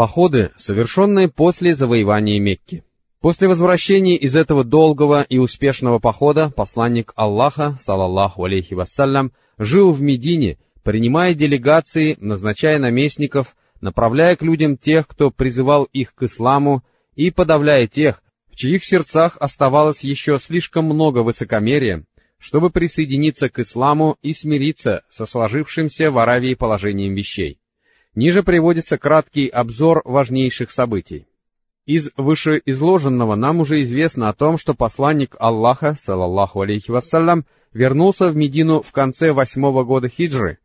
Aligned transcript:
Походы, 0.00 0.50
совершенные 0.56 1.28
после 1.28 1.74
завоевания 1.74 2.40
Мекки. 2.40 2.84
После 3.20 3.48
возвращения 3.48 4.16
из 4.16 4.34
этого 4.34 4.64
долгого 4.64 5.20
и 5.20 5.36
успешного 5.36 5.98
похода 5.98 6.48
посланник 6.48 7.12
Аллаха, 7.16 7.76
салаллаху 7.78 8.44
алейхи 8.44 8.72
вассалям, 8.72 9.32
жил 9.58 9.92
в 9.92 10.00
Медине, 10.00 10.56
принимая 10.84 11.34
делегации, 11.34 12.16
назначая 12.18 12.78
наместников, 12.78 13.54
направляя 13.82 14.36
к 14.36 14.42
людям 14.42 14.78
тех, 14.78 15.06
кто 15.06 15.30
призывал 15.30 15.84
их 15.84 16.14
к 16.14 16.22
исламу, 16.22 16.82
и 17.14 17.30
подавляя 17.30 17.86
тех, 17.86 18.22
в 18.50 18.56
чьих 18.56 18.86
сердцах 18.86 19.36
оставалось 19.38 20.02
еще 20.02 20.38
слишком 20.38 20.86
много 20.86 21.18
высокомерия, 21.18 22.06
чтобы 22.38 22.70
присоединиться 22.70 23.50
к 23.50 23.58
исламу 23.58 24.16
и 24.22 24.32
смириться 24.32 25.02
со 25.10 25.26
сложившимся 25.26 26.10
в 26.10 26.16
Аравии 26.16 26.54
положением 26.54 27.14
вещей. 27.14 27.59
Ниже 28.14 28.42
приводится 28.42 28.98
краткий 28.98 29.48
обзор 29.48 30.02
важнейших 30.04 30.70
событий. 30.70 31.26
Из 31.86 32.10
вышеизложенного 32.16 33.36
нам 33.36 33.60
уже 33.60 33.82
известно 33.82 34.28
о 34.28 34.32
том, 34.34 34.58
что 34.58 34.74
посланник 34.74 35.36
Аллаха, 35.38 35.94
салаллаху 35.94 36.60
алейхи 36.60 36.90
вассалям, 36.90 37.46
вернулся 37.72 38.28
в 38.28 38.36
Медину 38.36 38.82
в 38.82 38.92
конце 38.92 39.32
восьмого 39.32 39.84
года 39.84 40.08
хиджры, 40.08 40.58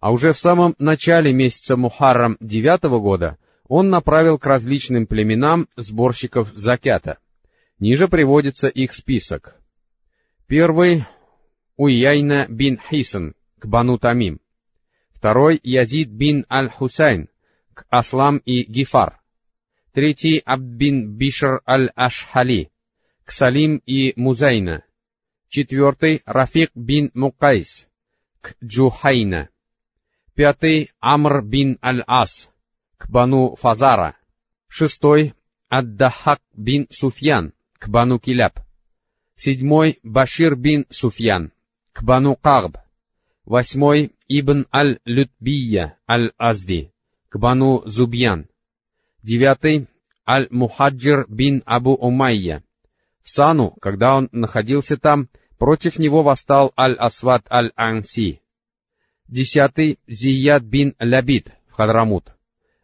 а 0.00 0.10
уже 0.10 0.32
в 0.32 0.38
самом 0.38 0.74
начале 0.78 1.32
месяца 1.32 1.76
Мухаррам 1.76 2.36
девятого 2.40 3.00
года 3.00 3.38
он 3.68 3.90
направил 3.90 4.38
к 4.38 4.46
различным 4.46 5.06
племенам 5.06 5.68
сборщиков 5.76 6.52
закята. 6.54 7.18
Ниже 7.78 8.08
приводится 8.08 8.68
их 8.68 8.92
список. 8.92 9.56
Первый— 10.46 11.04
Уяйна 11.76 12.46
бин 12.48 12.80
Хисан 12.90 13.34
к 13.58 13.66
Бану 13.66 13.98
Тамим. 13.98 14.40
Второй— 15.18 15.58
Язид 15.64 16.10
бин 16.10 16.46
Аль-Хусайн 16.48 17.28
к 17.74 17.84
Аслам 17.90 18.36
и 18.38 18.62
Гифар. 18.62 19.20
Третий— 19.92 20.38
Аббад 20.46 20.90
бин 20.90 21.16
Бишр 21.16 21.60
Аль-Ашхали 21.66 22.70
к 23.24 23.32
Салим 23.32 23.82
и 23.84 24.12
Музайна. 24.14 24.84
Четвертый— 25.48 26.22
Рафи 26.24 26.70
бин 26.76 27.10
Мукайс 27.14 27.88
к 28.40 28.54
Джухайна. 28.64 29.48
Пятый— 30.34 30.92
Амр 31.00 31.42
бин 31.42 31.78
Аль-Ас 31.82 32.48
к 32.96 33.10
Бану 33.10 33.56
Фазара. 33.56 34.16
Шестой— 34.68 35.34
Аддахак 35.68 36.40
бин 36.54 36.86
Суфьян 36.90 37.54
к 37.80 37.88
Бану 37.88 38.20
Киляб. 38.20 38.60
Седьмой— 39.34 39.98
Башир 40.04 40.54
бин 40.54 40.86
Суфьян 40.90 41.50
к 41.92 42.04
Бану 42.04 42.36
Кагб. 42.36 42.76
Восьмой— 43.44 44.12
Ибн 44.28 44.66
Аль-Лютбия 44.70 45.96
Аль-Азди 46.06 46.92
к 47.30 47.38
Бану 47.38 47.82
Зубьян. 47.86 48.48
Девятый— 49.22 49.88
Аль-Мухаджир 50.28 51.26
бин 51.28 51.62
Абу 51.64 51.94
Умайя. 51.94 52.62
В 53.22 53.30
Сану, 53.30 53.70
когда 53.80 54.16
он 54.16 54.28
находился 54.32 54.98
там, 54.98 55.28
против 55.58 55.98
него 55.98 56.22
восстал 56.22 56.72
Аль-Асват 56.78 57.50
Аль-Анси. 57.50 58.42
Десятый— 59.28 59.98
Зияд 60.06 60.62
бин 60.62 60.94
Лябид 60.98 61.50
в 61.68 61.72
Хадрамут. 61.72 62.32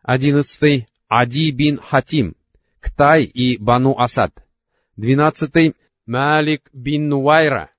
Одиннадцатый— 0.03 0.89
Ади 1.09 1.51
бин 1.51 1.79
Хатим, 1.79 2.37
Ктай 2.81 3.25
и 3.25 3.59
Бану 3.59 3.99
Асад. 3.99 4.33
Двенадцатый— 4.97 5.75
Малик 6.07 6.71
бин 6.73 7.09
Нуайра, 7.09 7.71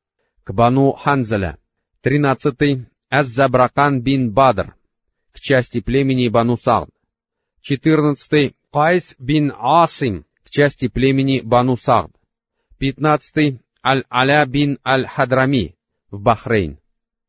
к 0.44 0.54
Бану 0.54 0.92
Ханзаля. 0.92 1.58
Тринадцатый— 2.02 2.86
Аз-Забракан 3.10 4.02
бин 4.02 4.32
Бадр, 4.32 4.76
к 5.32 5.40
части 5.40 5.80
племени 5.80 6.28
Бану 6.28 6.58
Сагд. 6.58 6.92
Четырнадцатый— 7.62 8.56
Кайс 8.74 9.16
бин 9.20 9.54
Асим, 9.58 10.26
к 10.44 10.50
части 10.50 10.88
племени 10.88 11.42
Бану 11.42 11.78
Сагд. 11.78 12.16
Пятнадцатый— 12.78 13.62
Аль-Аля 13.86 14.46
бин 14.46 14.80
Аль-Хадрами, 14.86 15.76
в 16.12 16.20
Бахрейн. 16.20 16.80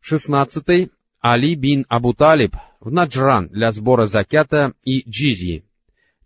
Шестнадцатый— 0.01 0.91
Али 1.21 1.55
бин 1.55 1.85
Абу 1.89 2.15
Талиб, 2.15 2.57
в 2.81 2.91
Наджран 2.91 3.49
для 3.49 3.71
сбора 3.71 4.07
закята 4.07 4.73
и 4.83 5.09
джизьи. 5.09 5.65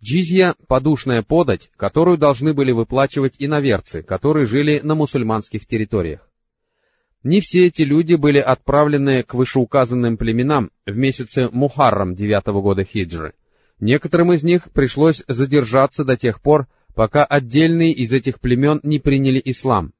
Джизья— 0.03 0.55
подушная 0.67 1.23
подать, 1.23 1.69
которую 1.77 2.17
должны 2.17 2.53
были 2.53 2.71
выплачивать 2.71 3.35
иноверцы, 3.37 4.01
которые 4.01 4.45
жили 4.45 4.79
на 4.79 4.95
мусульманских 4.95 5.67
территориях. 5.67 6.30
Не 7.23 7.39
все 7.39 7.67
эти 7.67 7.83
люди 7.83 8.15
были 8.15 8.39
отправлены 8.39 9.23
к 9.23 9.35
вышеуказанным 9.35 10.17
племенам 10.17 10.71
в 10.87 10.95
месяце 10.95 11.49
Мухаррам 11.51 12.15
девятого 12.15 12.61
года 12.61 12.83
хиджры. 12.83 13.33
Некоторым 13.79 14.33
из 14.33 14.43
них 14.43 14.71
пришлось 14.71 15.23
задержаться 15.27 16.03
до 16.03 16.17
тех 16.17 16.41
пор, 16.41 16.67
пока 16.95 17.23
отдельные 17.23 17.93
из 17.93 18.11
этих 18.11 18.39
племен 18.39 18.79
не 18.83 18.99
приняли 18.99 19.41
ислам. 19.43 19.93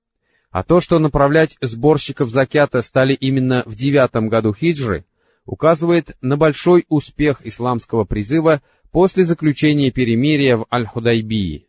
А 0.50 0.64
то, 0.64 0.82
что 0.82 1.00
направлять 1.00 1.58
сборщиков 1.62 2.30
закята 2.30 2.82
стали 2.82 3.14
именно 3.14 3.64
в 3.66 3.76
девятом 3.76 4.28
году 4.28 4.54
хиджры, 4.54 5.06
указывает 5.46 6.18
на 6.22 6.38
большой 6.38 6.86
успех 6.90 7.46
исламского 7.46 8.04
призыва 8.04 8.62
после 8.92 9.24
заключения 9.26 9.92
перемирия 9.92 10.58
в 10.58 10.68
Аль-Худайбии. 10.72 11.68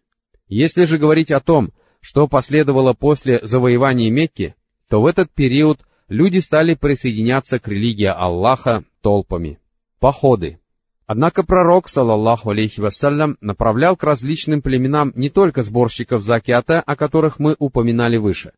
Если 0.49 0.85
же 0.85 0.99
говорить 0.99 1.31
о 1.31 1.41
том, 1.41 1.73
что 2.01 2.27
последовало 2.27 2.95
после 2.95 3.39
завоевания 3.43 4.11
Мекки, 4.11 4.55
то 4.93 5.01
в 5.01 5.07
этот 5.07 5.31
период 5.31 5.81
люди 6.09 6.37
стали 6.37 6.75
присоединяться 6.75 7.59
к 7.59 7.67
религии 7.67 8.05
Аллаха 8.05 8.85
толпами. 9.01 9.59
Походы. 10.01 10.61
Однако 11.07 11.45
пророк, 11.45 11.89
саллаллаху 11.89 12.51
алейхи 12.51 12.79
вассалям, 12.79 13.39
направлял 13.41 13.97
к 13.97 14.05
различным 14.05 14.61
племенам 14.61 15.11
не 15.17 15.31
только 15.31 15.63
сборщиков 15.63 16.23
закята, 16.23 16.83
о 16.83 16.95
которых 16.95 17.39
мы 17.39 17.57
упоминали 17.59 18.19
выше. 18.19 18.53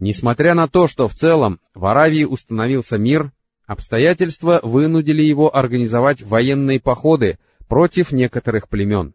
Несмотря 0.00 0.54
на 0.54 0.66
то, 0.66 0.88
что 0.88 1.06
в 1.06 1.14
целом 1.14 1.60
в 1.72 1.86
Аравии 1.86 2.24
установился 2.24 2.98
мир, 2.98 3.30
обстоятельства 3.64 4.58
вынудили 4.60 5.22
его 5.22 5.56
организовать 5.56 6.20
военные 6.20 6.80
походы 6.80 7.38
против 7.68 8.10
некоторых 8.10 8.68
племен. 8.68 9.14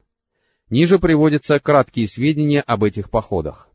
Ниже 0.70 1.00
приводятся 1.00 1.60
краткие 1.60 2.08
сведения 2.08 2.62
об 2.62 2.86
этих 2.86 3.10
походах. 3.10 3.70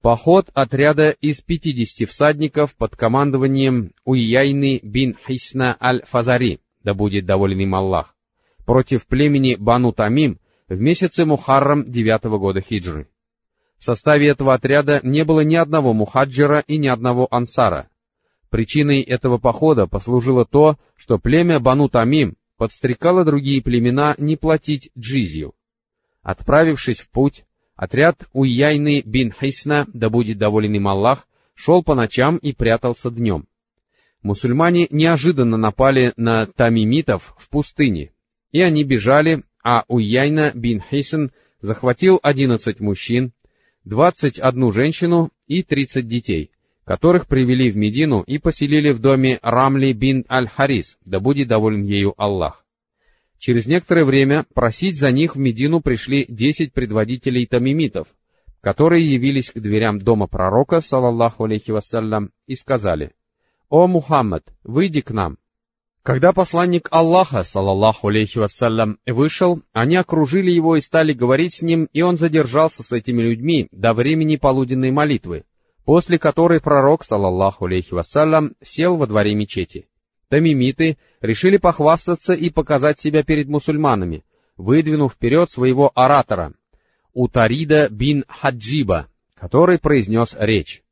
Поход 0.00 0.50
отряда 0.54 1.10
из 1.10 1.40
50 1.40 2.08
всадников 2.08 2.76
под 2.76 2.96
командованием 2.96 3.92
Уйяйны 4.04 4.80
бин 4.82 5.16
Хисна 5.26 5.76
аль-Фазари, 5.80 6.60
да 6.84 6.94
будет 6.94 7.26
доволен 7.26 7.60
им 7.60 7.74
Аллах, 7.74 8.14
против 8.64 9.06
племени 9.06 9.56
Бану 9.56 9.92
Тамим 9.92 10.38
в 10.68 10.78
месяце 10.78 11.24
Мухаррам 11.24 11.90
9 11.90 12.24
года 12.38 12.60
хиджры. 12.60 13.08
В 13.78 13.84
составе 13.84 14.28
этого 14.28 14.54
отряда 14.54 15.00
не 15.02 15.24
было 15.24 15.40
ни 15.40 15.56
одного 15.56 15.92
мухаджира 15.92 16.60
и 16.66 16.78
ни 16.78 16.88
одного 16.88 17.28
ансара. 17.30 17.88
Причиной 18.50 19.00
этого 19.00 19.38
похода 19.38 19.86
послужило 19.86 20.44
то, 20.44 20.76
что 20.96 21.18
племя 21.18 21.60
Бану 21.60 21.88
Тамим 21.88 22.36
подстрекало 22.56 23.24
другие 23.24 23.62
племена 23.62 24.14
не 24.18 24.36
платить 24.36 24.90
джизью. 24.96 25.54
Отправившись 26.22 27.00
в 27.00 27.10
путь, 27.10 27.44
Отряд 27.76 28.26
Уйяйны 28.32 29.02
бин 29.04 29.32
Хисна, 29.32 29.86
да 29.92 30.08
будет 30.08 30.38
доволен 30.38 30.74
им 30.74 30.88
Аллах, 30.88 31.28
шел 31.54 31.84
по 31.84 31.94
ночам 31.94 32.38
и 32.38 32.52
прятался 32.52 33.10
днем. 33.10 33.46
Мусульмане 34.22 34.88
неожиданно 34.90 35.58
напали 35.58 36.12
на 36.16 36.46
тамимитов 36.46 37.34
в 37.38 37.48
пустыне, 37.50 38.12
и 38.50 38.62
они 38.62 38.82
бежали, 38.82 39.44
а 39.62 39.84
Уйяйна 39.88 40.52
бин 40.54 40.82
Хисн 40.82 41.26
захватил 41.60 42.18
одиннадцать 42.22 42.80
мужчин, 42.80 43.32
двадцать 43.84 44.38
одну 44.38 44.72
женщину 44.72 45.30
и 45.46 45.62
тридцать 45.62 46.08
детей, 46.08 46.50
которых 46.84 47.26
привели 47.26 47.70
в 47.70 47.76
Медину 47.76 48.22
и 48.22 48.38
поселили 48.38 48.92
в 48.92 49.00
доме 49.00 49.38
Рамли 49.42 49.92
бин 49.92 50.24
Аль-Харис, 50.30 50.96
да 51.04 51.20
будет 51.20 51.48
доволен 51.48 51.84
ею 51.84 52.14
Аллах. 52.16 52.65
Через 53.38 53.66
некоторое 53.66 54.04
время 54.04 54.46
просить 54.54 54.98
за 54.98 55.10
них 55.12 55.36
в 55.36 55.38
Медину 55.38 55.80
пришли 55.80 56.24
десять 56.28 56.72
предводителей 56.72 57.46
тамимитов, 57.46 58.08
которые 58.60 59.12
явились 59.12 59.50
к 59.50 59.58
дверям 59.58 59.98
дома 59.98 60.26
пророка, 60.26 60.80
салаллаху 60.80 61.44
алейхи 61.44 61.70
вассалям, 61.70 62.30
и 62.46 62.56
сказали, 62.56 63.12
«О 63.68 63.86
Мухаммад, 63.86 64.44
выйди 64.64 65.02
к 65.02 65.10
нам». 65.10 65.38
Когда 66.02 66.32
посланник 66.32 66.86
Аллаха, 66.92 67.42
салаллаху 67.42 68.08
алейхи 68.08 68.38
вассалям, 68.38 68.98
вышел, 69.06 69.60
они 69.72 69.96
окружили 69.96 70.52
его 70.52 70.76
и 70.76 70.80
стали 70.80 71.12
говорить 71.12 71.54
с 71.54 71.62
ним, 71.62 71.88
и 71.92 72.02
он 72.02 72.16
задержался 72.16 72.84
с 72.84 72.92
этими 72.92 73.22
людьми 73.22 73.66
до 73.72 73.92
времени 73.92 74.36
полуденной 74.36 74.92
молитвы, 74.92 75.44
после 75.84 76.18
которой 76.18 76.60
пророк, 76.60 77.04
салаллаху 77.04 77.66
алейхи 77.66 77.92
вассалям, 77.92 78.54
сел 78.62 78.96
во 78.96 79.08
дворе 79.08 79.34
мечети. 79.34 79.88
Тамимиты 80.28 80.98
решили 81.20 81.56
похвастаться 81.56 82.32
и 82.32 82.50
показать 82.50 82.98
себя 82.98 83.22
перед 83.22 83.48
мусульманами, 83.48 84.24
выдвинув 84.56 85.12
вперед 85.12 85.50
своего 85.50 85.92
оратора, 85.94 86.54
Утарида 87.12 87.88
бин 87.88 88.24
Хаджиба, 88.28 89.08
который 89.34 89.78
произнес 89.78 90.36
речь. 90.38 90.82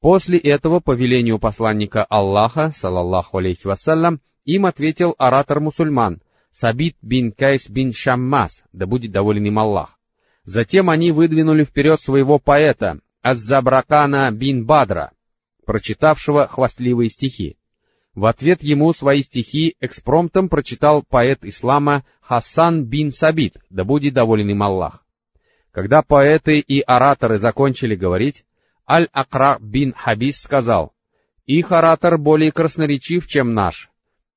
После 0.00 0.38
этого, 0.38 0.80
по 0.80 0.92
велению 0.92 1.38
посланника 1.38 2.04
Аллаха, 2.04 2.70
салаллаху 2.72 3.38
алейхи 3.38 3.66
вассалям, 3.66 4.20
им 4.44 4.66
ответил 4.66 5.14
оратор 5.18 5.60
мусульман, 5.60 6.20
Сабит 6.50 6.96
бин 7.00 7.32
Кайс 7.32 7.68
бин 7.70 7.92
Шаммас, 7.92 8.62
да 8.72 8.86
будет 8.86 9.10
доволен 9.10 9.46
им 9.46 9.58
Аллах. 9.58 9.98
Затем 10.44 10.90
они 10.90 11.10
выдвинули 11.10 11.64
вперед 11.64 12.00
своего 12.00 12.38
поэта, 12.38 13.00
Аззабракана 13.22 14.30
бин 14.32 14.66
Бадра, 14.66 15.12
прочитавшего 15.64 16.46
хвастливые 16.48 17.08
стихи. 17.08 17.56
В 18.14 18.26
ответ 18.26 18.62
ему 18.62 18.92
свои 18.92 19.22
стихи 19.22 19.74
экспромтом 19.80 20.50
прочитал 20.50 21.02
поэт 21.02 21.38
ислама 21.42 22.04
Хасан 22.20 22.84
бин 22.84 23.10
Сабит, 23.10 23.56
да 23.70 23.84
будет 23.84 24.12
доволен 24.12 24.50
им 24.50 24.62
Аллах. 24.62 25.04
Когда 25.70 26.02
поэты 26.02 26.58
и 26.58 26.80
ораторы 26.80 27.38
закончили 27.38 27.94
говорить, 27.94 28.44
Аль-Акра 28.86 29.58
бин 29.60 29.94
Хабис 29.96 30.42
сказал, 30.42 30.92
«Их 31.46 31.72
оратор 31.72 32.18
более 32.18 32.52
красноречив, 32.52 33.26
чем 33.26 33.54
наш. 33.54 33.90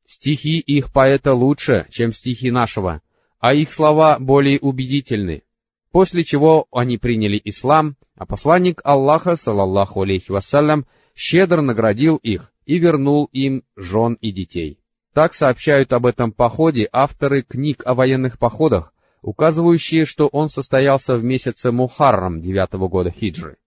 Стихи 0.05 0.59
их 0.59 0.93
поэта 0.93 1.33
лучше, 1.33 1.87
чем 1.89 2.13
стихи 2.13 2.51
нашего, 2.51 3.01
а 3.39 3.53
их 3.53 3.71
слова 3.71 4.17
более 4.19 4.59
убедительны». 4.59 5.43
После 5.91 6.23
чего 6.23 6.67
они 6.71 6.97
приняли 6.97 7.41
ислам, 7.43 7.95
а 8.15 8.25
посланник 8.25 8.81
Аллаха, 8.83 9.35
салаллаху 9.35 10.01
алейхи 10.01 10.31
вассалям, 10.31 10.85
щедро 11.15 11.61
наградил 11.61 12.17
их 12.17 12.51
и 12.65 12.79
вернул 12.79 13.29
им 13.31 13.63
жен 13.75 14.17
и 14.21 14.31
детей. 14.31 14.79
Так 15.13 15.33
сообщают 15.33 15.93
об 15.93 16.05
этом 16.05 16.31
походе 16.31 16.89
авторы 16.91 17.41
книг 17.41 17.83
о 17.85 17.93
военных 17.93 18.37
походах, 18.37 18.93
указывающие, 19.21 20.05
что 20.05 20.27
он 20.27 20.49
состоялся 20.49 21.15
в 21.15 21.23
месяце 21.23 21.71
Мухаррам 21.71 22.41
девятого 22.41 22.87
года 22.87 23.11
хиджры. 23.11 23.57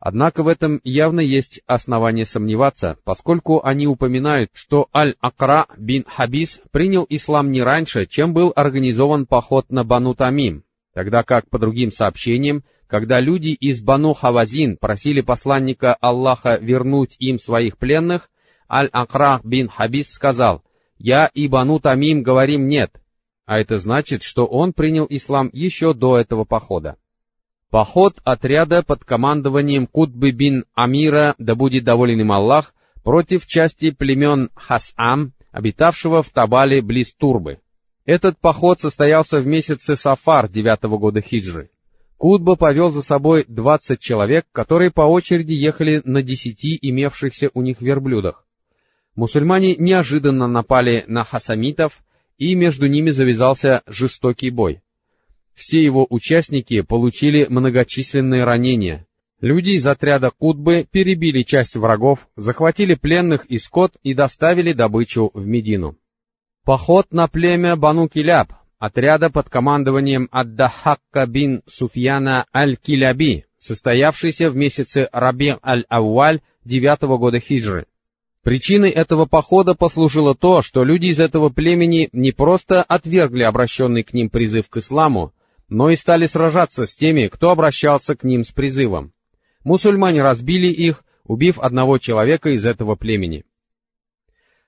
Однако 0.00 0.44
в 0.44 0.48
этом 0.48 0.80
явно 0.84 1.20
есть 1.20 1.60
основания 1.66 2.24
сомневаться, 2.24 2.98
поскольку 3.04 3.64
они 3.64 3.88
упоминают, 3.88 4.50
что 4.54 4.88
Аль-Акра 4.94 5.66
бин 5.76 6.04
Хабис 6.06 6.60
принял 6.70 7.04
ислам 7.08 7.50
не 7.50 7.62
раньше, 7.62 8.06
чем 8.06 8.32
был 8.32 8.52
организован 8.54 9.26
поход 9.26 9.70
на 9.70 9.82
Бану 9.82 10.14
Тамим, 10.14 10.62
тогда 10.94 11.24
как, 11.24 11.50
по 11.50 11.58
другим 11.58 11.90
сообщениям, 11.90 12.62
когда 12.86 13.18
люди 13.18 13.48
из 13.48 13.80
Бану 13.80 14.14
Хавазин 14.14 14.76
просили 14.76 15.20
посланника 15.20 15.94
Аллаха 15.94 16.58
вернуть 16.60 17.16
им 17.18 17.40
своих 17.40 17.76
пленных, 17.76 18.30
Аль-Акра 18.70 19.40
бин 19.44 19.68
Хабис 19.68 20.10
сказал, 20.10 20.62
«Я 20.98 21.30
и 21.32 21.48
Бану 21.48 21.80
Тамим 21.80 22.22
говорим 22.22 22.68
нет», 22.68 22.92
а 23.46 23.58
это 23.58 23.78
значит, 23.78 24.22
что 24.22 24.44
он 24.44 24.74
принял 24.74 25.06
ислам 25.08 25.48
еще 25.52 25.94
до 25.94 26.18
этого 26.18 26.44
похода. 26.44 26.96
Поход 27.70 28.16
отряда 28.24 28.82
под 28.82 29.04
командованием 29.04 29.86
Кутбы 29.86 30.32
бин 30.32 30.64
Амира, 30.74 31.34
да 31.38 31.54
будет 31.54 31.84
доволен 31.84 32.20
им 32.20 32.32
Аллах, 32.32 32.74
против 33.02 33.46
части 33.46 33.90
племен 33.90 34.50
Хасам, 34.54 35.32
обитавшего 35.50 36.22
в 36.22 36.28
Табале 36.28 36.82
близ 36.82 37.14
Турбы. 37.14 37.60
Этот 38.04 38.38
поход 38.38 38.80
состоялся 38.80 39.38
в 39.38 39.46
месяце 39.46 39.96
Сафар 39.96 40.48
девятого 40.48 40.98
года 40.98 41.20
хиджры. 41.20 41.70
Кутба 42.18 42.56
повел 42.56 42.90
за 42.90 43.02
собой 43.02 43.44
двадцать 43.46 44.00
человек, 44.00 44.46
которые 44.52 44.90
по 44.90 45.02
очереди 45.02 45.52
ехали 45.52 46.02
на 46.04 46.22
десяти 46.22 46.78
имевшихся 46.80 47.50
у 47.54 47.62
них 47.62 47.80
верблюдах. 47.80 48.44
Мусульмане 49.18 49.74
неожиданно 49.74 50.46
напали 50.46 51.04
на 51.08 51.24
хасамитов, 51.24 52.04
и 52.36 52.54
между 52.54 52.86
ними 52.86 53.10
завязался 53.10 53.82
жестокий 53.88 54.50
бой. 54.50 54.80
Все 55.54 55.82
его 55.82 56.06
участники 56.08 56.82
получили 56.82 57.46
многочисленные 57.48 58.44
ранения. 58.44 59.08
Люди 59.40 59.70
из 59.70 59.84
отряда 59.88 60.30
Кутбы 60.30 60.86
перебили 60.88 61.42
часть 61.42 61.74
врагов, 61.74 62.28
захватили 62.36 62.94
пленных 62.94 63.46
и 63.46 63.58
скот 63.58 63.94
и 64.04 64.14
доставили 64.14 64.72
добычу 64.72 65.32
в 65.34 65.44
Медину. 65.44 65.96
Поход 66.64 67.08
на 67.10 67.26
племя 67.26 67.74
Бану 67.74 68.08
Киляб, 68.08 68.52
отряда 68.78 69.30
под 69.30 69.48
командованием 69.48 70.28
Аддахакка 70.30 71.26
бин 71.26 71.62
Суфьяна 71.66 72.46
аль-Киляби, 72.54 73.46
состоявшийся 73.58 74.48
в 74.48 74.54
месяце 74.54 75.08
Раби 75.10 75.56
аль-Ауаль 75.60 76.40
девятого 76.64 77.18
года 77.18 77.40
хиджры. 77.40 77.86
Причиной 78.42 78.90
этого 78.90 79.26
похода 79.26 79.74
послужило 79.74 80.34
то, 80.34 80.62
что 80.62 80.84
люди 80.84 81.06
из 81.06 81.20
этого 81.20 81.48
племени 81.48 82.08
не 82.12 82.32
просто 82.32 82.82
отвергли 82.82 83.42
обращенный 83.42 84.04
к 84.04 84.12
ним 84.12 84.30
призыв 84.30 84.68
к 84.68 84.76
исламу, 84.76 85.32
но 85.68 85.90
и 85.90 85.96
стали 85.96 86.26
сражаться 86.26 86.86
с 86.86 86.94
теми, 86.94 87.26
кто 87.26 87.50
обращался 87.50 88.14
к 88.14 88.24
ним 88.24 88.44
с 88.44 88.52
призывом. 88.52 89.12
Мусульмане 89.64 90.22
разбили 90.22 90.68
их, 90.68 91.04
убив 91.24 91.58
одного 91.58 91.98
человека 91.98 92.50
из 92.50 92.64
этого 92.64 92.94
племени. 92.94 93.44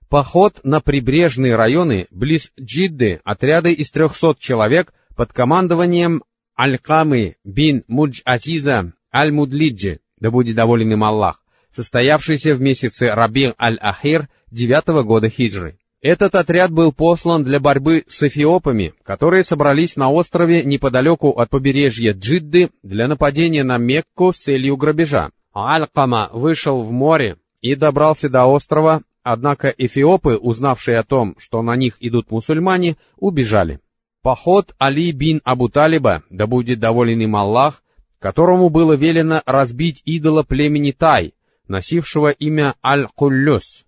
Поход 0.09 0.61
на 0.65 0.81
прибрежные 0.81 1.55
районы 1.55 2.09
близ 2.11 2.53
Джидды 2.61 3.21
отряды 3.25 3.73
из 3.73 3.91
трехсот 3.93 4.41
человек 4.41 4.93
под 5.17 5.33
командованием 5.33 6.25
Аль-Камы 6.59 7.37
бин 7.45 7.85
Мудж-Азиза 7.87 8.93
Аль-Мудлиджи, 9.15 10.01
да 10.19 10.31
будет 10.31 10.57
доволен 10.57 10.93
им 10.93 11.05
Аллах, 11.05 11.40
состоявшийся 11.75 12.55
в 12.55 12.61
месяце 12.61 13.11
Раби 13.15 13.53
аль-Ахир 13.59 14.29
девятого 14.51 15.03
года 15.03 15.29
хиджры. 15.29 15.79
Этот 16.03 16.35
отряд 16.35 16.71
был 16.71 16.93
послан 16.93 17.45
для 17.45 17.61
борьбы 17.61 18.05
с 18.09 18.23
эфиопами, 18.23 18.95
которые 19.03 19.45
собрались 19.45 19.97
на 19.97 20.11
острове 20.11 20.65
неподалеку 20.65 21.29
от 21.31 21.51
побережья 21.51 22.15
Джидды 22.15 22.71
для 22.83 23.07
нападения 23.07 23.65
на 23.65 23.77
Мекку 23.77 24.33
с 24.33 24.39
целью 24.39 24.79
грабежа. 24.79 25.31
Аль-Кама 25.55 26.31
вышел 26.33 26.83
в 26.83 26.91
море 26.91 27.37
и 27.61 27.75
добрался 27.75 28.31
до 28.31 28.47
острова, 28.47 29.03
однако 29.23 29.69
эфиопы, 29.69 30.37
узнавшие 30.37 30.99
о 30.99 31.05
том, 31.05 31.35
что 31.39 31.61
на 31.61 31.77
них 31.77 31.97
идут 32.01 32.31
мусульмане, 32.31 32.97
убежали. 33.19 33.81
Поход 34.23 34.75
Али 34.79 35.13
бин 35.13 35.43
Абу 35.45 35.69
Талиба, 35.69 36.23
да 36.31 36.47
будет 36.47 36.79
доволен 36.79 37.21
им 37.21 37.37
Аллах, 37.37 37.83
которому 38.19 38.71
было 38.71 38.95
велено 38.95 39.43
разбить 39.45 40.03
идола 40.05 40.45
племени 40.45 40.93
Тай, 40.93 41.35
носившего 41.71 42.31
имя 42.31 42.75
Аль-Куллюс. 42.85 43.85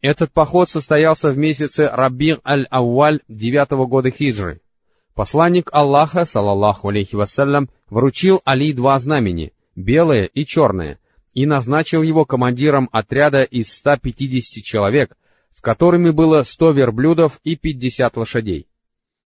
Этот 0.00 0.32
поход 0.32 0.70
состоялся 0.70 1.30
в 1.30 1.36
месяце 1.36 1.90
Раби 1.92 2.36
Аль-Ауаль 2.46 3.20
девятого 3.28 3.86
года 3.86 4.10
хиджры. 4.10 4.60
Посланник 5.14 5.68
Аллаха, 5.72 6.24
салаллаху 6.24 6.88
алейхи 6.88 7.16
вассалям, 7.16 7.68
вручил 7.90 8.40
Али 8.44 8.72
два 8.72 8.96
знамени, 9.00 9.52
белое 9.74 10.26
и 10.26 10.46
черное, 10.46 11.00
и 11.34 11.44
назначил 11.44 12.02
его 12.02 12.24
командиром 12.24 12.88
отряда 12.92 13.42
из 13.42 13.72
150 13.72 14.62
человек, 14.62 15.16
с 15.52 15.60
которыми 15.60 16.10
было 16.10 16.42
100 16.42 16.70
верблюдов 16.70 17.40
и 17.42 17.56
50 17.56 18.16
лошадей. 18.16 18.68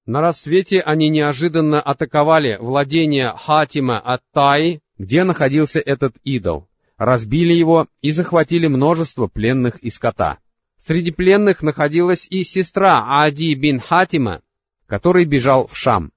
На 0.07 0.23
рассвете 0.23 0.81
они 0.81 1.11
неожиданно 1.11 1.81
атаковали 1.81 2.57
владение 2.59 3.35
Хатима 3.37 3.99
от 3.99 4.23
Таи, 4.33 4.81
где 4.97 5.25
находился 5.25 5.79
этот 5.79 6.15
идол 6.25 6.69
разбили 7.05 7.53
его 7.53 7.89
и 8.01 8.13
захватили 8.13 8.69
множество 8.69 9.27
пленных 9.27 9.79
и 9.79 9.91
скота. 9.91 10.39
Среди 10.77 11.11
пленных 11.11 11.63
находилась 11.63 12.29
и 12.31 12.45
сестра 12.45 13.23
Ади 13.23 13.55
бин 13.55 13.81
Хатима, 13.81 14.41
который 14.87 15.25
бежал 15.25 15.67
в 15.67 15.77
Шам. 15.77 16.13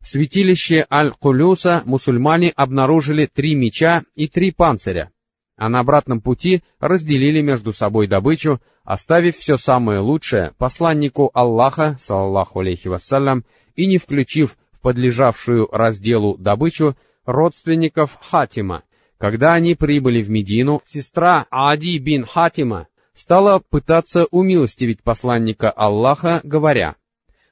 В 0.00 0.08
святилище 0.08 0.86
Аль-Кулюса 0.90 1.82
мусульмане 1.84 2.50
обнаружили 2.50 3.26
три 3.26 3.54
меча 3.54 4.04
и 4.14 4.28
три 4.28 4.50
панциря, 4.50 5.10
а 5.56 5.68
на 5.68 5.80
обратном 5.80 6.22
пути 6.22 6.62
разделили 6.80 7.42
между 7.42 7.72
собой 7.72 8.06
добычу, 8.06 8.60
оставив 8.84 9.36
все 9.36 9.56
самое 9.56 10.00
лучшее 10.00 10.54
посланнику 10.56 11.30
Аллаха, 11.34 11.98
саллаху 12.00 12.60
алейхи 12.60 12.88
вассалям, 12.88 13.44
и 13.74 13.86
не 13.86 13.98
включив 13.98 14.56
в 14.72 14.80
подлежавшую 14.80 15.66
разделу 15.70 16.38
добычу 16.38 16.96
родственников 17.26 18.16
Хатима, 18.22 18.84
когда 19.18 19.54
они 19.54 19.74
прибыли 19.74 20.22
в 20.22 20.30
Медину, 20.30 20.80
сестра 20.84 21.46
Ади 21.50 21.98
бин 21.98 22.24
Хатима 22.24 22.86
стала 23.12 23.60
пытаться 23.68 24.26
умилостивить 24.30 25.02
посланника 25.02 25.70
Аллаха, 25.70 26.40
говоря, 26.44 26.94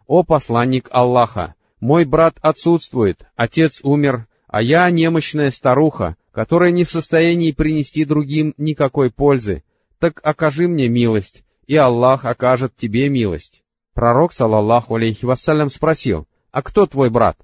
«О 0.07 0.23
посланник 0.23 0.89
Аллаха, 0.93 1.57
мой 1.81 2.05
брат 2.05 2.37
отсутствует, 2.41 3.27
отец 3.35 3.81
умер, 3.83 4.29
а 4.47 4.63
я 4.63 4.89
немощная 4.91 5.51
старуха, 5.51 6.17
которая 6.31 6.71
не 6.71 6.85
в 6.85 6.93
состоянии 6.93 7.51
принести 7.51 8.05
другим 8.05 8.55
никакой 8.57 9.11
пользы. 9.11 9.65
Так 9.99 10.21
окажи 10.23 10.69
мне 10.69 10.89
милость, 10.89 11.43
и 11.67 11.77
Аллах 11.77 12.25
окажет 12.25 12.77
тебе 12.77 13.09
милость». 13.09 13.65
Пророк, 13.93 14.33
салаллаху 14.33 14.95
алейхи 14.95 15.25
вассалям, 15.25 15.71
спросил, 15.71 16.29
«А 16.53 16.63
кто 16.63 16.87
твой 16.87 17.11
брат?» 17.11 17.37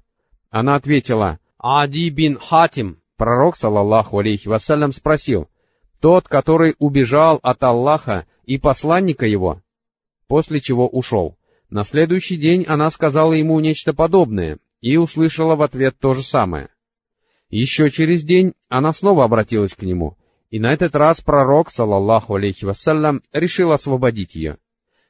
Она 0.49 0.75
ответила, 0.75 1.39
«Ади 1.57 2.09
бин 2.09 2.37
Хатим, 2.37 2.99
Пророк, 3.23 3.55
салаллаху 3.55 4.19
алейхи 4.19 4.49
вассалям, 4.49 4.91
спросил, 4.91 5.47
«Тот, 6.01 6.27
который 6.27 6.75
убежал 6.77 7.39
от 7.41 7.63
Аллаха 7.63 8.25
и 8.43 8.57
посланника 8.57 9.25
его?» 9.25 9.61
После 10.27 10.59
чего 10.59 10.89
ушел. 10.89 11.37
На 11.69 11.85
следующий 11.85 12.35
день 12.35 12.65
она 12.67 12.89
сказала 12.89 13.31
ему 13.31 13.57
нечто 13.61 13.93
подобное 13.93 14.57
и 14.81 14.97
услышала 14.97 15.55
в 15.55 15.61
ответ 15.61 15.95
то 15.97 16.13
же 16.13 16.21
самое. 16.21 16.67
Еще 17.49 17.89
через 17.89 18.23
день 18.23 18.55
она 18.67 18.91
снова 18.91 19.23
обратилась 19.23 19.73
к 19.73 19.83
нему, 19.83 20.17
и 20.49 20.59
на 20.59 20.73
этот 20.73 20.93
раз 20.93 21.21
пророк, 21.21 21.71
салаллаху 21.71 22.35
алейхи 22.35 22.65
вассалям, 22.65 23.21
решил 23.31 23.71
освободить 23.71 24.35
ее. 24.35 24.57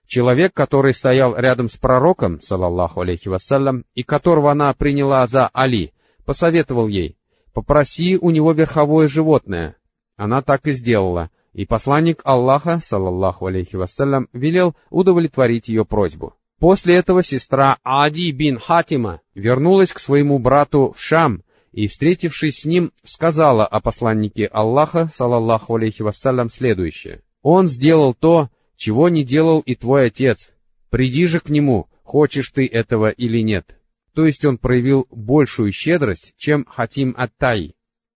Человек, 0.06 0.54
который 0.54 0.94
стоял 0.94 1.36
рядом 1.36 1.68
с 1.68 1.78
пророком, 1.78 2.42
салаллаху 2.42 3.02
алейхи 3.02 3.30
вассалям, 3.30 3.86
и 3.96 4.04
которого 4.04 4.52
она 4.52 4.72
приняла 4.76 5.26
за 5.26 5.48
Али, 5.52 5.94
посоветовал 6.26 6.88
ей, 6.88 7.18
«Попроси 7.54 8.18
у 8.18 8.30
него 8.32 8.52
верховое 8.54 9.08
животное». 9.08 9.76
Она 10.16 10.42
так 10.42 10.68
и 10.68 10.72
сделала, 10.72 11.30
и 11.54 11.66
посланник 11.66 12.22
Аллаха, 12.24 12.80
салаллаху 12.82 13.48
алейхи 13.48 13.76
вассалям, 13.76 14.28
велел 14.34 14.76
удовлетворить 14.90 15.68
ее 15.68 15.86
просьбу. 15.86 16.36
После 16.60 16.96
этого 16.96 17.24
сестра 17.24 17.78
Ади 17.84 18.32
бин 18.32 18.58
Хатима 18.58 19.22
вернулась 19.36 19.92
к 19.92 20.00
своему 20.00 20.40
брату 20.40 20.94
в 20.96 21.02
Шам 21.02 21.44
и, 21.72 21.88
встретившись 21.88 22.62
с 22.62 22.66
ним, 22.66 22.92
сказала 23.04 23.66
о 23.66 23.82
посланнике 23.82 24.46
Аллаха, 24.46 25.10
салаллаху 25.14 25.76
алейхи 25.76 26.04
вассалям, 26.04 26.50
следующее. 26.50 27.22
«Он 27.42 27.68
сделал 27.68 28.14
то, 28.14 28.50
чего 28.78 29.10
не 29.10 29.24
делал 29.24 29.60
и 29.60 29.76
твой 29.76 30.08
отец. 30.08 30.52
Приди 30.90 31.26
же 31.26 31.40
к 31.40 31.50
нему, 31.50 31.88
хочешь 32.04 32.50
ты 32.52 32.66
этого 32.66 33.10
или 33.10 33.42
нет». 33.42 33.76
То 34.16 34.26
есть 34.26 34.46
он 34.46 34.58
проявил 34.58 35.08
большую 35.10 35.72
щедрость, 35.72 36.34
чем 36.38 36.66
Хатим 36.66 37.16
Аттай. 37.18 37.76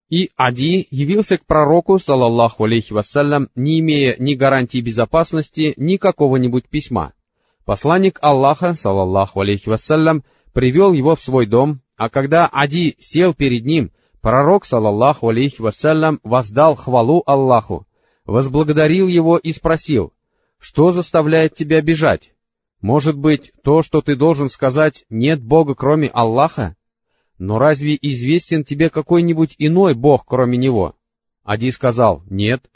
И 0.09 0.29
Ади 0.37 0.87
явился 0.89 1.37
к 1.37 1.45
пророку, 1.45 1.99
салаллаху 1.99 2.63
алейхи 2.63 2.93
вассалям, 2.93 3.49
не 3.55 3.79
имея 3.79 4.15
ни 4.19 4.35
гарантии 4.35 4.79
безопасности, 4.79 5.73
ни 5.75 5.97
какого-нибудь 5.97 6.69
письма. 6.69 7.13
Посланник 7.65 8.17
Аллаха, 8.21 8.73
салаллаху 8.73 9.41
алейхи 9.41 9.67
вассалям, 9.67 10.23
привел 10.53 10.93
его 10.93 11.15
в 11.15 11.21
свой 11.21 11.45
дом, 11.45 11.81
а 11.97 12.09
когда 12.09 12.47
Ади 12.47 12.95
сел 12.99 13.33
перед 13.33 13.65
ним, 13.65 13.91
пророк, 14.21 14.65
салаллаху 14.65 15.27
алейхи 15.27 15.61
вассалям, 15.61 16.21
воздал 16.23 16.75
хвалу 16.75 17.23
Аллаху, 17.25 17.85
возблагодарил 18.25 19.07
его 19.07 19.37
и 19.37 19.51
спросил, 19.51 20.13
«Что 20.57 20.91
заставляет 20.91 21.55
тебя 21.55 21.81
бежать? 21.81 22.31
Может 22.81 23.17
быть, 23.17 23.51
то, 23.63 23.81
что 23.81 24.01
ты 24.01 24.15
должен 24.15 24.49
сказать, 24.49 25.05
нет 25.09 25.41
Бога, 25.41 25.73
кроме 25.73 26.07
Аллаха? 26.09 26.75
Но 27.37 27.59
разве 27.59 27.97
известен 28.01 28.63
тебе 28.63 28.89
какой-нибудь 28.89 29.55
иной 29.57 29.93
Бог, 29.93 30.25
кроме 30.25 30.57
Него? 30.57 30.95
Ади 31.43 31.71
сказал, 31.71 32.23
нет. 32.29 32.69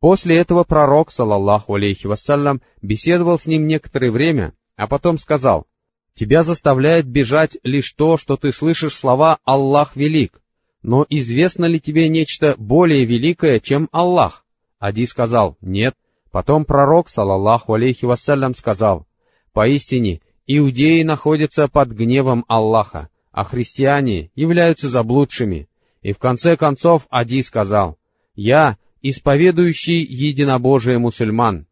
После 0.00 0.36
этого 0.36 0.64
пророк, 0.64 1.10
салаллаху 1.10 1.74
алейхи 1.74 2.06
вассалям, 2.06 2.60
беседовал 2.82 3.38
с 3.38 3.46
ним 3.46 3.66
некоторое 3.66 4.10
время, 4.10 4.52
а 4.76 4.86
потом 4.86 5.18
сказал, 5.18 5.66
тебя 6.14 6.42
заставляет 6.42 7.06
бежать 7.06 7.56
лишь 7.62 7.92
то, 7.92 8.16
что 8.16 8.36
ты 8.36 8.52
слышишь 8.52 8.94
слова 8.94 9.38
«Аллах 9.44 9.96
велик», 9.96 10.42
но 10.82 11.06
известно 11.08 11.64
ли 11.66 11.80
тебе 11.80 12.08
нечто 12.08 12.56
более 12.58 13.04
великое, 13.04 13.60
чем 13.60 13.88
Аллах? 13.92 14.44
Ади 14.78 15.06
сказал, 15.06 15.56
нет. 15.60 15.94
Потом 16.32 16.64
пророк, 16.64 17.08
салаллаху 17.08 17.74
алейхи 17.74 18.04
вассалям, 18.04 18.54
сказал, 18.54 19.06
поистине, 19.52 20.20
иудеи 20.46 21.02
находятся 21.02 21.68
под 21.68 21.90
гневом 21.90 22.44
Аллаха, 22.48 23.08
а 23.30 23.44
христиане 23.44 24.30
являются 24.34 24.88
заблудшими. 24.88 25.68
И 26.02 26.12
в 26.12 26.18
конце 26.18 26.56
концов 26.56 27.06
Ади 27.10 27.42
сказал, 27.42 27.96
«Я, 28.34 28.76
исповедующий 29.02 30.02
единобожие 30.02 30.98
мусульман». 30.98 31.66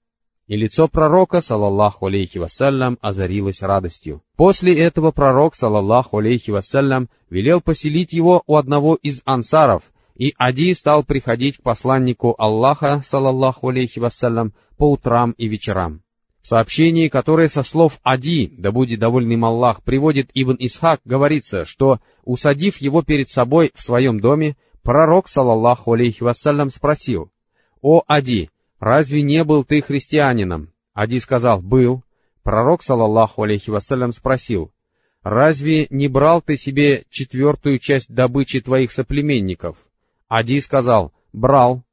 И 0.46 0.56
лицо 0.56 0.88
пророка, 0.88 1.40
салаллаху 1.40 2.06
алейхи 2.06 2.38
вассалям, 2.38 2.98
озарилось 3.00 3.62
радостью. 3.62 4.22
После 4.36 4.76
этого 4.76 5.12
пророк, 5.12 5.54
салаллаху 5.54 6.18
алейхи 6.18 6.50
вассалям, 6.50 7.08
велел 7.28 7.60
поселить 7.60 8.12
его 8.12 8.42
у 8.48 8.56
одного 8.56 8.96
из 8.96 9.22
ансаров, 9.24 9.84
и 10.16 10.34
Ади 10.38 10.74
стал 10.74 11.04
приходить 11.04 11.58
к 11.58 11.62
посланнику 11.62 12.34
Аллаха, 12.36 13.00
салаллаху 13.04 13.68
алейхи 13.68 14.00
вассалям, 14.00 14.52
по 14.76 14.90
утрам 14.90 15.32
и 15.38 15.46
вечерам. 15.46 16.02
В 16.42 16.48
сообщении, 16.48 17.08
которое 17.08 17.48
со 17.48 17.62
слов 17.62 18.00
Ади, 18.02 18.54
да 18.56 18.72
будет 18.72 18.98
довольный 18.98 19.36
Аллах, 19.40 19.82
приводит 19.82 20.30
Ибн 20.32 20.56
Исхак, 20.58 21.00
говорится, 21.04 21.64
что, 21.64 22.00
усадив 22.24 22.78
его 22.78 23.02
перед 23.02 23.28
собой 23.28 23.72
в 23.74 23.82
своем 23.82 24.20
доме, 24.20 24.56
пророк, 24.82 25.28
салаллаху 25.28 25.92
алейхи 25.92 26.22
вассалям, 26.22 26.70
спросил, 26.70 27.30
«О, 27.82 28.02
Ади, 28.06 28.50
разве 28.78 29.22
не 29.22 29.44
был 29.44 29.64
ты 29.64 29.82
христианином?» 29.82 30.72
Ади 30.94 31.18
сказал, 31.20 31.60
«Был». 31.60 32.02
Пророк, 32.42 32.82
салаллаху 32.82 33.42
алейхи 33.42 33.68
вассалям, 33.68 34.12
спросил, 34.12 34.72
«Разве 35.22 35.86
не 35.90 36.08
брал 36.08 36.40
ты 36.40 36.56
себе 36.56 37.04
четвертую 37.10 37.78
часть 37.78 38.12
добычи 38.12 38.60
твоих 38.60 38.92
соплеменников?» 38.92 39.76
Ади 40.26 40.58
сказал, 40.60 41.12
«Брал». 41.34 41.84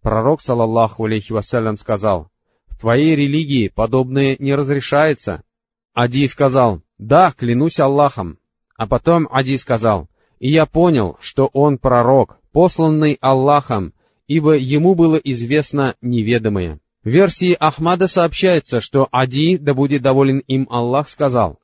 Пророк, 0.00 0.40
салаллаху 0.40 1.06
алейхи 1.06 1.32
вассалям, 1.32 1.76
сказал, 1.76 2.30
твоей 2.78 3.16
религии 3.16 3.68
подобное 3.68 4.36
не 4.38 4.54
разрешается. 4.54 5.42
Ади 5.94 6.26
сказал, 6.26 6.82
да, 6.98 7.32
клянусь 7.36 7.80
Аллахом. 7.80 8.38
А 8.76 8.86
потом 8.86 9.28
Ади 9.30 9.56
сказал, 9.56 10.08
и 10.38 10.50
я 10.50 10.66
понял, 10.66 11.16
что 11.20 11.48
он 11.52 11.78
пророк, 11.78 12.38
посланный 12.52 13.18
Аллахом, 13.20 13.94
ибо 14.26 14.54
ему 14.54 14.94
было 14.94 15.16
известно 15.16 15.94
неведомое. 16.02 16.80
В 17.02 17.08
версии 17.08 17.56
Ахмада 17.58 18.08
сообщается, 18.08 18.80
что 18.80 19.08
Ади, 19.12 19.56
да 19.56 19.74
будет 19.74 20.02
доволен 20.02 20.40
им 20.40 20.66
Аллах, 20.70 21.08
сказал, 21.08 21.58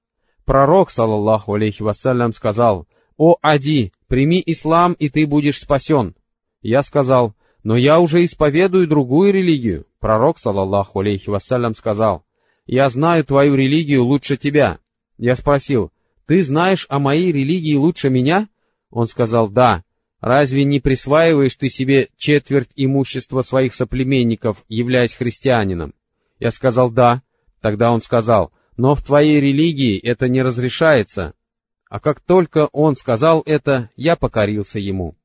Пророк, 0.44 0.90
саллаллаху 0.90 1.54
алейхи 1.54 1.82
вассалям, 1.82 2.32
сказал, 2.32 2.86
«О, 3.16 3.36
Ади, 3.42 3.92
прими 4.08 4.42
ислам, 4.44 4.94
и 4.94 5.08
ты 5.08 5.26
будешь 5.26 5.58
спасен». 5.58 6.14
Я 6.62 6.82
сказал, 6.82 7.34
«Но 7.62 7.76
я 7.76 8.00
уже 8.00 8.24
исповедую 8.24 8.88
другую 8.88 9.32
религию». 9.32 9.86
Пророк, 10.02 10.40
саллаллаху 10.40 10.98
алейхи 10.98 11.30
вассалям, 11.30 11.76
сказал, 11.76 12.24
«Я 12.66 12.88
знаю 12.88 13.24
твою 13.24 13.54
религию 13.54 14.02
лучше 14.04 14.36
тебя». 14.36 14.80
Я 15.16 15.36
спросил, 15.36 15.92
«Ты 16.26 16.42
знаешь 16.42 16.86
о 16.88 16.98
моей 16.98 17.30
религии 17.30 17.76
лучше 17.76 18.10
меня?» 18.10 18.48
Он 18.90 19.06
сказал, 19.06 19.48
«Да». 19.48 19.84
Разве 20.20 20.64
не 20.64 20.80
присваиваешь 20.80 21.54
ты 21.54 21.68
себе 21.68 22.08
четверть 22.16 22.70
имущества 22.74 23.42
своих 23.42 23.74
соплеменников, 23.74 24.64
являясь 24.68 25.14
христианином? 25.14 25.94
Я 26.40 26.50
сказал, 26.50 26.90
да. 26.90 27.22
Тогда 27.60 27.92
он 27.92 28.00
сказал, 28.00 28.52
но 28.76 28.94
в 28.94 29.02
твоей 29.02 29.40
религии 29.40 30.00
это 30.00 30.28
не 30.28 30.42
разрешается. 30.42 31.34
А 31.88 31.98
как 31.98 32.20
только 32.20 32.68
он 32.72 32.94
сказал 32.94 33.42
это, 33.46 33.90
я 33.96 34.14
покорился 34.16 34.78
ему. 34.78 35.16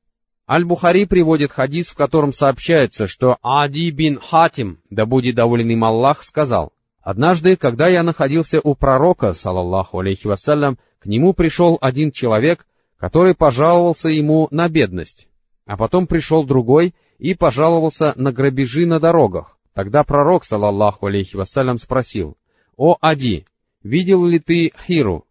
Аль-Бухари 0.50 1.04
приводит 1.04 1.52
хадис, 1.52 1.88
в 1.88 1.94
котором 1.94 2.32
сообщается, 2.32 3.06
что 3.06 3.36
Ади 3.42 3.90
бин 3.90 4.18
Хатим, 4.18 4.78
да 4.88 5.04
будет 5.04 5.34
доволен 5.34 5.68
им 5.68 5.84
Аллах, 5.84 6.22
сказал, 6.22 6.72
«Однажды, 7.02 7.56
когда 7.56 7.86
я 7.86 8.02
находился 8.02 8.58
у 8.62 8.74
пророка, 8.74 9.34
салаллаху 9.34 9.98
алейхи 9.98 10.26
вассалям, 10.26 10.78
к 11.00 11.06
нему 11.06 11.34
пришел 11.34 11.76
один 11.82 12.12
человек, 12.12 12.66
который 12.96 13.34
пожаловался 13.34 14.08
ему 14.08 14.48
на 14.50 14.70
бедность, 14.70 15.28
а 15.66 15.76
потом 15.76 16.06
пришел 16.06 16.44
другой 16.44 16.94
и 17.18 17.34
пожаловался 17.34 18.14
на 18.16 18.32
грабежи 18.32 18.86
на 18.86 19.00
дорогах. 19.00 19.58
Тогда 19.74 20.02
пророк, 20.02 20.46
салаллаху 20.46 21.06
алейхи 21.06 21.36
вассалям, 21.36 21.76
спросил, 21.76 22.38
«О, 22.78 22.96
Ади, 23.02 23.44
видел 23.82 24.24
ли 24.24 24.38
ты 24.38 24.72
Хиру? 24.86 25.26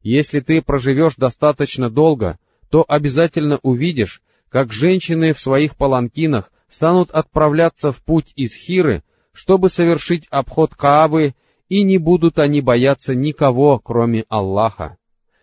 Если 0.00 0.40
ты 0.40 0.62
проживешь 0.62 1.16
достаточно 1.16 1.90
долго, 1.90 2.38
то 2.70 2.84
обязательно 2.88 3.60
увидишь, 3.62 4.22
как 4.48 4.72
женщины 4.72 5.32
в 5.32 5.40
своих 5.40 5.76
паланкинах 5.76 6.50
станут 6.68 7.10
отправляться 7.10 7.92
в 7.92 8.02
путь 8.02 8.32
из 8.36 8.54
Хиры, 8.54 9.02
чтобы 9.32 9.68
совершить 9.68 10.26
обход 10.30 10.74
Каабы, 10.74 11.34
и 11.68 11.82
не 11.82 11.98
будут 11.98 12.38
они 12.38 12.60
бояться 12.60 13.14
никого, 13.14 13.78
кроме 13.78 14.24
Аллаха. 14.28 14.96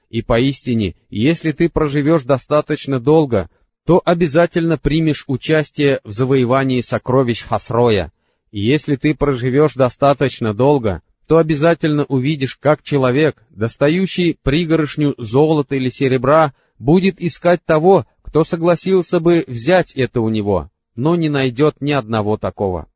И 0.09 0.21
поистине, 0.21 0.95
если 1.09 1.51
ты 1.51 1.69
проживешь 1.69 2.23
достаточно 2.23 2.99
долго, 2.99 3.49
то 3.85 4.01
обязательно 4.03 4.77
примешь 4.77 5.23
участие 5.27 6.01
в 6.03 6.11
завоевании 6.11 6.81
сокровищ 6.81 7.43
Хасроя. 7.43 8.11
И 8.51 8.61
если 8.61 8.95
ты 8.97 9.15
проживешь 9.15 9.73
достаточно 9.73 10.53
долго, 10.53 11.01
то 11.27 11.37
обязательно 11.37 12.03
увидишь, 12.03 12.57
как 12.57 12.83
человек, 12.83 13.41
достающий 13.49 14.37
пригоршню 14.43 15.15
золота 15.17 15.75
или 15.75 15.89
серебра, 15.89 16.53
будет 16.77 17.21
искать 17.21 17.63
того, 17.63 18.05
кто 18.31 18.45
согласился 18.45 19.19
бы 19.19 19.43
взять 19.45 19.91
это 19.91 20.21
у 20.21 20.29
него, 20.29 20.69
но 20.95 21.17
не 21.17 21.27
найдет 21.27 21.81
ни 21.81 21.91
одного 21.91 22.37
такого. 22.37 22.87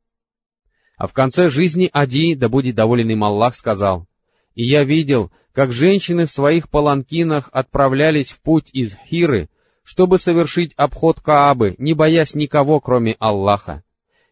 А 0.96 1.06
в 1.06 1.12
конце 1.12 1.50
жизни 1.50 1.90
Ади, 1.92 2.34
да 2.34 2.48
будет 2.48 2.74
доволен 2.74 3.10
им 3.10 3.22
Аллах, 3.22 3.54
сказал, 3.54 4.06
«И 4.54 4.64
я 4.64 4.82
видел, 4.82 5.30
как 5.52 5.72
женщины 5.72 6.24
в 6.24 6.30
своих 6.30 6.70
паланкинах 6.70 7.50
отправлялись 7.52 8.30
в 8.30 8.40
путь 8.40 8.70
из 8.72 8.96
Хиры, 8.96 9.50
чтобы 9.84 10.18
совершить 10.18 10.72
обход 10.78 11.20
Каабы, 11.20 11.74
не 11.76 11.92
боясь 11.92 12.34
никого, 12.34 12.80
кроме 12.80 13.14
Аллаха. 13.18 13.84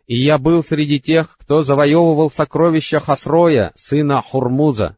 И 0.06 0.16
я 0.16 0.38
был 0.38 0.62
среди 0.62 1.00
тех, 1.00 1.36
кто 1.38 1.60
завоевывал 1.60 2.30
сокровища 2.30 2.98
Хасроя, 2.98 3.72
сына 3.74 4.22
Хурмуза. 4.22 4.96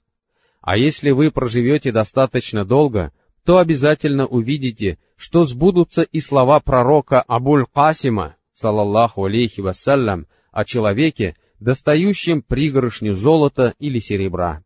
А 0.60 0.76
если 0.76 1.10
вы 1.10 1.32
проживете 1.32 1.90
достаточно 1.90 2.64
долго, 2.64 3.12
то 3.46 3.58
обязательно 3.58 4.26
увидите, 4.26 4.98
что 5.16 5.44
сбудутся 5.44 6.02
и 6.02 6.18
слова 6.20 6.58
пророка 6.58 7.22
Абуль 7.22 7.64
Касима, 7.72 8.34
салаллаху 8.52 9.24
алейхи 9.24 9.60
вассалям, 9.60 10.26
о 10.50 10.64
человеке, 10.64 11.36
достающим 11.60 12.42
пригоршню 12.42 13.12
золота 13.14 13.74
или 13.78 14.00
серебра. 14.00 14.64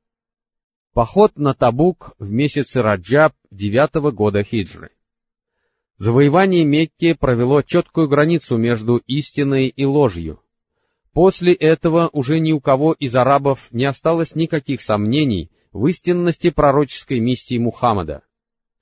Поход 0.95 1.37
на 1.37 1.53
Табук 1.53 2.15
в 2.19 2.33
месяце 2.33 2.81
Раджаб 2.81 3.35
девятого 3.51 4.13
года 4.13 4.43
хиджры. 4.43 4.91
Завоевание 5.99 6.65
Мекки 6.65 7.13
провело 7.13 7.61
четкую 7.61 8.09
границу 8.09 8.57
между 8.57 8.97
истиной 9.07 9.69
и 9.69 9.85
ложью. 9.85 10.41
После 11.13 11.53
этого 11.53 12.09
уже 12.15 12.41
ни 12.41 12.53
у 12.53 12.61
кого 12.61 12.95
из 12.95 13.15
арабов 13.15 13.69
не 13.73 13.85
осталось 13.85 14.35
никаких 14.35 14.81
сомнений 14.81 15.51
в 15.71 15.87
истинности 15.87 16.49
пророческой 16.49 17.21
миссии 17.21 17.59
Мухаммада. 17.59 18.23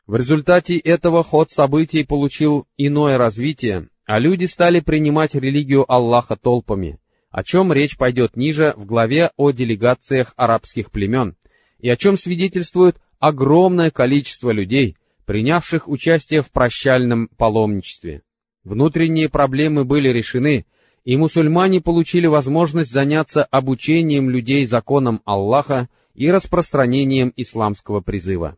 В 0.08 0.16
результате 0.16 0.78
этого 0.78 1.22
ход 1.22 1.52
событий 1.52 2.02
получил 2.02 2.66
иное 2.78 3.18
развитие, 3.18 3.90
а 4.06 4.18
люди 4.18 4.46
стали 4.46 4.80
принимать 4.80 5.34
религию 5.34 5.84
Аллаха 5.86 6.34
толпами, 6.34 6.98
о 7.30 7.44
чем 7.44 7.74
речь 7.74 7.98
пойдет 7.98 8.34
ниже 8.34 8.72
в 8.78 8.86
главе 8.86 9.32
о 9.36 9.50
делегациях 9.50 10.32
арабских 10.36 10.90
племен, 10.90 11.36
и 11.78 11.90
о 11.90 11.96
чем 11.96 12.16
свидетельствует 12.16 12.96
огромное 13.18 13.90
количество 13.90 14.50
людей, 14.50 14.96
принявших 15.26 15.86
участие 15.88 16.40
в 16.40 16.50
прощальном 16.50 17.28
паломничестве. 17.36 18.22
Внутренние 18.64 19.28
проблемы 19.28 19.84
были 19.84 20.08
решены, 20.08 20.64
и 21.04 21.18
мусульмане 21.18 21.82
получили 21.82 22.26
возможность 22.26 22.90
заняться 22.90 23.44
обучением 23.44 24.30
людей 24.30 24.64
законам 24.64 25.20
Аллаха 25.26 25.90
и 26.14 26.30
распространением 26.30 27.30
исламского 27.36 28.00
призыва. 28.00 28.56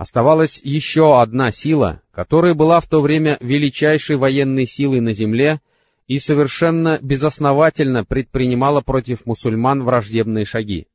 Оставалась 0.00 0.62
еще 0.64 1.20
одна 1.20 1.50
сила, 1.50 2.00
которая 2.10 2.54
была 2.54 2.80
в 2.80 2.86
то 2.86 3.02
время 3.02 3.36
величайшей 3.42 4.16
военной 4.16 4.64
силой 4.64 5.02
на 5.02 5.12
земле 5.12 5.60
и 6.06 6.18
совершенно 6.18 6.98
безосновательно 7.02 8.06
предпринимала 8.06 8.80
против 8.80 9.26
мусульман 9.26 9.82
враждебные 9.82 10.46
шаги. 10.46 10.86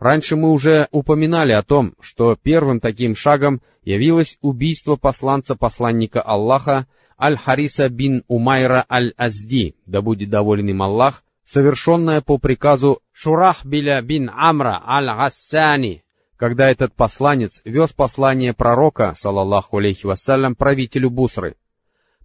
Раньше 0.00 0.34
мы 0.34 0.50
уже 0.50 0.88
упоминали 0.90 1.52
о 1.52 1.62
том, 1.62 1.94
что 2.00 2.34
первым 2.34 2.80
таким 2.80 3.14
шагом 3.14 3.62
явилось 3.84 4.38
убийство 4.40 4.96
посланца-посланника 4.96 6.20
Аллаха 6.20 6.88
Аль-Хариса 7.16 7.88
бин 7.90 8.24
Умайра 8.26 8.84
Аль-Азди, 8.90 9.76
да 9.86 10.02
будет 10.02 10.30
доволен 10.30 10.68
им 10.68 10.82
Аллах, 10.82 11.22
совершенное 11.44 12.22
по 12.22 12.38
приказу 12.38 13.02
Шурахбиля 13.12 14.02
бин 14.02 14.28
Амра 14.34 14.82
Аль-Гассани, 14.84 16.01
когда 16.42 16.68
этот 16.68 16.92
посланец 16.92 17.60
вез 17.64 17.92
послание 17.92 18.52
пророка, 18.52 19.14
салаллаху 19.16 19.78
алейхи 19.78 20.06
вассалям, 20.06 20.56
правителю 20.56 21.08
Бусры. 21.08 21.54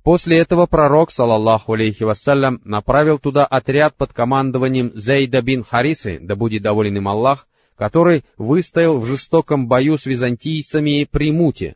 После 0.01 0.39
этого 0.39 0.65
пророк, 0.65 1.11
салаллаху 1.11 1.73
алейхи 1.73 2.01
вассалям, 2.01 2.59
направил 2.65 3.19
туда 3.19 3.45
отряд 3.45 3.93
под 3.95 4.13
командованием 4.13 4.91
Зейда 4.95 5.43
бин 5.43 5.63
Харисы, 5.63 6.17
да 6.19 6.35
будет 6.35 6.63
доволен 6.63 6.97
им 6.97 7.07
Аллах, 7.07 7.47
который 7.75 8.25
выстоял 8.39 8.99
в 8.99 9.05
жестоком 9.05 9.67
бою 9.67 9.99
с 9.99 10.07
византийцами 10.07 11.03
при 11.03 11.31
Муте. 11.31 11.75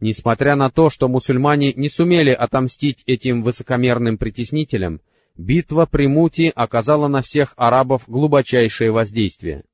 Несмотря 0.00 0.56
на 0.56 0.68
то, 0.68 0.90
что 0.90 1.08
мусульмане 1.08 1.72
не 1.72 1.88
сумели 1.88 2.32
отомстить 2.32 3.02
этим 3.06 3.42
высокомерным 3.42 4.18
притеснителям, 4.18 5.00
битва 5.38 5.88
при 5.90 6.08
Муте 6.08 6.50
оказала 6.54 7.08
на 7.08 7.22
всех 7.22 7.54
арабов 7.56 8.02
глубочайшее 8.06 8.92
воздействие. 8.92 9.64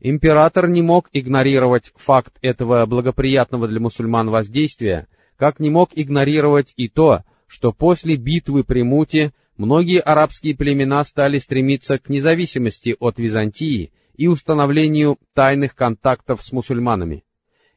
Император 0.00 0.66
не 0.66 0.80
мог 0.80 1.10
игнорировать 1.12 1.92
факт 1.96 2.32
этого 2.40 2.86
благоприятного 2.86 3.68
для 3.68 3.80
мусульман 3.80 4.30
воздействия, 4.30 5.08
как 5.36 5.60
не 5.60 5.68
мог 5.68 5.90
игнорировать 5.94 6.72
и 6.76 6.88
то, 6.88 7.20
что 7.46 7.72
после 7.72 8.16
битвы 8.16 8.64
при 8.64 8.82
Муте 8.82 9.32
многие 9.58 10.00
арабские 10.00 10.56
племена 10.56 11.04
стали 11.04 11.36
стремиться 11.36 11.98
к 11.98 12.08
независимости 12.08 12.96
от 12.98 13.18
Византии 13.18 13.92
и 14.16 14.26
установлению 14.26 15.18
тайных 15.34 15.74
контактов 15.74 16.42
с 16.42 16.50
мусульманами. 16.52 17.24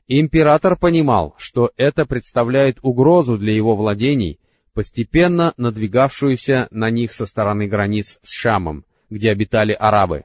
Император 0.08 0.78
понимал, 0.78 1.36
что 1.38 1.72
это 1.76 2.06
представляет 2.06 2.78
угрозу 2.84 3.38
для 3.38 3.54
его 3.54 3.76
владений, 3.76 4.40
постепенно 4.74 5.54
надвигавшуюся 5.58 6.68
на 6.72 6.90
них 6.90 7.12
со 7.12 7.26
стороны 7.26 7.68
границ 7.68 8.20
с 8.22 8.32
Шамом, 8.32 8.86
где 9.10 9.32
обитали 9.32 9.74
арабы. 9.74 10.24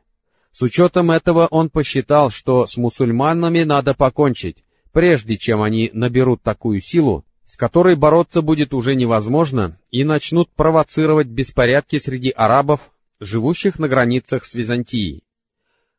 С 0.52 0.62
учетом 0.62 1.10
этого 1.10 1.46
он 1.46 1.70
посчитал, 1.70 2.30
что 2.30 2.66
с 2.66 2.76
мусульманами 2.76 3.62
надо 3.62 3.94
покончить, 3.94 4.64
прежде 4.92 5.36
чем 5.36 5.62
они 5.62 5.90
наберут 5.92 6.42
такую 6.42 6.80
силу, 6.80 7.24
с 7.44 7.56
которой 7.56 7.96
бороться 7.96 8.42
будет 8.42 8.74
уже 8.74 8.94
невозможно, 8.94 9.78
и 9.90 10.04
начнут 10.04 10.50
провоцировать 10.50 11.28
беспорядки 11.28 11.98
среди 11.98 12.30
арабов, 12.30 12.80
живущих 13.20 13.78
на 13.78 13.88
границах 13.88 14.44
с 14.44 14.54
Византией. 14.54 15.22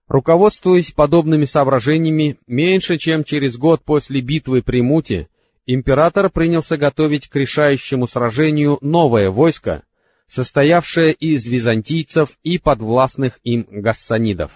Руководствуясь 0.08 0.92
подобными 0.92 1.46
соображениями, 1.46 2.38
меньше 2.48 2.98
чем 2.98 3.24
через 3.24 3.58
год 3.58 3.84
после 3.84 4.22
битвы 4.22 4.62
при 4.64 4.82
Муте, 4.82 5.30
император 5.66 6.32
принялся 6.32 6.78
готовить 6.78 7.28
к 7.28 7.36
решающему 7.36 8.08
сражению 8.08 8.80
новое 8.82 9.30
войско, 9.30 9.84
состоявшее 10.30 11.12
из 11.12 11.46
византийцев 11.48 12.38
и 12.44 12.60
подвластных 12.60 13.40
им 13.44 13.66
гассанидов. 13.70 14.52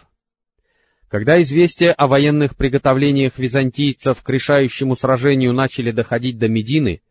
Когда 1.10 1.42
известия 1.42 1.92
о 1.94 2.08
военных 2.08 2.56
приготовлениях 2.56 3.38
византийцев 3.38 4.22
к 4.24 4.30
решающему 4.30 4.96
сражению 4.96 5.54
начали 5.54 5.92
доходить 5.92 6.38
до 6.38 6.48
Медины, 6.48 7.02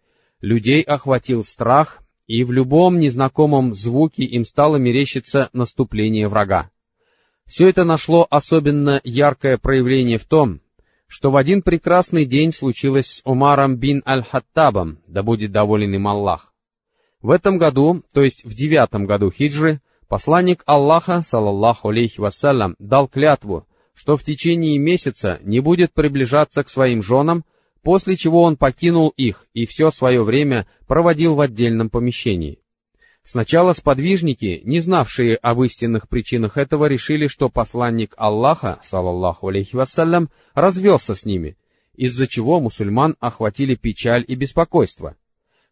людей 0.41 0.83
охватил 0.83 1.45
страх, 1.45 2.03
и 2.27 2.45
в 2.45 2.53
любом 2.53 2.99
незнакомом 2.99 3.75
звуке 3.75 4.25
им 4.25 4.45
стало 4.45 4.77
мерещиться 4.77 5.51
наступление 5.53 6.29
врага. 6.29 6.71
Все 7.47 7.69
это 7.69 7.85
нашло 7.85 8.27
особенно 8.31 9.01
яркое 9.05 9.59
проявление 9.59 10.19
в 10.19 10.25
том, 10.25 10.61
что 11.07 11.31
в 11.31 11.37
один 11.37 11.63
прекрасный 11.63 12.25
день 12.25 12.53
случилось 12.53 13.07
с 13.07 13.23
Умаром 13.25 13.77
бин 13.77 14.03
Аль-Хаттабом, 14.07 14.99
да 15.07 15.23
будет 15.23 15.53
доволен 15.53 15.95
им 15.95 16.09
Аллах. 16.09 16.52
В 17.23 17.31
этом 17.31 17.57
году, 17.57 18.03
то 18.13 18.23
есть 18.23 18.45
в 18.45 18.53
девятом 18.53 19.07
году 19.07 19.31
хиджры, 19.31 19.81
посланник 20.09 20.65
Аллаха, 20.67 21.23
салаллаху 21.23 21.91
алейхи 21.91 22.21
вассалям, 22.21 22.75
дал 22.81 23.07
клятву, 23.07 23.67
что 23.95 24.17
в 24.17 24.25
течение 24.25 24.77
месяца 24.79 25.39
не 25.45 25.61
будет 25.61 25.93
приближаться 25.93 26.65
к 26.65 26.69
своим 26.69 27.01
женам, 27.01 27.45
после 27.83 28.17
чего 28.17 28.43
он 28.43 28.57
покинул 28.57 29.11
их 29.17 29.47
и 29.55 29.67
все 29.67 29.91
свое 29.91 30.25
время 30.25 30.67
проводил 30.89 31.37
в 31.37 31.41
отдельном 31.41 31.91
помещении. 31.91 32.59
Сначала 33.23 33.73
сподвижники, 33.73 34.61
не 34.65 34.81
знавшие 34.81 35.37
об 35.37 35.63
истинных 35.63 36.09
причинах 36.09 36.57
этого, 36.57 36.87
решили, 36.87 37.29
что 37.29 37.49
посланник 37.49 38.15
Аллаха, 38.17 38.81
салаллаху 38.83 39.47
алейхи 39.47 39.77
вассалям, 39.77 40.29
развелся 40.55 41.15
с 41.15 41.25
ними, 41.25 41.57
из-за 41.95 42.27
чего 42.27 42.59
мусульман 42.61 43.17
охватили 43.21 43.77
печаль 43.77 44.25
и 44.27 44.35
беспокойство. 44.35 45.17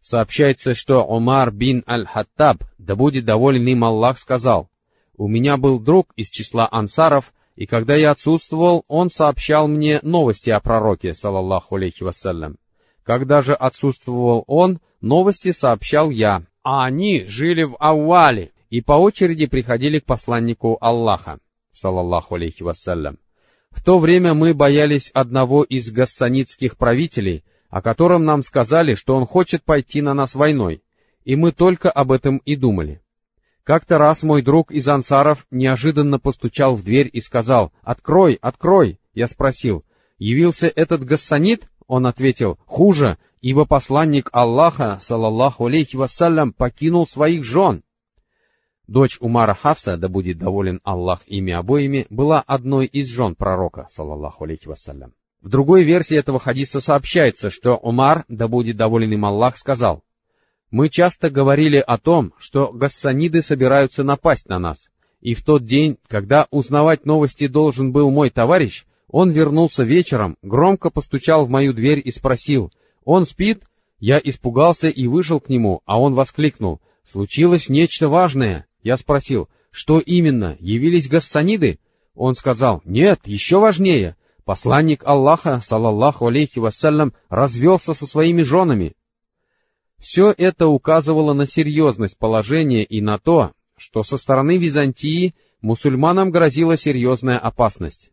Сообщается, 0.00 0.74
что 0.74 1.04
Умар 1.04 1.52
бин 1.52 1.84
Аль-Хаттаб, 1.86 2.64
да 2.78 2.96
будет 2.96 3.24
доволен 3.24 3.66
им 3.66 3.84
Аллах, 3.84 4.18
сказал, 4.18 4.68
«У 5.16 5.28
меня 5.28 5.56
был 5.56 5.78
друг 5.78 6.12
из 6.16 6.30
числа 6.30 6.66
ансаров, 6.70 7.32
и 7.54 7.66
когда 7.66 7.94
я 7.94 8.12
отсутствовал, 8.12 8.84
он 8.88 9.10
сообщал 9.10 9.68
мне 9.68 10.00
новости 10.02 10.48
о 10.48 10.60
пророке, 10.60 11.12
салаллаху 11.12 11.76
алейхи 11.76 12.02
вассалям. 12.02 12.56
Когда 13.02 13.42
же 13.42 13.54
отсутствовал 13.54 14.44
он, 14.46 14.80
новости 15.02 15.52
сообщал 15.52 16.08
я, 16.08 16.44
а 16.62 16.84
они 16.86 17.24
жили 17.26 17.64
в 17.64 17.76
Ауале 17.78 18.52
и 18.70 18.80
по 18.80 18.92
очереди 18.92 19.46
приходили 19.46 19.98
к 19.98 20.06
посланнику 20.06 20.78
Аллаха, 20.80 21.38
салаллаху 21.72 22.36
алейхи 22.36 22.62
вассалям. 22.62 23.18
В 23.70 23.84
то 23.84 23.98
время 23.98 24.32
мы 24.32 24.54
боялись 24.54 25.10
одного 25.12 25.62
из 25.62 25.90
гассанитских 25.90 26.76
правителей, 26.76 27.44
о 27.70 27.80
котором 27.80 28.24
нам 28.24 28.42
сказали, 28.42 28.94
что 28.94 29.16
он 29.16 29.26
хочет 29.26 29.64
пойти 29.64 30.02
на 30.02 30.12
нас 30.12 30.34
войной, 30.34 30.82
и 31.24 31.36
мы 31.36 31.52
только 31.52 31.90
об 31.90 32.12
этом 32.12 32.38
и 32.38 32.56
думали. 32.56 33.00
Как-то 33.64 33.98
раз 33.98 34.22
мой 34.22 34.42
друг 34.42 34.72
из 34.72 34.88
ансаров 34.88 35.46
неожиданно 35.50 36.18
постучал 36.18 36.74
в 36.74 36.82
дверь 36.82 37.08
и 37.12 37.20
сказал 37.20 37.72
«Открой, 37.82 38.34
открой!» 38.34 38.98
Я 39.14 39.28
спросил 39.28 39.84
«Явился 40.18 40.66
этот 40.66 41.04
гассанит?» 41.04 41.68
Он 41.86 42.06
ответил 42.06 42.58
«Хуже, 42.66 43.18
ибо 43.40 43.64
посланник 43.66 44.28
Аллаха, 44.32 44.98
салаллаху 45.00 45.66
алейхи 45.66 45.96
вассалям, 45.96 46.52
покинул 46.52 47.06
своих 47.06 47.44
жен. 47.44 47.82
Дочь 48.86 49.18
Умара 49.20 49.54
Хафса, 49.54 49.96
да 49.96 50.08
будет 50.08 50.38
доволен 50.38 50.80
Аллах 50.82 51.22
ими 51.26 51.52
обоими, 51.52 52.06
была 52.10 52.40
одной 52.40 52.86
из 52.86 53.08
жен 53.08 53.34
пророка, 53.36 53.86
салаллаху 53.90 54.44
алейхи 54.44 54.66
вассалям. 54.66 55.14
В 55.42 55.48
другой 55.48 55.84
версии 55.84 56.16
этого 56.16 56.38
хадиса 56.38 56.80
сообщается, 56.80 57.50
что 57.50 57.76
Умар, 57.76 58.24
да 58.28 58.46
будет 58.46 58.76
доволен 58.76 59.12
им 59.12 59.24
Аллах, 59.24 59.56
сказал, 59.56 60.02
«Мы 60.70 60.88
часто 60.88 61.30
говорили 61.30 61.78
о 61.78 61.98
том, 61.98 62.34
что 62.38 62.72
гассаниды 62.72 63.42
собираются 63.42 64.04
напасть 64.04 64.48
на 64.48 64.58
нас, 64.58 64.88
и 65.20 65.34
в 65.34 65.42
тот 65.42 65.64
день, 65.64 65.98
когда 66.08 66.46
узнавать 66.50 67.06
новости 67.06 67.46
должен 67.46 67.92
был 67.92 68.10
мой 68.10 68.30
товарищ, 68.30 68.84
он 69.08 69.30
вернулся 69.30 69.82
вечером, 69.82 70.36
громко 70.42 70.90
постучал 70.90 71.46
в 71.46 71.50
мою 71.50 71.72
дверь 71.72 72.00
и 72.04 72.10
спросил, 72.10 72.72
он 73.04 73.24
спит? 73.26 73.64
Я 73.98 74.20
испугался 74.22 74.88
и 74.88 75.06
вышел 75.06 75.40
к 75.40 75.48
нему, 75.48 75.82
а 75.84 76.00
он 76.00 76.14
воскликнул. 76.14 76.80
Случилось 77.04 77.68
нечто 77.68 78.08
важное. 78.08 78.66
Я 78.82 78.96
спросил, 78.96 79.48
Что 79.70 80.00
именно, 80.00 80.56
явились 80.58 81.08
гассаниды? 81.08 81.78
Он 82.14 82.34
сказал, 82.34 82.82
нет, 82.84 83.20
еще 83.24 83.58
важнее. 83.58 84.16
Посланник 84.44 85.02
Аллаха, 85.04 85.60
салаллаху 85.60 86.26
алейхи 86.26 86.58
вассалям, 86.58 87.12
развелся 87.28 87.94
со 87.94 88.06
своими 88.06 88.42
женами. 88.42 88.94
Все 89.98 90.34
это 90.36 90.66
указывало 90.68 91.34
на 91.34 91.46
серьезность 91.46 92.18
положения 92.18 92.84
и 92.84 93.00
на 93.00 93.18
то, 93.18 93.52
что 93.76 94.02
со 94.02 94.16
стороны 94.16 94.56
Византии 94.56 95.34
мусульманам 95.60 96.30
грозила 96.30 96.76
серьезная 96.76 97.38
опасность. 97.38 98.10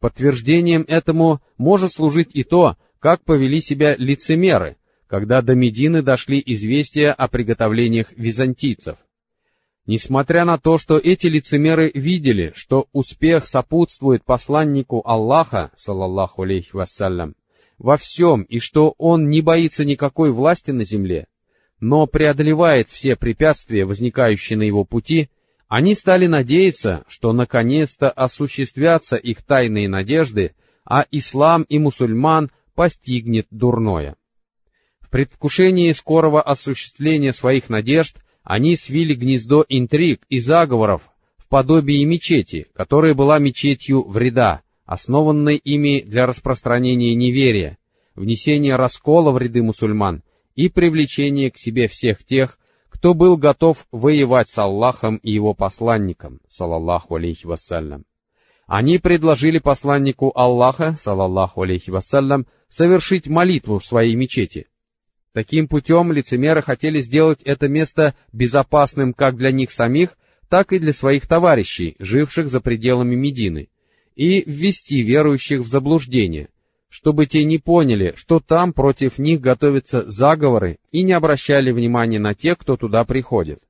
Подтверждением 0.00 0.84
этому 0.86 1.40
может 1.58 1.92
служить 1.92 2.30
и 2.32 2.44
то, 2.44 2.76
как 3.00 3.24
повели 3.24 3.60
себя 3.60 3.96
лицемеры, 3.96 4.76
когда 5.08 5.42
до 5.42 5.54
Медины 5.54 6.02
дошли 6.02 6.42
известия 6.44 7.12
о 7.12 7.28
приготовлениях 7.28 8.12
византийцев. 8.12 8.98
Несмотря 9.86 10.44
на 10.44 10.58
то, 10.58 10.78
что 10.78 10.96
эти 10.96 11.28
лицемеры 11.28 11.92
видели, 11.94 12.52
что 12.56 12.88
успех 12.92 13.46
сопутствует 13.46 14.24
посланнику 14.24 15.00
Аллаха, 15.04 15.70
салаллаху 15.76 16.42
алейхи 16.42 16.70
вассалям, 16.72 17.36
во 17.78 17.96
всем 17.96 18.42
и 18.42 18.58
что 18.58 18.94
он 18.98 19.28
не 19.28 19.42
боится 19.42 19.84
никакой 19.84 20.32
власти 20.32 20.72
на 20.72 20.84
земле, 20.84 21.28
но 21.78 22.06
преодолевает 22.08 22.88
все 22.90 23.14
препятствия, 23.14 23.84
возникающие 23.84 24.58
на 24.58 24.64
его 24.64 24.84
пути, 24.84 25.30
они 25.68 25.94
стали 25.94 26.26
надеяться, 26.26 27.04
что 27.06 27.32
наконец-то 27.32 28.10
осуществятся 28.10 29.16
их 29.16 29.42
тайные 29.44 29.88
надежды, 29.88 30.54
а 30.84 31.04
ислам 31.12 31.62
и 31.62 31.78
мусульман 31.78 32.50
постигнет 32.74 33.46
дурное. 33.50 34.16
В 35.00 35.10
предвкушении 35.10 35.92
скорого 35.92 36.40
осуществления 36.40 37.32
своих 37.32 37.68
надежд 37.68 38.16
они 38.46 38.76
свили 38.76 39.14
гнездо 39.14 39.64
интриг 39.68 40.22
и 40.28 40.38
заговоров 40.38 41.02
в 41.36 41.48
подобии 41.48 42.04
мечети, 42.04 42.68
которая 42.74 43.12
была 43.12 43.40
мечетью 43.40 44.08
вреда, 44.08 44.62
основанной 44.84 45.56
ими 45.56 46.00
для 46.00 46.26
распространения 46.26 47.16
неверия, 47.16 47.76
внесения 48.14 48.76
раскола 48.76 49.32
в 49.32 49.38
ряды 49.38 49.64
мусульман 49.64 50.22
и 50.54 50.68
привлечения 50.68 51.50
к 51.50 51.58
себе 51.58 51.88
всех 51.88 52.24
тех, 52.24 52.60
кто 52.88 53.14
был 53.14 53.36
готов 53.36 53.84
воевать 53.90 54.48
с 54.48 54.56
Аллахом 54.58 55.16
и 55.16 55.32
его 55.32 55.52
посланником, 55.52 56.40
салаллаху 56.48 57.16
алейхи 57.16 57.46
вассалям. 57.46 58.04
Они 58.68 58.98
предложили 58.98 59.58
посланнику 59.58 60.30
Аллаха, 60.36 60.94
салаллаху 60.96 61.62
алейхи 61.62 61.90
вассалям, 61.90 62.46
совершить 62.68 63.26
молитву 63.26 63.80
в 63.80 63.84
своей 63.84 64.14
мечети, 64.14 64.68
Таким 65.36 65.68
путем 65.68 66.12
лицемеры 66.12 66.62
хотели 66.62 67.02
сделать 67.02 67.42
это 67.44 67.68
место 67.68 68.14
безопасным 68.32 69.12
как 69.12 69.36
для 69.36 69.52
них 69.52 69.70
самих, 69.70 70.16
так 70.48 70.72
и 70.72 70.78
для 70.78 70.94
своих 70.94 71.26
товарищей, 71.26 71.94
живших 71.98 72.48
за 72.48 72.62
пределами 72.62 73.16
Медины, 73.16 73.68
и 74.14 74.42
ввести 74.50 75.02
верующих 75.02 75.60
в 75.60 75.68
заблуждение, 75.68 76.48
чтобы 76.88 77.26
те 77.26 77.44
не 77.44 77.58
поняли, 77.58 78.14
что 78.16 78.40
там 78.40 78.72
против 78.72 79.18
них 79.18 79.42
готовятся 79.42 80.10
заговоры 80.10 80.78
и 80.90 81.02
не 81.02 81.12
обращали 81.12 81.70
внимания 81.70 82.18
на 82.18 82.32
тех, 82.32 82.56
кто 82.56 82.78
туда 82.78 83.04
приходит. 83.04 83.60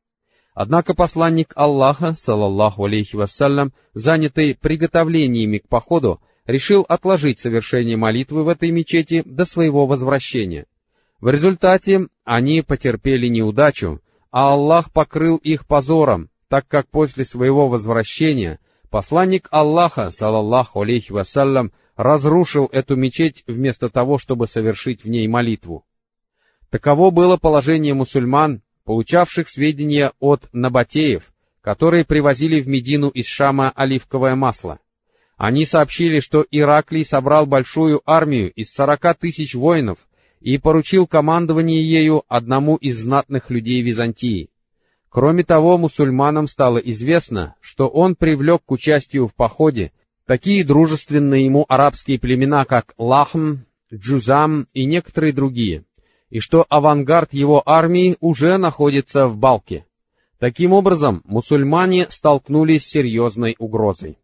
Однако 0.55 0.95
посланник 0.95 1.53
Аллаха, 1.57 2.15
салаллаху 2.15 2.85
алейхи 2.85 3.17
вассалям, 3.17 3.73
занятый 3.93 4.55
приготовлениями 4.55 5.59
к 5.59 5.67
походу, 5.67 6.21
решил 6.45 6.87
отложить 6.89 7.41
совершение 7.41 7.97
молитвы 7.97 8.45
в 8.45 8.49
этой 8.49 8.71
мечети 8.71 9.25
до 9.27 9.45
своего 9.45 9.89
возвращения— 9.89 10.67
в 11.21 11.29
результате 11.29 12.09
они 12.25 12.63
потерпели 12.63 13.29
неудачу, 13.29 14.01
а 14.31 14.53
Аллах 14.53 14.93
покрыл 14.93 15.37
их 15.37 15.67
позором, 15.67 16.29
так 16.49 16.69
как 16.69 16.89
после 16.89 17.25
своего 17.25 17.69
возвращения 17.69 18.59
посланник 18.91 19.49
Аллаха, 19.51 20.11
салаллаху 20.11 20.83
алейхи 20.83 21.13
вассалям, 21.13 21.73
разрушил 21.97 22.69
эту 22.71 22.97
мечеть 22.97 23.45
вместо 23.47 23.89
того, 23.89 24.19
чтобы 24.19 24.47
совершить 24.47 25.05
в 25.05 25.09
ней 25.09 25.27
молитву. 25.27 25.85
Таково 26.71 27.11
было 27.11 27.37
положение 27.39 27.95
мусульман, 27.95 28.63
получавших 28.85 29.49
сведения 29.49 30.13
от 30.21 30.49
набатеев, 30.53 31.33
которые 31.63 32.05
привозили 32.05 32.61
в 32.61 32.69
Медину 32.69 33.09
из 33.09 33.27
Шама 33.27 33.73
оливковое 33.75 34.35
масло. 34.35 34.79
Они 35.37 35.65
сообщили, 35.65 36.21
что 36.21 36.45
Ираклий 36.51 37.05
собрал 37.05 37.47
большую 37.47 38.01
армию 38.05 38.53
из 38.53 38.73
сорока 38.73 39.15
тысяч 39.15 39.55
воинов, 39.55 39.99
и 40.40 40.59
поручил 40.59 41.07
командование 41.07 41.83
ею 41.83 42.25
одному 42.29 42.77
из 42.77 43.01
знатных 43.01 43.51
людей 43.51 43.83
Византии. 43.83 44.51
Кроме 45.09 45.44
того, 45.44 45.79
мусульманам 45.79 46.46
стало 46.46 46.79
известно, 46.79 47.55
что 47.61 47.88
он 47.88 48.16
привлек 48.16 48.62
к 48.66 48.70
участию 48.70 49.29
в 49.29 49.35
походе 49.35 49.92
такие 50.27 50.64
дружественные 50.64 51.46
ему 51.46 51.64
арабские 51.68 52.18
племена, 52.18 52.64
как 52.64 52.92
Лахм, 52.99 53.64
Джузам 53.92 54.66
и 54.75 54.85
некоторые 54.85 55.33
другие, 55.33 55.85
и 56.29 56.40
что 56.40 56.66
авангард 56.68 57.33
его 57.33 57.62
армии 57.64 58.16
уже 58.20 58.59
находится 58.59 59.27
в 59.27 59.38
Балке. 59.38 59.87
Таким 60.38 60.72
образом, 60.72 61.22
мусульмане 61.25 62.09
столкнулись 62.11 62.85
с 62.85 62.90
серьезной 62.90 63.57
угрозой. 63.59 64.18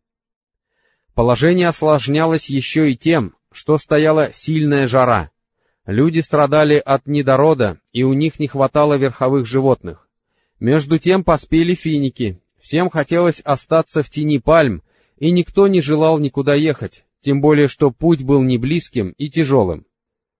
Положение 1.14 1.68
осложнялось 1.68 2.50
еще 2.50 2.90
и 2.90 2.96
тем, 2.96 3.34
что 3.50 3.78
стояла 3.78 4.32
сильная 4.32 4.86
жара, 4.86 5.30
Люди 5.86 6.20
страдали 6.20 6.76
от 6.76 7.06
недорода, 7.06 7.78
и 7.92 8.04
у 8.04 8.12
них 8.12 8.38
не 8.38 8.46
хватало 8.46 8.96
верховых 8.96 9.46
животных. 9.46 10.08
Между 10.60 10.98
тем 10.98 11.24
поспели 11.24 11.74
финики. 11.74 12.40
Всем 12.60 12.88
хотелось 12.88 13.40
остаться 13.40 14.02
в 14.02 14.10
тени 14.10 14.38
пальм, 14.38 14.82
и 15.18 15.32
никто 15.32 15.66
не 15.66 15.80
желал 15.80 16.20
никуда 16.20 16.54
ехать, 16.54 17.04
тем 17.20 17.40
более 17.40 17.66
что 17.66 17.90
путь 17.90 18.22
был 18.22 18.42
не 18.42 18.58
близким 18.58 19.10
и 19.18 19.28
тяжелым. 19.28 19.84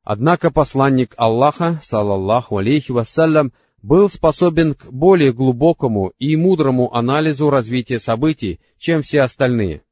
Однако 0.05 0.53
посланник 0.53 1.15
Аллаха, 1.17 1.81
салаллаху 1.83 2.59
алейхи 2.59 2.93
вассалям, 2.93 3.53
был 3.83 4.09
способен 4.09 4.75
к 4.75 4.87
более 4.87 5.33
глубокому 5.33 6.13
и 6.21 6.37
мудрому 6.37 6.95
анализу 6.95 7.51
развития 7.51 7.99
событий, 7.99 8.61
чем 8.79 9.03
все 9.03 9.23
остальные. 9.23 9.83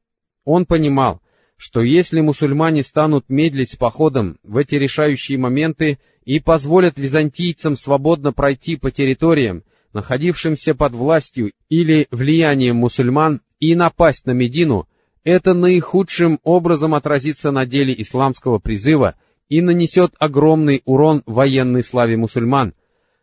Он 0.45 0.65
понимал, 0.65 1.21
что 1.61 1.83
если 1.83 2.21
мусульмане 2.21 2.81
станут 2.81 3.29
медлить 3.29 3.73
с 3.73 3.75
походом 3.75 4.39
в 4.41 4.57
эти 4.57 4.73
решающие 4.73 5.37
моменты 5.37 5.99
и 6.25 6.39
позволят 6.39 6.97
византийцам 6.97 7.75
свободно 7.75 8.33
пройти 8.33 8.77
по 8.77 8.89
территориям, 8.89 9.61
находившимся 9.93 10.73
под 10.73 10.93
властью 10.93 11.51
или 11.69 12.07
влиянием 12.09 12.77
мусульман, 12.77 13.41
и 13.59 13.75
напасть 13.75 14.25
на 14.25 14.31
Медину, 14.31 14.87
это 15.23 15.53
наихудшим 15.53 16.39
образом 16.43 16.95
отразится 16.95 17.51
на 17.51 17.67
деле 17.67 17.93
исламского 17.95 18.57
призыва 18.57 19.13
и 19.47 19.61
нанесет 19.61 20.13
огромный 20.17 20.81
урон 20.85 21.21
военной 21.27 21.83
славе 21.83 22.17
мусульман. 22.17 22.73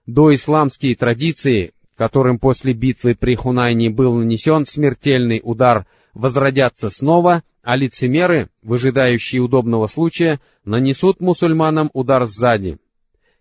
До 0.07 0.33
исламские 0.33 0.95
традиции, 0.95 1.73
которым 1.97 2.39
после 2.39 2.73
битвы 2.73 3.17
при 3.17 3.35
Хунайне 3.35 3.91
был 3.91 4.15
нанесен 4.15 4.65
смертельный 4.65 5.41
удар, 5.43 5.87
возродятся 6.15 6.89
снова 6.89 7.43
а 7.69 7.77
лицемеры, 7.77 8.49
выжидающие 8.63 9.43
удобного 9.43 9.89
случая, 9.89 10.41
нанесут 10.65 11.21
мусульманам 11.21 11.91
удар 11.93 12.25
сзади, 12.25 12.79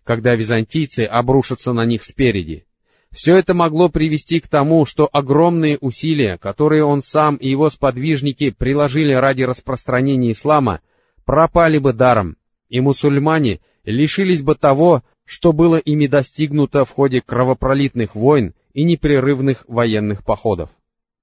когда 0.04 0.34
византийцы 0.34 1.06
обрушатся 1.06 1.72
на 1.72 1.86
них 1.86 2.04
спереди. 2.04 2.66
Все 3.10 3.38
это 3.38 3.54
могло 3.54 3.88
привести 3.88 4.40
к 4.40 4.46
тому, 4.46 4.84
что 4.84 5.08
огромные 5.10 5.78
усилия, 5.78 6.36
которые 6.36 6.84
он 6.84 7.00
сам 7.00 7.36
и 7.36 7.48
его 7.48 7.70
сподвижники 7.70 8.50
приложили 8.50 9.14
ради 9.14 9.44
распространения 9.44 10.32
ислама, 10.32 10.82
пропали 11.24 11.78
бы 11.78 11.94
даром, 11.94 12.36
и 12.68 12.80
мусульмане 12.80 13.60
лишились 13.84 14.42
бы 14.42 14.56
того, 14.56 15.02
что 15.24 15.54
было 15.54 15.76
ими 15.76 16.06
достигнуто 16.06 16.84
в 16.84 16.90
ходе 16.90 17.22
кровопролитных 17.22 18.14
войн 18.14 18.52
и 18.74 18.84
непрерывных 18.84 19.64
военных 19.68 20.22
походов. 20.22 20.68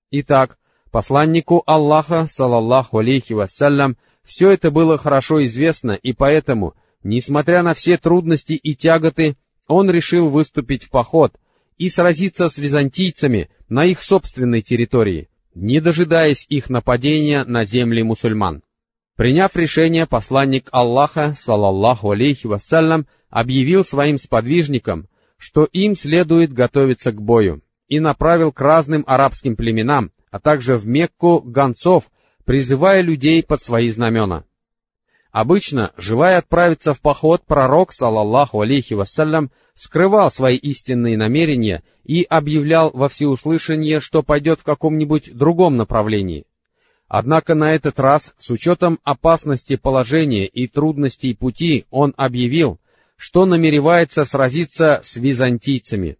Итак, 0.10 0.58
Посланнику 0.96 1.62
Аллаха, 1.66 2.26
салаллаху 2.26 3.00
алейхи 3.00 3.34
вассалям, 3.34 3.98
все 4.24 4.52
это 4.52 4.72
было 4.72 4.98
хорошо 4.98 5.44
известно, 5.44 5.92
и 5.92 6.14
поэтому, 6.14 6.74
несмотря 7.04 7.64
на 7.64 7.74
все 7.74 7.98
трудности 7.98 8.54
и 8.54 8.76
тяготы, 8.76 9.36
он 9.68 9.92
решил 9.92 10.30
выступить 10.30 10.86
в 10.86 10.90
поход 10.90 11.34
и 11.78 11.90
сразиться 11.90 12.48
с 12.48 12.58
византийцами 12.58 13.50
на 13.68 13.84
их 13.84 14.00
собственной 14.00 14.62
территории, 14.62 15.28
не 15.54 15.82
дожидаясь 15.82 16.46
их 16.48 16.70
нападения 16.70 17.44
на 17.44 17.66
земли 17.66 18.02
мусульман. 18.02 18.62
Приняв 19.18 19.54
решение, 19.58 20.06
посланник 20.06 20.70
Аллаха, 20.72 21.34
салаллаху 21.36 22.12
алейхи 22.12 22.48
вассалям, 22.48 23.06
объявил 23.30 23.84
своим 23.84 24.18
сподвижникам, 24.18 25.10
что 25.38 25.66
им 25.66 25.98
следует 25.98 26.54
готовиться 26.54 27.12
к 27.12 27.22
бою, 27.22 27.62
и 27.90 28.00
направил 28.00 28.54
к 28.54 28.62
разным 28.62 29.04
арабским 29.06 29.58
племенам, 29.58 30.12
а 30.36 30.40
также 30.42 30.76
в 30.76 30.86
Мекку 30.86 31.40
гонцов, 31.40 32.12
призывая 32.44 33.02
людей 33.02 33.42
под 33.42 33.62
свои 33.62 33.88
знамена. 33.88 34.44
Обычно, 35.32 35.94
желая 35.96 36.40
отправиться 36.40 36.94
в 36.94 37.00
поход, 37.00 37.44
пророк, 37.46 37.94
салаллаху 37.94 38.60
алейхи 38.60 38.96
вассалям, 38.96 39.50
скрывал 39.76 40.30
свои 40.30 40.58
истинные 40.58 41.16
намерения 41.18 41.84
и 42.04 42.24
объявлял 42.24 42.92
во 42.94 43.08
всеуслышание, 43.08 44.02
что 44.02 44.24
пойдет 44.24 44.60
в 44.60 44.64
каком-нибудь 44.64 45.34
другом 45.34 45.78
направлении. 45.78 46.46
Однако 47.08 47.56
на 47.56 47.72
этот 47.72 47.98
раз, 47.98 48.34
с 48.38 48.50
учетом 48.50 49.00
опасности 49.06 49.78
положения 49.78 50.48
и 50.48 50.68
трудностей 50.68 51.34
пути, 51.34 51.86
он 51.92 52.14
объявил, 52.18 52.78
что 53.16 53.46
намеревается 53.46 54.26
сразиться 54.26 55.00
с 55.02 55.16
византийцами. 55.16 56.18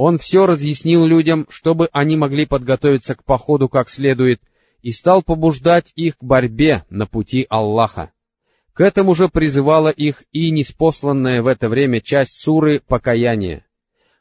Он 0.00 0.16
все 0.16 0.46
разъяснил 0.46 1.04
людям, 1.04 1.44
чтобы 1.50 1.88
они 1.90 2.16
могли 2.16 2.46
подготовиться 2.46 3.16
к 3.16 3.24
походу 3.24 3.68
как 3.68 3.88
следует, 3.88 4.40
и 4.80 4.92
стал 4.92 5.24
побуждать 5.24 5.90
их 5.96 6.18
к 6.18 6.22
борьбе 6.22 6.84
на 6.88 7.06
пути 7.06 7.46
Аллаха. 7.50 8.12
К 8.74 8.82
этому 8.82 9.16
же 9.16 9.28
призывала 9.28 9.88
их 9.88 10.22
и 10.30 10.52
неспосланная 10.52 11.42
в 11.42 11.48
это 11.48 11.68
время 11.68 12.00
часть 12.00 12.40
суры 12.40 12.80
покаяния. 12.86 13.66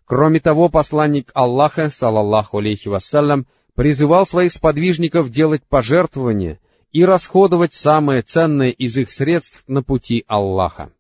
Кроме 0.06 0.40
того, 0.40 0.70
посланник 0.70 1.30
Аллаха, 1.36 1.92
салаллаху 1.92 2.58
алейхи 2.58 2.88
вассалям, 2.88 3.46
призывал 3.76 4.26
своих 4.26 4.54
сподвижников 4.54 5.30
делать 5.30 5.62
пожертвования 5.70 6.60
и 6.92 7.06
расходовать 7.06 7.76
самое 7.76 8.24
ценное 8.24 8.70
из 8.70 8.98
их 8.98 9.12
средств 9.12 9.63
на 9.68 9.84
пути 9.84 10.24
Аллаха. 10.26 10.92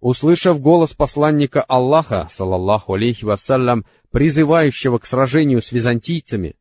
Услышав 0.00 0.60
голос 0.60 0.94
посланника 0.94 1.60
Аллаха, 1.62 2.28
салаллаху 2.30 2.94
алейхи 2.94 3.24
вассалям, 3.24 3.84
призывающего 4.10 4.98
к 4.98 5.06
сражению 5.06 5.60
с 5.60 5.72
византийцами, 5.72 6.54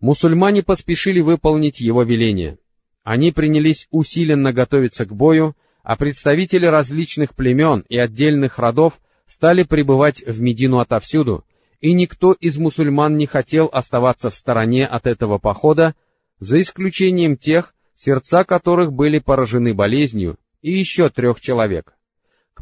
мусульмане 0.00 0.62
поспешили 0.62 1.20
выполнить 1.20 1.80
его 1.80 2.02
веление. 2.02 2.58
Они 3.02 3.32
принялись 3.32 3.88
усиленно 3.90 4.52
готовиться 4.52 5.06
к 5.06 5.14
бою, 5.14 5.56
а 5.82 5.96
представители 5.96 6.66
различных 6.66 7.34
племен 7.34 7.84
и 7.88 7.98
отдельных 7.98 8.58
родов 8.58 9.00
стали 9.26 9.62
прибывать 9.62 10.22
в 10.24 10.40
Медину 10.40 10.78
отовсюду, 10.78 11.44
и 11.80 11.94
никто 11.94 12.32
из 12.32 12.58
мусульман 12.58 13.16
не 13.16 13.26
хотел 13.26 13.68
оставаться 13.72 14.30
в 14.30 14.36
стороне 14.36 14.86
от 14.86 15.06
этого 15.06 15.38
похода, 15.38 15.94
за 16.38 16.60
исключением 16.60 17.36
тех, 17.36 17.74
сердца 17.94 18.44
которых 18.44 18.92
были 18.92 19.18
поражены 19.18 19.74
болезнью, 19.74 20.38
и 20.60 20.72
еще 20.72 21.08
трех 21.08 21.40
человек. 21.40 21.94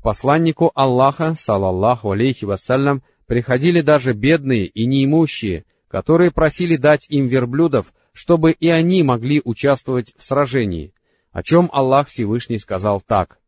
Посланнику 0.03 0.73
Аллаха, 0.75 1.35
салаллаху 1.35 2.13
алейхи 2.13 2.47
вассалям, 2.47 3.03
приходили 3.27 3.83
даже 3.83 4.15
бедные 4.15 4.67
и 4.67 4.87
неимущие, 4.87 5.65
которые 5.89 6.31
просили 6.31 6.77
дать 6.77 7.07
им 7.09 7.27
верблюдов, 7.27 7.93
чтобы 8.13 8.53
и 8.53 8.69
они 8.69 9.03
могли 9.03 9.43
участвовать 9.45 10.15
в 10.19 10.25
сражении, 10.25 10.95
о 11.33 11.43
чем 11.43 11.69
Аллах 11.73 12.09
Всевышний 12.09 12.59
сказал 12.59 13.01
так. 13.01 13.39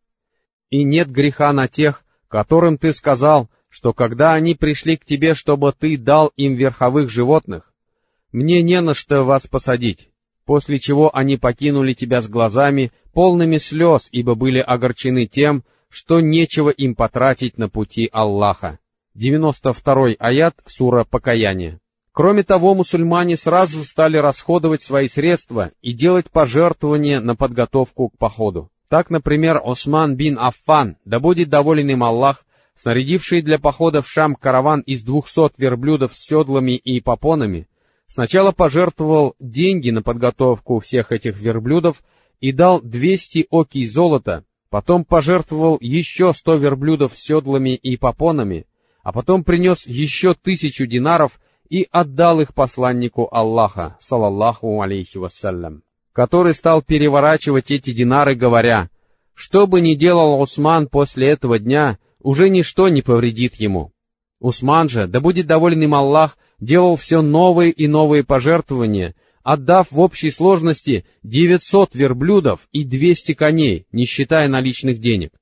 «И 0.70 0.84
нет 0.84 1.10
греха 1.10 1.52
на 1.52 1.68
тех, 1.68 2.04
которым 2.28 2.78
ты 2.78 2.92
сказал, 2.92 3.48
что 3.68 3.92
когда 3.92 4.34
они 4.34 4.54
пришли 4.54 4.96
к 4.96 5.04
тебе, 5.04 5.34
чтобы 5.34 5.72
ты 5.72 5.96
дал 5.96 6.32
им 6.36 6.54
верховых 6.54 7.10
животных, 7.10 7.72
мне 8.30 8.62
не 8.62 8.80
на 8.80 8.94
что 8.94 9.24
вас 9.24 9.46
посадить, 9.46 10.10
после 10.44 10.78
чего 10.78 11.14
они 11.14 11.38
покинули 11.38 11.94
тебя 11.94 12.20
с 12.20 12.28
глазами, 12.28 12.92
полными 13.12 13.58
слез, 13.58 14.08
ибо 14.12 14.34
были 14.34 14.58
огорчены 14.58 15.26
тем, 15.26 15.64
что 15.92 16.20
нечего 16.20 16.70
им 16.70 16.94
потратить 16.94 17.58
на 17.58 17.68
пути 17.68 18.08
Аллаха. 18.10 18.78
92 19.14 20.14
аят 20.18 20.56
сура 20.64 21.04
Покаяние. 21.04 21.80
Кроме 22.12 22.44
того, 22.44 22.74
мусульмане 22.74 23.36
сразу 23.36 23.84
стали 23.84 24.16
расходовать 24.16 24.80
свои 24.80 25.06
средства 25.06 25.70
и 25.82 25.92
делать 25.92 26.30
пожертвования 26.30 27.20
на 27.20 27.36
подготовку 27.36 28.08
к 28.08 28.16
походу. 28.16 28.70
Так, 28.88 29.10
например, 29.10 29.60
Осман 29.62 30.16
бин 30.16 30.38
Аффан, 30.38 30.96
да 31.04 31.20
будет 31.20 31.50
доволен 31.50 31.90
им 31.90 32.02
Аллах, 32.02 32.46
снарядивший 32.74 33.42
для 33.42 33.58
похода 33.58 34.00
в 34.00 34.08
Шам 34.08 34.34
караван 34.34 34.80
из 34.80 35.02
двухсот 35.02 35.52
верблюдов 35.58 36.14
с 36.14 36.26
седлами 36.26 36.72
и 36.72 37.02
попонами, 37.02 37.68
сначала 38.06 38.52
пожертвовал 38.52 39.34
деньги 39.38 39.90
на 39.90 40.02
подготовку 40.02 40.80
всех 40.80 41.12
этих 41.12 41.38
верблюдов 41.38 42.02
и 42.40 42.50
дал 42.52 42.80
двести 42.80 43.46
окий 43.50 43.86
золота, 43.86 44.44
потом 44.72 45.04
пожертвовал 45.04 45.76
еще 45.82 46.32
сто 46.32 46.54
верблюдов 46.54 47.14
седлами 47.14 47.74
и 47.74 47.98
попонами, 47.98 48.64
а 49.02 49.12
потом 49.12 49.44
принес 49.44 49.86
еще 49.86 50.32
тысячу 50.32 50.86
динаров 50.86 51.38
и 51.68 51.86
отдал 51.90 52.40
их 52.40 52.54
посланнику 52.54 53.28
Аллаха, 53.30 53.98
салаллаху 54.00 54.80
алейхи 54.80 55.18
вассалям, 55.18 55.82
который 56.14 56.54
стал 56.54 56.80
переворачивать 56.80 57.70
эти 57.70 57.92
динары, 57.92 58.34
говоря, 58.34 58.88
«Что 59.34 59.66
бы 59.66 59.82
ни 59.82 59.94
делал 59.94 60.40
Усман 60.40 60.88
после 60.88 61.28
этого 61.28 61.58
дня, 61.58 61.98
уже 62.18 62.48
ничто 62.48 62.88
не 62.88 63.02
повредит 63.02 63.56
ему». 63.56 63.92
Усман 64.40 64.88
же, 64.88 65.06
да 65.06 65.20
будет 65.20 65.46
доволен 65.46 65.82
им 65.82 65.94
Аллах, 65.94 66.38
делал 66.60 66.96
все 66.96 67.20
новые 67.20 67.72
и 67.72 67.88
новые 67.88 68.24
пожертвования, 68.24 69.16
отдав 69.42 69.90
в 69.90 70.00
общей 70.00 70.30
сложности 70.30 71.04
900 71.22 71.94
верблюдов 71.94 72.68
и 72.72 72.84
200 72.84 73.34
коней, 73.34 73.86
не 73.92 74.04
считая 74.04 74.48
наличных 74.48 74.98
денег. 74.98 75.32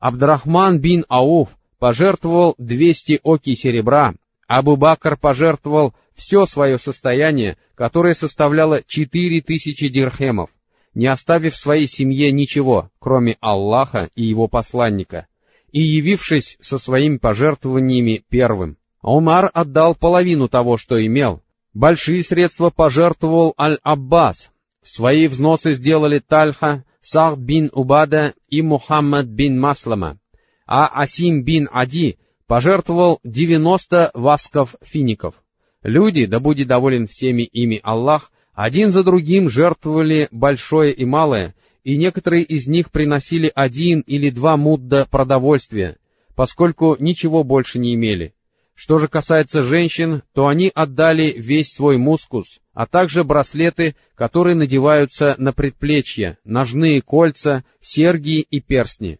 Абдрахман 0.00 0.80
бин 0.80 1.04
Ауф 1.08 1.50
пожертвовал 1.78 2.54
200 2.58 3.20
оки 3.22 3.54
серебра 3.54 4.14
Абу 4.46 4.76
Бакр 4.76 5.16
пожертвовал 5.16 5.94
все 6.14 6.46
свое 6.46 6.78
состояние, 6.78 7.56
которое 7.74 8.14
составляло 8.14 8.82
четыре 8.86 9.40
тысячи 9.40 9.88
дирхемов, 9.88 10.50
не 10.94 11.08
оставив 11.08 11.56
своей 11.56 11.88
семье 11.88 12.30
ничего, 12.30 12.90
кроме 13.00 13.36
Аллаха 13.40 14.08
и 14.14 14.24
его 14.24 14.46
посланника, 14.48 15.26
и 15.72 15.80
явившись 15.80 16.56
со 16.60 16.78
своими 16.78 17.18
пожертвованиями 17.18 18.24
первым. 18.28 18.76
Умар 19.02 19.50
отдал 19.52 19.94
половину 19.94 20.48
того, 20.48 20.76
что 20.76 21.04
имел. 21.04 21.42
Большие 21.76 22.22
средства 22.22 22.70
пожертвовал 22.70 23.52
Аль-Аббас. 23.60 24.50
Свои 24.82 25.28
взносы 25.28 25.74
сделали 25.74 26.20
Тальха, 26.26 26.84
Сахд 27.02 27.36
бин 27.36 27.68
Убада 27.70 28.32
и 28.48 28.62
Мухаммад 28.62 29.26
бин 29.26 29.60
Маслама, 29.60 30.18
а 30.66 30.86
Асим 30.86 31.44
бин 31.44 31.68
Ади 31.70 32.16
пожертвовал 32.46 33.20
90 33.24 34.12
васков 34.14 34.74
фиников. 34.82 35.34
Люди, 35.82 36.24
да 36.24 36.40
будет 36.40 36.66
доволен 36.68 37.08
всеми 37.08 37.42
ими 37.42 37.78
Аллах, 37.82 38.32
один 38.54 38.90
за 38.90 39.04
другим 39.04 39.50
жертвовали 39.50 40.28
большое 40.30 40.94
и 40.94 41.04
малое, 41.04 41.54
и 41.84 41.98
некоторые 41.98 42.44
из 42.44 42.66
них 42.66 42.90
приносили 42.90 43.52
один 43.54 44.00
или 44.00 44.30
два 44.30 44.56
мудда 44.56 45.06
продовольствия, 45.10 45.98
поскольку 46.34 46.96
ничего 46.98 47.44
больше 47.44 47.78
не 47.78 47.92
имели. 47.92 48.32
Что 48.76 48.98
же 48.98 49.08
касается 49.08 49.62
женщин, 49.62 50.22
то 50.34 50.48
они 50.48 50.70
отдали 50.72 51.32
весь 51.32 51.72
свой 51.72 51.96
мускус, 51.96 52.60
а 52.74 52.86
также 52.86 53.24
браслеты, 53.24 53.96
которые 54.14 54.54
надеваются 54.54 55.34
на 55.38 55.54
предплечья, 55.54 56.38
ножные 56.44 57.00
кольца, 57.00 57.64
серьги 57.80 58.42
и 58.42 58.60
перстни. 58.60 59.18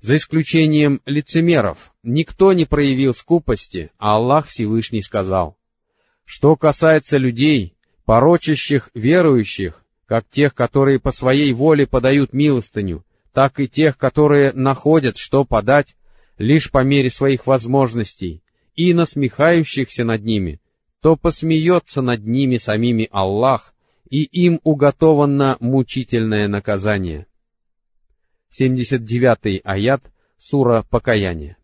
За 0.00 0.16
исключением 0.16 1.00
лицемеров, 1.06 1.94
никто 2.02 2.52
не 2.52 2.66
проявил 2.66 3.14
скупости, 3.14 3.90
а 3.98 4.16
Аллах 4.16 4.48
Всевышний 4.48 5.00
сказал, 5.00 5.56
«Что 6.26 6.54
касается 6.54 7.16
людей, 7.16 7.78
порочащих 8.04 8.90
верующих, 8.92 9.82
как 10.04 10.28
тех, 10.28 10.54
которые 10.54 11.00
по 11.00 11.10
своей 11.10 11.54
воле 11.54 11.86
подают 11.86 12.34
милостыню, 12.34 13.02
так 13.32 13.58
и 13.60 13.66
тех, 13.66 13.96
которые 13.96 14.52
находят, 14.52 15.16
что 15.16 15.46
подать, 15.46 15.96
лишь 16.36 16.70
по 16.70 16.84
мере 16.84 17.08
своих 17.08 17.46
возможностей, 17.46 18.43
и 18.74 18.92
насмехающихся 18.94 20.04
над 20.04 20.24
ними, 20.24 20.60
то 21.00 21.16
посмеется 21.16 22.02
над 22.02 22.24
ними 22.26 22.56
самими 22.56 23.08
Аллах, 23.10 23.74
и 24.08 24.22
им 24.22 24.60
уготовано 24.64 25.56
мучительное 25.60 26.48
наказание. 26.48 27.26
79 28.50 29.60
аят, 29.64 30.02
сура 30.38 30.84
Покаяние. 30.88 31.56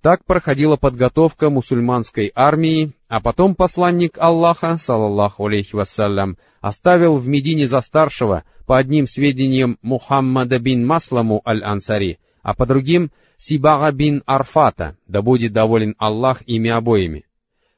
Так 0.00 0.24
проходила 0.24 0.76
подготовка 0.76 1.50
мусульманской 1.50 2.30
армии, 2.34 2.92
а 3.08 3.20
потом 3.20 3.54
посланник 3.56 4.16
Аллаха, 4.16 4.78
салаллаху 4.78 5.46
алейхи 5.46 5.74
вассалям, 5.74 6.38
оставил 6.60 7.18
в 7.18 7.26
Медине 7.26 7.66
за 7.66 7.80
старшего, 7.80 8.44
по 8.66 8.78
одним 8.78 9.06
сведениям, 9.06 9.78
Мухаммада 9.82 10.58
бин 10.58 10.86
Масламу 10.86 11.42
аль-Ансари, 11.44 12.18
а 12.48 12.54
по 12.54 12.64
другим— 12.64 13.10
Сибага 13.36 13.92
бин 13.92 14.22
Арфата, 14.24 14.96
да 15.06 15.20
будет 15.20 15.52
доволен 15.52 15.94
Аллах 15.98 16.42
ими 16.46 16.70
обоими. 16.70 17.26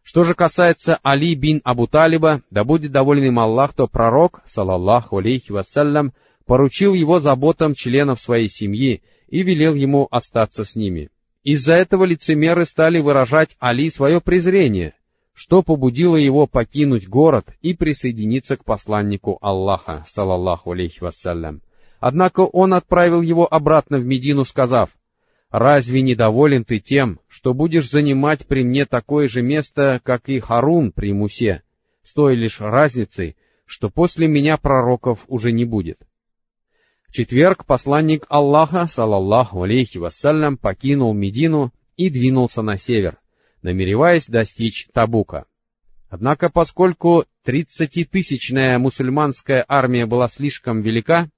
Что 0.04 0.22
же 0.22 0.34
касается 0.34 1.00
Али 1.02 1.34
бин 1.34 1.60
Абу 1.64 1.88
Талиба, 1.88 2.42
да 2.52 2.62
будет 2.62 2.92
доволен 2.92 3.24
им 3.24 3.40
Аллах, 3.40 3.72
то 3.74 3.88
пророк, 3.88 4.42
салаллаху 4.44 5.18
алейхи 5.18 5.50
вассалям, 5.50 6.12
поручил 6.46 6.94
его 6.94 7.18
заботам 7.18 7.74
членов 7.74 8.20
своей 8.20 8.48
семьи 8.48 9.02
и 9.26 9.42
велел 9.42 9.74
ему 9.74 10.06
остаться 10.12 10.64
с 10.64 10.76
ними. 10.76 11.10
Из-за 11.42 11.74
этого 11.74 12.04
лицемеры 12.04 12.64
стали 12.64 13.00
выражать 13.00 13.56
Али 13.58 13.90
свое 13.90 14.20
презрение, 14.20 14.94
что 15.34 15.64
побудило 15.64 16.14
его 16.14 16.46
покинуть 16.46 17.08
город 17.08 17.46
и 17.60 17.74
присоединиться 17.74 18.56
к 18.56 18.64
посланнику 18.64 19.36
Аллаха, 19.40 20.04
салаллаху 20.06 20.70
алейхи 20.70 21.02
вассалям. 21.02 21.60
Однако 22.00 22.40
он 22.40 22.72
отправил 22.72 23.20
его 23.20 23.46
обратно 23.46 23.98
в 23.98 24.06
Медину, 24.06 24.44
сказав, 24.44 24.90
«Разве 25.50 26.00
недоволен 26.00 26.64
ты 26.64 26.78
тем, 26.78 27.20
что 27.28 27.52
будешь 27.52 27.90
занимать 27.90 28.46
при 28.46 28.64
мне 28.64 28.86
такое 28.86 29.28
же 29.28 29.42
место, 29.42 30.00
как 30.02 30.28
и 30.28 30.40
Харун 30.40 30.92
при 30.92 31.12
Мусе, 31.12 31.62
с 32.02 32.14
той 32.14 32.36
лишь 32.36 32.60
разницей, 32.60 33.36
что 33.66 33.90
после 33.90 34.28
меня 34.28 34.56
пророков 34.56 35.24
уже 35.28 35.52
не 35.52 35.64
будет?» 35.64 35.98
В 37.06 37.12
четверг 37.12 37.66
посланник 37.66 38.24
Аллаха, 38.28 38.86
салаллаху 38.86 39.62
алейхи 39.62 39.98
вассалям, 39.98 40.56
покинул 40.56 41.12
Медину 41.12 41.72
и 41.96 42.08
двинулся 42.08 42.62
на 42.62 42.78
север, 42.78 43.18
намереваясь 43.62 44.26
достичь 44.26 44.86
Табука. 44.92 45.44
Однако, 46.08 46.48
поскольку 46.48 47.24
тридцатитысячная 47.44 48.78
мусульманская 48.78 49.64
армия 49.68 50.06
была 50.06 50.28
слишком 50.28 50.82
велика, 50.82 51.28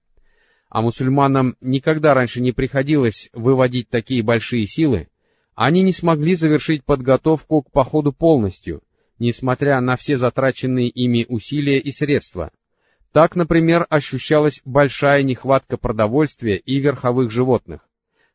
а 0.72 0.80
мусульманам 0.80 1.54
никогда 1.60 2.14
раньше 2.14 2.40
не 2.40 2.52
приходилось 2.52 3.28
выводить 3.34 3.90
такие 3.90 4.22
большие 4.22 4.66
силы, 4.66 5.08
они 5.54 5.82
не 5.82 5.92
смогли 5.92 6.34
завершить 6.34 6.82
подготовку 6.82 7.60
к 7.62 7.70
походу 7.70 8.12
полностью, 8.12 8.82
несмотря 9.18 9.80
на 9.82 9.96
все 9.96 10.16
затраченные 10.16 10.88
ими 10.88 11.26
усилия 11.28 11.78
и 11.78 11.92
средства— 11.92 12.50
так, 13.12 13.36
например, 13.36 13.86
ощущалась 13.90 14.62
большая 14.64 15.22
нехватка 15.22 15.76
продовольствия 15.76 16.56
и 16.56 16.80
верховых 16.80 17.30
животных. 17.30 17.82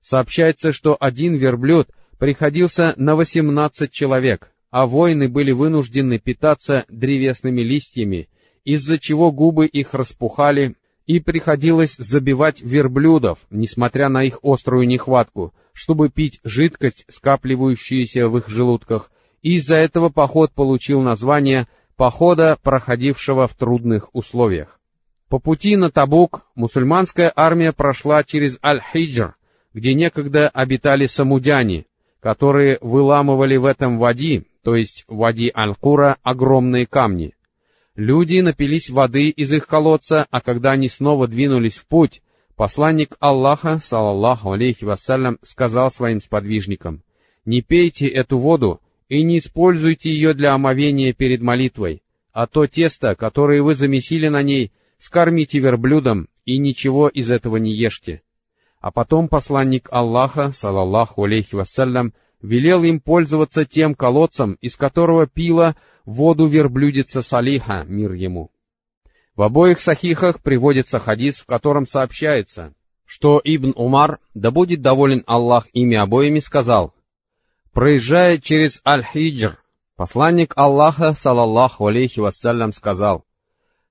Сообщается, 0.02 0.72
что 0.72 0.96
один 1.00 1.36
верблюд 1.36 1.90
приходился 2.20 2.94
на 2.96 3.16
18 3.16 3.92
человек, 3.92 4.52
а 4.70 4.86
воины 4.86 5.30
были 5.30 5.52
вынуждены 5.52 6.20
питаться 6.20 6.86
древесными 6.90 7.62
листьями, 7.62 8.30
из-за 8.64 9.00
чего 9.00 9.32
губы 9.32 9.66
их 9.66 9.96
распухали, 9.96 10.76
и 11.08 11.22
приходилось 11.22 11.96
забивать 11.96 12.62
верблюдов, 12.62 13.40
несмотря 13.50 14.10
на 14.10 14.24
их 14.24 14.40
острую 14.44 14.86
нехватку, 14.86 15.54
чтобы 15.72 16.10
пить 16.10 16.40
жидкость, 16.44 17.06
скапливающуюся 17.10 18.28
в 18.28 18.38
их 18.38 18.50
желудках, 18.50 19.10
и 19.42 19.56
из-за 19.56 19.78
этого 19.78 20.10
поход 20.10 20.52
получил 20.52 21.02
название 21.02 21.68
похода, 21.96 22.58
проходившего 22.62 23.48
в 23.48 23.56
трудных 23.56 24.14
условиях. 24.14 24.80
По 25.30 25.40
пути 25.40 25.78
на 25.78 25.90
Табук 25.90 26.42
мусульманская 26.56 27.32
армия 27.36 27.72
прошла 27.72 28.24
через 28.24 28.60
Аль-Хиджр, 28.64 29.36
где 29.74 29.94
некогда 29.94 30.50
обитали 30.50 31.06
самудяне, 31.06 31.86
которые 32.20 32.80
выламывали 32.82 33.56
в 33.56 33.66
этом 33.66 33.98
вади, 33.98 34.48
то 34.64 34.76
есть 34.76 35.06
вади 35.08 35.52
Аль-Кура, 35.56 36.18
огромные 36.24 36.86
камни. 36.86 37.37
Люди 37.98 38.42
напились 38.42 38.92
воды 38.92 39.30
из 39.30 39.52
их 39.52 39.66
колодца, 39.66 40.28
а 40.30 40.40
когда 40.40 40.74
они 40.74 40.88
снова 40.88 41.28
двинулись 41.28 41.78
в 41.78 41.88
путь, 41.88 42.22
посланник 42.56 43.18
Аллаха, 43.20 43.80
салаллаху 43.80 44.52
алейхи 44.52 44.86
вассалям, 44.86 45.40
сказал 45.42 45.90
своим 45.90 46.22
сподвижникам, 46.22 47.02
«Не 47.44 47.64
пейте 47.64 48.08
эту 48.08 48.38
воду, 48.38 48.82
и 49.10 49.24
не 49.24 49.40
используйте 49.40 50.12
ее 50.12 50.36
для 50.36 50.54
омовения 50.54 51.12
перед 51.12 51.42
молитвой, 51.42 52.04
а 52.34 52.46
то 52.46 52.68
тесто, 52.68 53.16
которое 53.16 53.64
вы 53.64 53.74
замесили 53.74 54.28
на 54.28 54.44
ней, 54.44 54.72
скормите 55.00 55.58
верблюдом, 55.58 56.28
и 56.46 56.60
ничего 56.60 57.08
из 57.08 57.32
этого 57.32 57.58
не 57.58 57.74
ешьте. 57.74 58.22
А 58.80 58.92
потом 58.92 59.28
посланник 59.28 59.88
Аллаха, 59.92 60.52
салаллаху 60.52 61.24
алейхи 61.24 61.56
вассалям, 61.56 62.14
велел 62.44 62.84
им 62.84 63.00
пользоваться 63.00 63.66
тем 63.66 63.96
колодцем, 63.96 64.56
из 64.62 64.76
которого 64.76 65.26
пила 65.26 65.76
воду 66.08 66.48
верблюдица 66.48 67.22
Салиха, 67.22 67.84
мир 67.84 68.14
ему. 68.14 68.50
В 69.36 69.44
обоих 69.44 69.80
сахихах 69.80 70.42
приводится 70.42 70.98
хадис, 70.98 71.40
в 71.40 71.46
котором 71.46 71.86
сообщается, 71.86 72.74
что 73.06 73.40
Ибн 73.44 73.74
Умар, 73.76 74.20
да 74.34 74.50
будет 74.50 74.82
доволен 74.82 75.24
Аллах 75.28 75.68
ими 75.74 75.96
обоими, 75.96 76.40
сказал, 76.40 76.94
Проезжая 77.74 78.40
через 78.40 78.82
Аль-Хиджр, 78.88 79.60
посланник 79.96 80.54
Аллаха, 80.56 81.14
салаллаху 81.14 81.86
алейхи 81.86 82.20
вассалям, 82.20 82.74
сказал, 82.74 83.24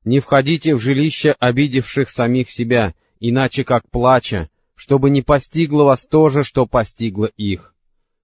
«Не 0.05 0.19
входите 0.19 0.75
в 0.75 0.81
жилище 0.81 1.37
обидевших 1.39 2.09
самих 2.09 2.51
себя, 2.51 2.95
иначе 3.21 3.63
как 3.63 3.89
плача, 3.89 4.49
чтобы 4.75 5.11
не 5.11 5.23
постигло 5.23 5.85
вас 5.85 6.05
то 6.05 6.31
же, 6.31 6.43
что 6.43 6.67
постигло 6.67 7.27
их». 7.27 7.75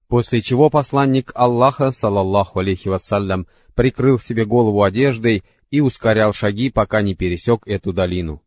После 0.09 0.41
чего 0.41 0.69
посланник 0.69 1.31
Аллаха, 1.35 1.91
салаллаху 1.91 2.59
алейхи 2.59 2.89
вассалям, 2.89 3.47
прикрыл 3.75 4.19
себе 4.19 4.45
голову 4.45 4.83
одеждой 4.83 5.45
и 5.71 5.81
ускорял 5.81 6.33
шаги, 6.33 6.71
пока 6.71 7.03
не 7.03 7.15
пересек 7.15 7.67
эту 7.67 7.93
долину. 7.93 8.43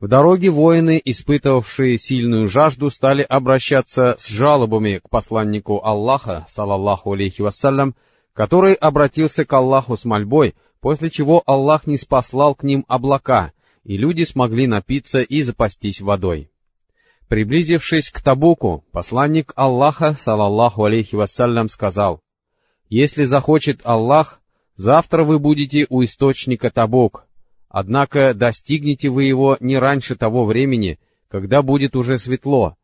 В 0.00 0.08
дороге 0.08 0.50
воины, 0.50 1.00
испытывавшие 1.02 1.98
сильную 1.98 2.48
жажду, 2.48 2.90
стали 2.90 3.22
обращаться 3.22 4.16
с 4.18 4.28
жалобами 4.28 4.98
к 4.98 5.08
посланнику 5.08 5.80
Аллаха, 5.82 6.44
салаллаху 6.48 7.12
алейхи 7.12 7.42
вассалям, 7.42 7.94
который 8.32 8.74
обратился 8.74 9.44
к 9.44 9.52
Аллаху 9.52 9.96
с 9.96 10.04
мольбой, 10.04 10.54
после 10.80 11.08
чего 11.08 11.42
Аллах 11.46 11.86
не 11.86 11.96
спаслал 11.96 12.54
к 12.54 12.64
ним 12.64 12.84
облака, 12.88 13.52
и 13.84 13.96
люди 13.96 14.24
смогли 14.24 14.66
напиться 14.66 15.20
и 15.20 15.42
запастись 15.42 16.00
водой. 16.00 16.50
Приблизившись 17.28 18.10
к 18.10 18.20
Табуку, 18.20 18.84
посланник 18.92 19.52
Аллаха, 19.56 20.14
салаллаху 20.14 20.84
алейхи 20.84 21.14
вассалям, 21.14 21.68
сказал, 21.68 22.20
«Если 23.02 23.24
захочет 23.24 23.80
Аллах, 23.82 24.40
завтра 24.76 25.24
вы 25.24 25.40
будете 25.40 25.84
у 25.88 26.04
источника 26.04 26.70
Табук, 26.70 27.26
Однако 27.68 28.34
достигнете 28.34 29.08
вы 29.08 29.24
его 29.24 29.56
не 29.58 29.76
раньше 29.78 30.14
того 30.14 30.46
времени, 30.46 31.00
когда 31.28 31.62
будет 31.62 31.96
уже 31.96 32.20
светло. 32.20 32.76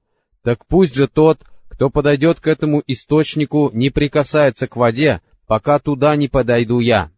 Так 0.43 0.67
пусть 0.67 0.97
же 0.97 1.07
тот, 1.07 1.39
кто 1.69 1.91
подойдет 1.91 2.41
к 2.41 2.49
этому 2.49 2.83
источнику, 2.89 3.71
не 3.73 3.91
прикасается 3.91 4.67
к 4.67 4.75
воде, 4.75 5.21
пока 5.47 5.79
туда 5.79 6.17
не 6.17 6.27
подойду 6.27 6.81
я. 6.81 7.13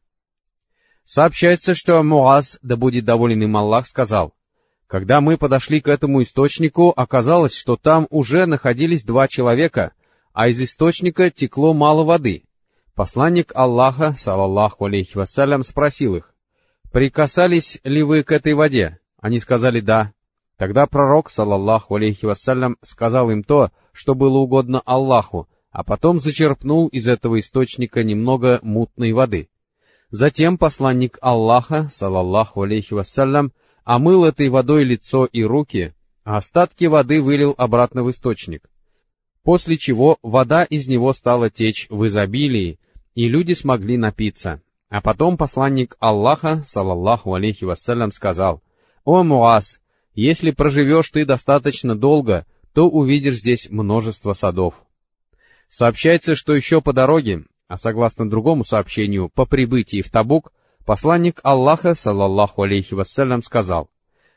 Сообщается, 1.07 1.75
что 1.75 2.03
Муаз, 2.03 2.59
да 2.61 2.77
будет 2.77 3.07
доволен 3.07 3.43
им 3.43 3.57
Аллах, 3.57 3.87
сказал, 3.87 4.35
когда 4.87 5.23
мы 5.23 5.39
подошли 5.39 5.81
к 5.81 5.89
этому 5.89 6.21
источнику, 6.21 6.93
оказалось, 6.95 7.55
что 7.57 7.77
там 7.77 8.07
уже 8.11 8.45
находились 8.45 9.03
два 9.03 9.29
человека, 9.29 9.93
а 10.35 10.49
из 10.49 10.61
источника 10.61 11.31
текло 11.31 11.73
мало 11.73 12.05
воды. 12.05 12.45
Посланник 12.95 13.53
Аллаха, 13.55 14.13
салаллаху 14.15 14.85
алейхи 14.85 15.17
вассалям, 15.17 15.65
спросил 15.65 16.17
их, 16.17 16.35
«Прикасались 16.93 17.81
ли 17.85 18.03
вы 18.03 18.23
к 18.23 18.33
этой 18.33 18.53
воде?» 18.53 18.99
Они 19.19 19.39
сказали 19.39 19.81
«да». 19.81 20.13
Тогда 20.59 20.87
пророк, 20.87 21.31
салаллаху 21.31 21.95
алейхи 21.95 22.27
вассалям, 22.27 22.77
сказал 22.83 23.31
им 23.31 23.45
то, 23.45 23.71
что 23.93 24.15
было 24.15 24.39
угодно 24.39 24.83
Аллаху, 24.85 25.49
а 25.71 25.85
потом 25.85 26.21
зачерпнул 26.21 26.89
из 26.89 27.09
этого 27.09 27.39
источника 27.39 28.05
немного 28.05 28.61
мутной 28.63 29.13
воды. 29.13 29.49
Затем 30.11 30.59
посланник 30.59 31.17
Аллаха, 31.23 31.89
салаллаху 31.91 32.61
алейхи 32.61 32.93
вассалям, 32.93 33.53
омыл 33.85 34.27
этой 34.27 34.51
водой 34.51 34.85
лицо 34.85 35.25
и 35.25 35.43
руки, 35.43 35.95
а 36.25 36.37
остатки 36.37 36.85
воды 36.85 37.23
вылил 37.23 37.55
обратно 37.57 38.05
в 38.05 38.11
источник. 38.11 38.69
После 39.43 39.79
чего 39.79 40.19
вода 40.23 40.63
из 40.63 40.87
него 40.87 41.13
стала 41.15 41.51
течь 41.51 41.87
в 41.89 42.07
изобилии, 42.07 42.79
и 43.15 43.29
люди 43.29 43.53
смогли 43.53 43.97
напиться. 43.97 44.61
А 44.89 45.01
потом 45.01 45.37
посланник 45.37 45.97
Аллаха, 46.01 46.65
салаллаху 46.67 47.35
алейхи 47.35 47.65
вассалям, 47.65 48.13
сказал, 48.13 48.63
«О, 49.05 49.23
Муаз, 49.23 49.81
если 50.15 50.51
проживешь 50.51 51.11
ты 51.11 51.25
достаточно 51.25 51.97
долго, 51.97 52.47
то 52.75 52.89
увидишь 52.89 53.39
здесь 53.39 53.71
множество 53.71 54.33
садов». 54.33 54.75
Сообщается, 55.69 56.35
что 56.35 56.55
еще 56.55 56.83
по 56.83 56.93
дороге, 56.93 57.45
а 57.69 57.79
согласно 57.79 58.29
другому 58.29 58.65
сообщению, 58.65 59.31
по 59.31 59.47
прибытии 59.47 60.03
в 60.03 60.11
Табук, 60.11 60.53
посланник 60.85 61.41
Аллаха, 61.43 61.95
салаллаху 61.95 62.63
алейхи 62.63 62.93
вассалям, 62.93 63.43
сказал, 63.43 63.89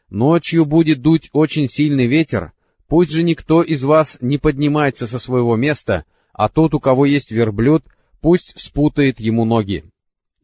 «Ночью 0.10 0.66
будет 0.66 1.02
дуть 1.02 1.30
очень 1.34 1.68
сильный 1.68 2.08
ветер, 2.08 2.54
пусть 2.88 3.12
же 3.12 3.24
никто 3.24 3.62
из 3.62 3.84
вас 3.84 4.18
не 4.22 4.38
поднимается 4.38 5.08
со 5.08 5.20
своего 5.20 5.58
места, 5.58 6.06
а 6.32 6.48
тот, 6.48 6.74
у 6.74 6.80
кого 6.80 7.06
есть 7.06 7.32
верблюд, 7.32 7.84
пусть 8.22 8.60
спутает 8.60 9.20
ему 9.20 9.46
ноги 9.46 9.84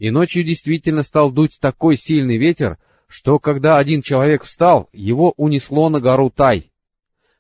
и 0.02 0.10
ночью 0.10 0.44
действительно 0.44 1.04
стал 1.04 1.32
дуть 1.32 1.60
такой 1.60 1.96
сильный 1.96 2.38
ветер, 2.38 2.80
что 3.06 3.38
когда 3.38 3.78
один 3.78 4.02
человек 4.02 4.44
встал, 4.44 4.90
его 4.94 5.36
унесло 5.38 5.90
на 5.90 6.00
гору 6.00 6.32
Тай. 6.32 6.72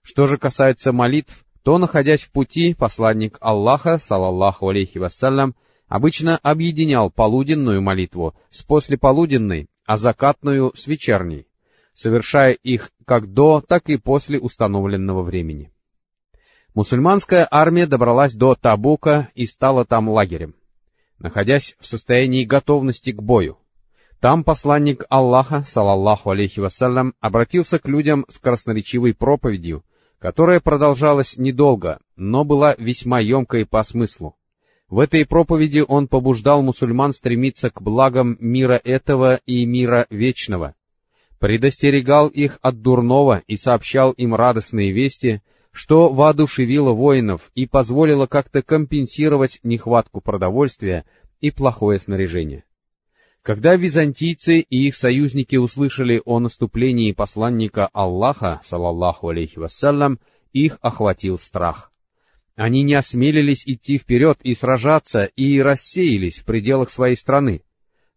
Что 0.03 0.27
же 0.27 0.37
касается 0.37 0.93
молитв, 0.93 1.43
то, 1.63 1.79
находясь 1.79 2.21
в 2.21 2.31
пути, 2.31 2.75
посланник 2.75 3.35
Аллаха, 3.41 3.97
салаллаху 3.97 4.69
алейхи 4.69 4.99
вассалям, 4.99 5.55
обычно 5.87 6.37
объединял 6.37 7.09
полуденную 7.09 7.81
молитву 7.81 8.35
с 8.51 8.61
послеполуденной, 8.61 9.65
а 9.87 9.97
закатную 9.97 10.71
с 10.75 10.85
вечерней, 10.85 11.47
совершая 11.95 12.51
их 12.53 12.91
как 13.05 13.33
до, 13.33 13.61
так 13.61 13.89
и 13.89 13.97
после 13.97 14.39
установленного 14.39 15.23
времени. 15.23 15.71
Мусульманская 16.73 17.47
армия 17.49 17.85
добралась 17.85 18.33
до 18.33 18.55
Табука 18.55 19.29
и 19.35 19.45
стала 19.45 19.85
там 19.85 20.09
лагерем 20.09 20.55
находясь 21.21 21.75
в 21.79 21.87
состоянии 21.87 22.45
готовности 22.45 23.11
к 23.11 23.21
бою. 23.21 23.57
Там 24.19 24.43
посланник 24.43 25.03
Аллаха, 25.09 25.63
салаллаху 25.65 26.29
алейхи 26.31 26.59
вассалям, 26.59 27.13
обратился 27.19 27.79
к 27.79 27.87
людям 27.87 28.25
с 28.27 28.37
красноречивой 28.37 29.13
проповедью, 29.13 29.83
которая 30.19 30.59
продолжалась 30.59 31.37
недолго, 31.37 31.99
но 32.15 32.43
была 32.43 32.75
весьма 32.77 33.19
емкой 33.19 33.65
по 33.65 33.81
смыслу. 33.83 34.35
В 34.89 34.99
этой 34.99 35.25
проповеди 35.25 35.83
он 35.87 36.07
побуждал 36.07 36.61
мусульман 36.61 37.13
стремиться 37.13 37.69
к 37.69 37.81
благам 37.81 38.37
мира 38.39 38.79
этого 38.83 39.39
и 39.45 39.65
мира 39.65 40.05
вечного, 40.09 40.75
предостерегал 41.39 42.27
их 42.27 42.59
от 42.61 42.81
дурного 42.81 43.41
и 43.47 43.55
сообщал 43.55 44.11
им 44.11 44.35
радостные 44.35 44.91
вести, 44.91 45.41
что 45.71 46.11
воодушевило 46.13 46.91
воинов 46.91 47.51
и 47.55 47.65
позволило 47.65 48.27
как-то 48.27 48.61
компенсировать 48.61 49.59
нехватку 49.63 50.21
продовольствия 50.21 51.05
и 51.39 51.51
плохое 51.51 51.99
снаряжение. 51.99 52.63
Когда 53.41 53.75
византийцы 53.75 54.59
и 54.59 54.87
их 54.87 54.95
союзники 54.95 55.55
услышали 55.55 56.21
о 56.25 56.39
наступлении 56.39 57.11
посланника 57.11 57.87
Аллаха, 57.87 58.61
салаллаху 58.63 59.29
алейхи 59.29 59.57
вассалям, 59.57 60.19
их 60.53 60.77
охватил 60.81 61.39
страх. 61.39 61.91
Они 62.55 62.83
не 62.83 62.93
осмелились 62.93 63.63
идти 63.65 63.97
вперед 63.97 64.37
и 64.43 64.53
сражаться, 64.53 65.29
и 65.35 65.59
рассеялись 65.61 66.37
в 66.37 66.45
пределах 66.45 66.91
своей 66.91 67.15
страны, 67.15 67.63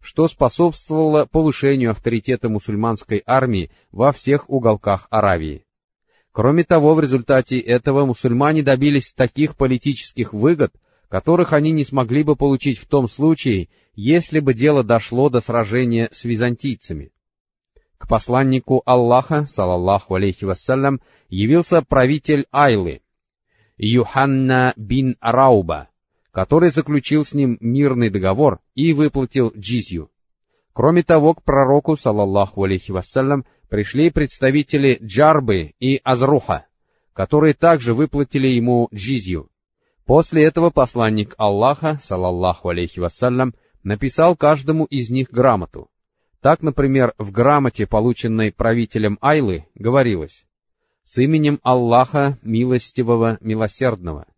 что 0.00 0.28
способствовало 0.28 1.24
повышению 1.24 1.92
авторитета 1.92 2.50
мусульманской 2.50 3.22
армии 3.24 3.70
во 3.90 4.12
всех 4.12 4.50
уголках 4.50 5.06
Аравии. 5.08 5.64
Кроме 6.34 6.64
того, 6.64 6.96
в 6.96 7.00
результате 7.00 7.60
этого 7.60 8.06
мусульмане 8.06 8.64
добились 8.64 9.12
таких 9.12 9.56
политических 9.56 10.32
выгод, 10.32 10.72
которых 11.08 11.52
они 11.52 11.70
не 11.70 11.84
смогли 11.84 12.24
бы 12.24 12.34
получить 12.34 12.78
в 12.78 12.88
том 12.88 13.08
случае, 13.08 13.68
если 13.94 14.40
бы 14.40 14.52
дело 14.52 14.82
дошло 14.82 15.28
до 15.30 15.40
сражения 15.40 16.08
с 16.10 16.24
византийцами. 16.24 17.12
К 17.98 18.08
посланнику 18.08 18.82
Аллаха, 18.84 19.46
салаллаху 19.46 20.16
алейхи 20.16 20.44
вассалям, 20.44 21.00
явился 21.28 21.82
правитель 21.82 22.46
Айлы, 22.50 23.02
Юханна 23.76 24.74
бин 24.76 25.16
Рауба, 25.20 25.88
который 26.32 26.70
заключил 26.70 27.24
с 27.24 27.32
ним 27.32 27.58
мирный 27.60 28.10
договор 28.10 28.58
и 28.74 28.92
выплатил 28.92 29.52
джизью. 29.56 30.10
Кроме 30.72 31.04
того, 31.04 31.34
к 31.34 31.44
пророку, 31.44 31.96
салаллаху 31.96 32.64
алейхи 32.64 32.90
вассалям, 32.90 33.44
пришли 33.74 34.12
представители 34.12 35.00
Джарбы 35.02 35.72
и 35.80 36.00
Азруха, 36.04 36.64
которые 37.12 37.54
также 37.54 37.92
выплатили 37.92 38.46
ему 38.46 38.88
джизью. 38.94 39.50
После 40.06 40.44
этого 40.44 40.70
посланник 40.70 41.34
Аллаха, 41.38 41.98
салаллаху 42.00 42.68
алейхи 42.68 43.00
вассалям, 43.00 43.52
написал 43.82 44.36
каждому 44.36 44.84
из 44.84 45.10
них 45.10 45.28
грамоту. 45.32 45.88
Так, 46.40 46.62
например, 46.62 47.14
в 47.18 47.32
грамоте, 47.32 47.88
полученной 47.88 48.52
правителем 48.52 49.18
Айлы, 49.20 49.66
говорилось 49.74 50.46
«С 51.02 51.18
именем 51.18 51.58
Аллаха, 51.64 52.38
милостивого, 52.42 53.38
милосердного». 53.40 54.28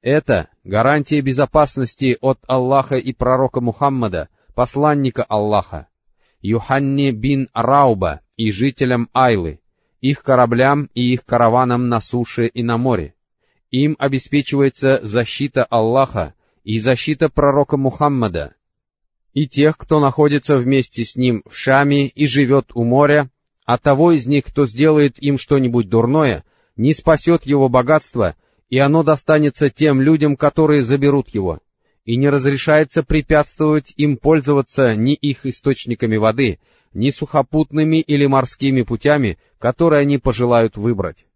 Это 0.00 0.48
гарантия 0.64 1.20
безопасности 1.20 2.16
от 2.22 2.38
Аллаха 2.46 2.96
и 2.96 3.12
пророка 3.12 3.60
Мухаммада, 3.60 4.30
посланника 4.54 5.24
Аллаха, 5.24 5.88
Юханни 6.40 7.10
бин 7.10 7.48
Рауба 7.52 8.20
и 8.36 8.50
жителям 8.50 9.08
Айлы, 9.12 9.60
их 10.00 10.22
кораблям 10.22 10.88
и 10.94 11.12
их 11.12 11.24
караванам 11.24 11.88
на 11.88 12.00
суше 12.00 12.46
и 12.46 12.62
на 12.62 12.78
море, 12.78 13.14
им 13.70 13.96
обеспечивается 13.98 15.00
защита 15.02 15.64
Аллаха 15.64 16.34
и 16.64 16.78
защита 16.78 17.28
пророка 17.28 17.76
Мухаммада, 17.76 18.54
и 19.34 19.46
тех, 19.46 19.76
кто 19.76 20.00
находится 20.00 20.56
вместе 20.56 21.04
с 21.04 21.16
ним 21.16 21.42
в 21.48 21.56
Шаме 21.56 22.06
и 22.06 22.26
живет 22.26 22.70
у 22.74 22.84
моря, 22.84 23.30
а 23.64 23.78
того 23.78 24.12
из 24.12 24.26
них, 24.26 24.44
кто 24.44 24.66
сделает 24.66 25.22
им 25.22 25.36
что-нибудь 25.36 25.88
дурное, 25.88 26.44
не 26.76 26.92
спасет 26.92 27.44
его 27.44 27.68
богатство, 27.68 28.36
и 28.70 28.78
оно 28.78 29.02
достанется 29.02 29.70
тем 29.70 30.00
людям, 30.00 30.36
которые 30.36 30.82
заберут 30.82 31.28
его, 31.30 31.60
и 32.08 32.16
не 32.16 32.30
разрешается 32.30 33.02
препятствовать 33.02 33.92
им 33.98 34.16
пользоваться 34.16 34.96
ни 34.96 35.12
их 35.12 35.44
источниками 35.44 36.16
воды, 36.16 36.58
ни 36.94 37.10
сухопутными 37.10 38.00
или 38.00 38.24
морскими 38.24 38.80
путями, 38.80 39.38
которые 39.58 40.00
они 40.00 40.16
пожелают 40.16 40.78
выбрать. 40.78 41.26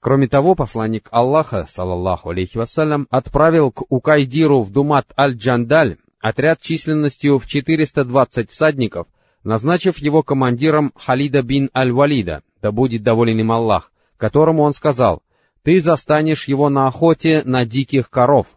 Кроме 0.00 0.26
того, 0.26 0.56
посланник 0.56 1.06
Аллаха, 1.12 1.64
салаллаху 1.68 2.30
алейхи 2.30 2.58
вассалям, 2.58 3.06
отправил 3.08 3.70
к 3.70 3.84
Укайдиру 3.88 4.62
в 4.62 4.72
Думат 4.72 5.06
аль-Джандаль 5.16 5.98
отряд 6.18 6.60
численностью 6.60 7.38
в 7.38 7.46
420 7.46 8.50
всадников, 8.50 9.06
назначив 9.44 9.98
его 9.98 10.24
командиром 10.24 10.92
Халида 10.96 11.42
бин 11.42 11.70
аль-Валида, 11.72 12.42
да 12.60 12.72
будет 12.72 13.04
доволен 13.04 13.38
им 13.38 13.52
Аллах, 13.52 13.92
которому 14.16 14.64
он 14.64 14.72
сказал, 14.72 15.22
«Ты 15.62 15.80
застанешь 15.80 16.48
его 16.48 16.68
на 16.68 16.88
охоте 16.88 17.42
на 17.44 17.64
диких 17.64 18.10
коров». 18.10 18.48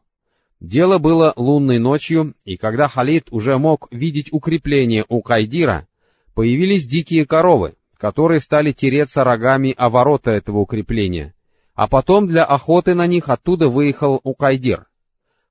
Дело 0.63 0.97
было 0.97 1.33
лунной 1.35 1.77
ночью, 1.77 2.35
и 2.45 2.55
когда 2.55 2.87
Халид 2.87 3.27
уже 3.31 3.57
мог 3.57 3.89
видеть 3.91 4.29
укрепление 4.31 5.05
у 5.09 5.21
Кайдира, 5.21 5.87
появились 6.35 6.87
дикие 6.87 7.25
коровы, 7.25 7.75
которые 7.97 8.39
стали 8.39 8.71
тереться 8.71 9.25
рогами 9.25 9.73
о 9.75 9.89
ворота 9.89 10.31
этого 10.31 10.59
укрепления, 10.59 11.35
а 11.75 11.89
потом 11.89 12.27
для 12.27 12.45
охоты 12.45 12.95
на 12.95 13.07
них 13.07 13.27
оттуда 13.27 13.67
выехал 13.67 14.21
Укайдир. 14.23 14.85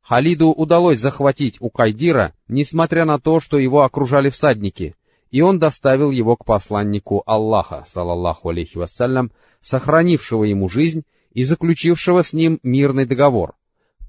Халиду 0.00 0.48
удалось 0.48 0.98
захватить 0.98 1.58
Укайдира, 1.60 2.32
несмотря 2.48 3.04
на 3.04 3.18
то, 3.18 3.38
что 3.38 3.58
его 3.58 3.82
окружали 3.82 4.30
всадники, 4.30 4.96
и 5.30 5.42
он 5.42 5.58
доставил 5.58 6.10
его 6.10 6.36
к 6.36 6.46
посланнику 6.46 7.22
Аллаха, 7.26 7.84
салаллаху 7.86 8.48
алейхи 8.48 8.78
вассалям, 8.78 9.30
сохранившего 9.60 10.44
ему 10.44 10.70
жизнь 10.70 11.02
и 11.34 11.44
заключившего 11.44 12.22
с 12.22 12.32
ним 12.32 12.60
мирный 12.62 13.04
договор, 13.04 13.56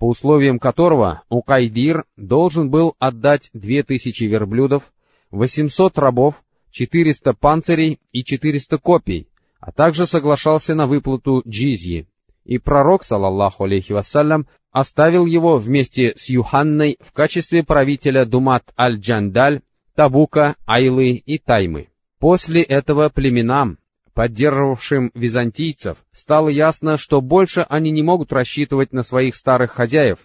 по 0.04 0.10
условиям 0.10 0.60
которого 0.60 1.24
Укайдир 1.30 2.04
должен 2.18 2.70
был 2.70 2.94
отдать 3.00 3.50
две 3.54 3.84
тысячи 3.84 4.26
верблюдов, 4.26 4.84
восемьсот 5.32 5.98
рабов 5.98 6.36
400 6.72 7.34
панцирей 7.34 8.02
и 8.12 8.26
400 8.26 8.80
копий, 8.80 9.30
а 9.62 9.72
также 9.72 10.06
соглашался 10.06 10.76
на 10.76 10.88
выплату 10.88 11.42
джизьи. 11.48 12.06
И 12.44 12.58
пророк, 12.58 13.06
салаллаху 13.06 13.64
алейхи 13.64 13.94
вассалям, 13.94 14.46
оставил 14.74 15.26
его 15.26 15.56
вместе 15.56 16.16
с 16.18 16.28
Юханной 16.28 16.98
в 17.00 17.14
качестве 17.14 17.64
правителя 17.64 18.26
Думат 18.26 18.74
аль-Джандаль, 18.78 19.62
Табука, 19.96 20.58
Айлы 20.66 21.12
и 21.12 21.38
Таймы. 21.38 21.88
После 22.20 22.62
этого 22.62 23.08
племенам, 23.08 23.78
поддерживавшим 24.14 25.12
византийцев, 25.14 25.98
стало 26.12 26.50
ясно, 26.50 26.98
что 26.98 27.22
больше 27.22 27.62
они 27.62 27.92
не 27.92 28.02
могут 28.04 28.32
рассчитывать 28.32 28.94
на 28.94 29.04
своих 29.04 29.36
старых 29.36 29.72
хозяев, 29.72 30.20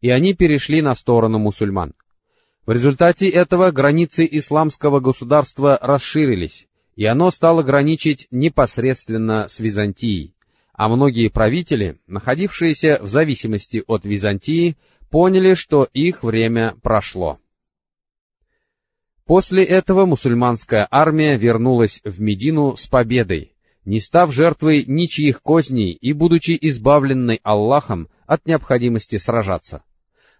и 0.00 0.10
они 0.10 0.34
перешли 0.34 0.82
на 0.82 0.94
сторону 0.94 1.38
мусульман. 1.38 1.94
В 2.66 2.72
результате 2.72 3.28
этого 3.28 3.72
границы 3.72 4.28
исламского 4.30 5.00
государства 5.00 5.76
расширились, 5.80 6.68
и 6.94 7.04
оно 7.04 7.32
стало 7.32 7.64
граничить 7.64 8.28
непосредственно 8.30 9.48
с 9.48 9.58
Византией, 9.58 10.34
а 10.72 10.88
многие 10.88 11.28
правители, 11.28 11.98
находившиеся 12.06 13.00
в 13.02 13.08
зависимости 13.08 13.82
от 13.86 14.04
Византии, 14.04 14.76
поняли, 15.10 15.54
что 15.54 15.88
их 15.92 16.22
время 16.22 16.76
прошло. 16.80 17.39
После 19.30 19.62
этого 19.62 20.06
мусульманская 20.06 20.88
армия 20.90 21.36
вернулась 21.36 22.00
в 22.02 22.20
Медину 22.20 22.74
с 22.74 22.88
победой, 22.88 23.52
не 23.84 24.00
став 24.00 24.32
жертвой 24.32 24.84
ничьих 24.88 25.40
козней 25.40 25.92
и 25.92 26.12
будучи 26.12 26.58
избавленной 26.60 27.38
Аллахом 27.44 28.08
от 28.26 28.44
необходимости 28.46 29.18
сражаться. 29.18 29.84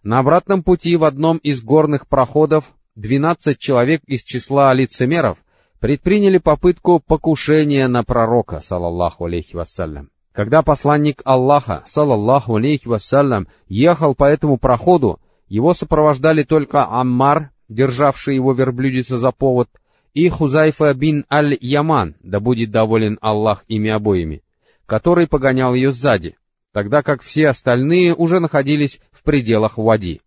На 0.02 0.18
обратном 0.18 0.64
пути 0.64 0.96
в 0.96 1.04
одном 1.04 1.36
из 1.36 1.62
горных 1.62 2.08
проходов 2.08 2.64
12 2.96 3.60
человек 3.60 4.02
из 4.08 4.24
числа 4.24 4.74
лицемеров 4.74 5.38
предприняли 5.78 6.38
попытку 6.38 6.98
покушения 6.98 7.86
на 7.86 8.02
пророка, 8.02 8.58
салаллаху 8.58 9.26
алейхи 9.26 9.54
вассалям. 9.54 10.10
Когда 10.32 10.62
посланник 10.62 11.22
Аллаха, 11.24 11.84
салаллаху 11.86 12.56
алейхи 12.56 12.88
вассалям, 12.88 13.46
ехал 13.68 14.16
по 14.16 14.24
этому 14.24 14.58
проходу, 14.58 15.20
его 15.46 15.74
сопровождали 15.74 16.42
только 16.42 16.84
Аммар, 16.84 17.52
державший 17.70 18.34
его 18.34 18.52
верблюдица 18.52 19.16
за 19.16 19.30
повод, 19.30 19.68
и 20.12 20.28
Хузайфа 20.28 20.92
бин 20.92 21.24
Аль-Яман, 21.32 22.16
да 22.20 22.40
будет 22.40 22.72
доволен 22.72 23.16
Аллах 23.22 23.64
ими 23.68 23.90
обоими, 23.90 24.42
который 24.86 25.28
погонял 25.28 25.72
ее 25.72 25.92
сзади, 25.92 26.36
тогда 26.72 27.02
как 27.02 27.22
все 27.22 27.48
остальные 27.48 28.14
уже 28.14 28.40
находились 28.40 29.00
в 29.12 29.22
пределах 29.22 29.78
Вади. 29.78 30.20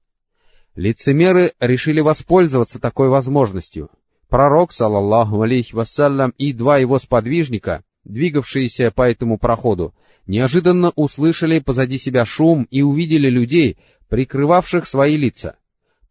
Лицемеры 0.76 1.52
решили 1.60 2.00
воспользоваться 2.00 2.80
такой 2.80 3.10
возможностью. 3.10 3.90
Пророк, 4.30 4.72
салаллаху 4.72 5.42
алейхи 5.42 5.76
вассалям, 5.76 6.34
и 6.38 6.54
два 6.54 6.78
его 6.78 6.98
сподвижника, 6.98 7.84
двигавшиеся 8.06 8.90
по 8.90 9.04
этому 9.04 9.38
проходу, 9.38 9.94
неожиданно 10.26 10.92
услышали 10.96 11.60
позади 11.60 11.98
себя 11.98 12.26
шум 12.26 12.68
и 12.72 12.82
увидели 12.82 13.30
людей, 13.30 13.78
прикрывавших 14.08 14.88
свои 14.88 15.18
лица. 15.18 15.58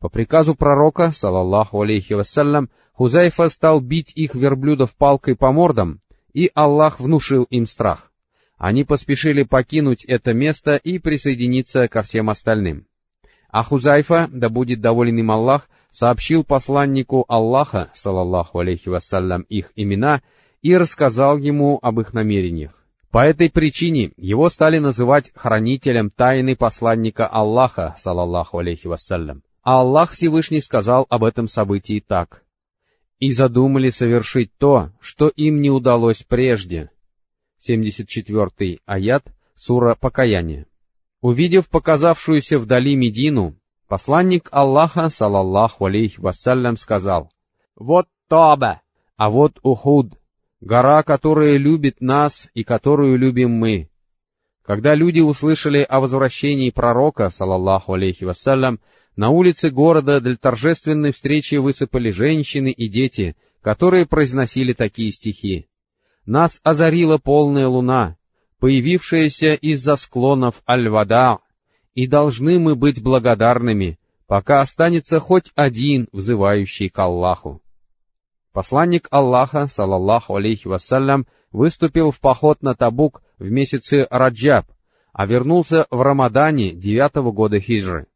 По 0.02 0.08
приказу 0.08 0.56
пророка, 0.56 1.12
салаллаху 1.12 1.80
алейхи 1.80 2.14
вассалям, 2.14 2.70
Хузайфа 2.92 3.48
стал 3.48 3.80
бить 3.80 4.10
их 4.16 4.34
верблюдов 4.34 4.96
палкой 4.96 5.36
по 5.36 5.52
мордам, 5.52 6.00
и 6.34 6.50
Аллах 6.56 6.98
внушил 6.98 7.44
им 7.44 7.66
страх. 7.66 8.10
Они 8.58 8.82
поспешили 8.82 9.44
покинуть 9.44 10.04
это 10.04 10.34
место 10.34 10.74
и 10.74 10.98
присоединиться 10.98 11.86
ко 11.86 12.02
всем 12.02 12.30
остальным. 12.30 12.86
А 13.48 13.62
Хузайфа, 13.62 14.28
да 14.32 14.48
будет 14.48 14.80
доволен 14.80 15.18
им 15.18 15.30
Аллах, 15.30 15.68
сообщил 15.92 16.42
посланнику 16.42 17.24
Аллаха, 17.28 17.92
салаллаху 17.94 18.58
алейхи 18.58 18.88
вассалям, 18.88 19.42
их 19.42 19.70
имена 19.76 20.20
и 20.62 20.76
рассказал 20.76 21.38
ему 21.38 21.78
об 21.80 22.00
их 22.00 22.12
намерениях. 22.12 22.72
По 23.12 23.24
этой 23.24 23.50
причине 23.50 24.10
его 24.16 24.48
стали 24.48 24.78
называть 24.78 25.30
хранителем 25.36 26.10
тайны 26.10 26.56
посланника 26.56 27.24
Аллаха, 27.24 27.94
салаллаху 27.96 28.58
алейхи 28.58 28.88
вассалям. 28.88 29.44
А 29.62 29.80
Аллах 29.80 30.12
Всевышний 30.12 30.60
сказал 30.60 31.06
об 31.08 31.22
этом 31.22 31.46
событии 31.46 32.04
так. 32.04 32.42
«И 33.20 33.30
задумали 33.30 33.90
совершить 33.90 34.50
то, 34.58 34.90
что 35.00 35.28
им 35.28 35.60
не 35.60 35.70
удалось 35.70 36.24
прежде». 36.24 36.90
74 37.58 38.80
аят, 38.86 39.24
сура 39.54 39.94
Покаяние. 39.94 40.66
Увидев 41.20 41.68
показавшуюся 41.68 42.58
вдали 42.58 42.96
Медину, 42.96 43.54
посланник 43.86 44.48
Аллаха, 44.50 45.08
салаллаху 45.08 45.84
алейхи 45.84 46.18
вассалям, 46.18 46.76
сказал, 46.76 47.30
«Вот 47.76 48.06
Таба, 48.26 48.80
а 49.16 49.30
вот 49.30 49.60
Ухуд, 49.62 50.14
гора, 50.60 51.04
которая 51.04 51.56
любит 51.58 52.00
нас 52.00 52.48
и 52.54 52.64
которую 52.64 53.16
любим 53.16 53.52
мы». 53.52 53.88
Когда 54.64 54.96
люди 54.96 55.20
услышали 55.20 55.86
о 55.88 56.00
возвращении 56.00 56.70
пророка, 56.70 57.30
салаллаху 57.30 57.92
алейхи 57.92 58.24
вассалям, 58.24 58.80
на 59.16 59.30
улице 59.30 59.70
города 59.70 60.20
для 60.20 60.36
торжественной 60.36 61.12
встречи 61.12 61.56
высыпали 61.56 62.10
женщины 62.10 62.70
и 62.70 62.88
дети, 62.88 63.36
которые 63.60 64.06
произносили 64.06 64.72
такие 64.72 65.12
стихи. 65.12 65.68
«Нас 66.24 66.60
озарила 66.62 67.18
полная 67.18 67.66
луна, 67.66 68.16
появившаяся 68.58 69.54
из-за 69.54 69.96
склонов 69.96 70.62
Аль-Вада, 70.68 71.38
и 71.94 72.06
должны 72.06 72.58
мы 72.58 72.74
быть 72.74 73.02
благодарными, 73.02 73.98
пока 74.26 74.60
останется 74.60 75.20
хоть 75.20 75.52
один, 75.54 76.08
взывающий 76.12 76.88
к 76.88 76.98
Аллаху. 76.98 77.60
Посланник 78.52 79.08
Аллаха, 79.10 79.66
салаллаху 79.66 80.36
алейхи 80.36 80.68
вассалям, 80.68 81.26
выступил 81.50 82.10
в 82.10 82.20
поход 82.20 82.62
на 82.62 82.74
Табук 82.74 83.22
в 83.38 83.50
месяце 83.50 84.06
Раджаб, 84.10 84.66
а 85.12 85.26
вернулся 85.26 85.86
в 85.90 86.00
Рамадане 86.00 86.72
девятого 86.72 87.32
года 87.32 87.60
хиджры. 87.60 88.06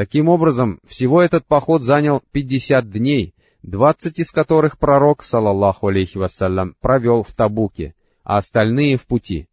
Таким 0.00 0.30
образом, 0.30 0.80
всего 0.86 1.20
этот 1.20 1.44
поход 1.44 1.82
занял 1.82 2.22
пятьдесят 2.32 2.88
дней, 2.88 3.34
двадцать 3.62 4.18
из 4.18 4.30
которых 4.30 4.78
пророк, 4.78 5.22
салаллаху 5.22 5.88
алейхи 5.88 6.16
вассалям, 6.16 6.74
провел 6.80 7.22
в 7.22 7.32
Табуке, 7.32 7.94
а 8.24 8.38
остальные 8.38 8.96
в 8.96 9.04
пути. 9.04 9.46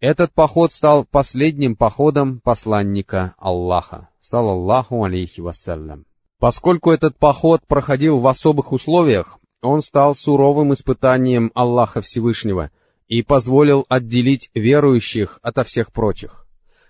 Этот 0.00 0.32
поход 0.32 0.72
стал 0.72 1.04
последним 1.04 1.76
походом 1.76 2.40
посланника 2.40 3.34
Аллаха, 3.36 4.08
салаллаху 4.22 5.04
алейхи 5.04 5.42
вассалям. 5.42 6.06
Поскольку 6.38 6.90
этот 6.90 7.18
поход 7.18 7.60
проходил 7.68 8.18
в 8.18 8.26
особых 8.26 8.72
условиях, 8.72 9.40
он 9.60 9.82
стал 9.82 10.14
суровым 10.14 10.72
испытанием 10.72 11.52
Аллаха 11.54 12.00
Всевышнего 12.00 12.70
и 13.08 13.20
позволил 13.20 13.84
отделить 13.90 14.48
верующих 14.54 15.38
ото 15.42 15.64
всех 15.64 15.92
прочих. 15.92 16.41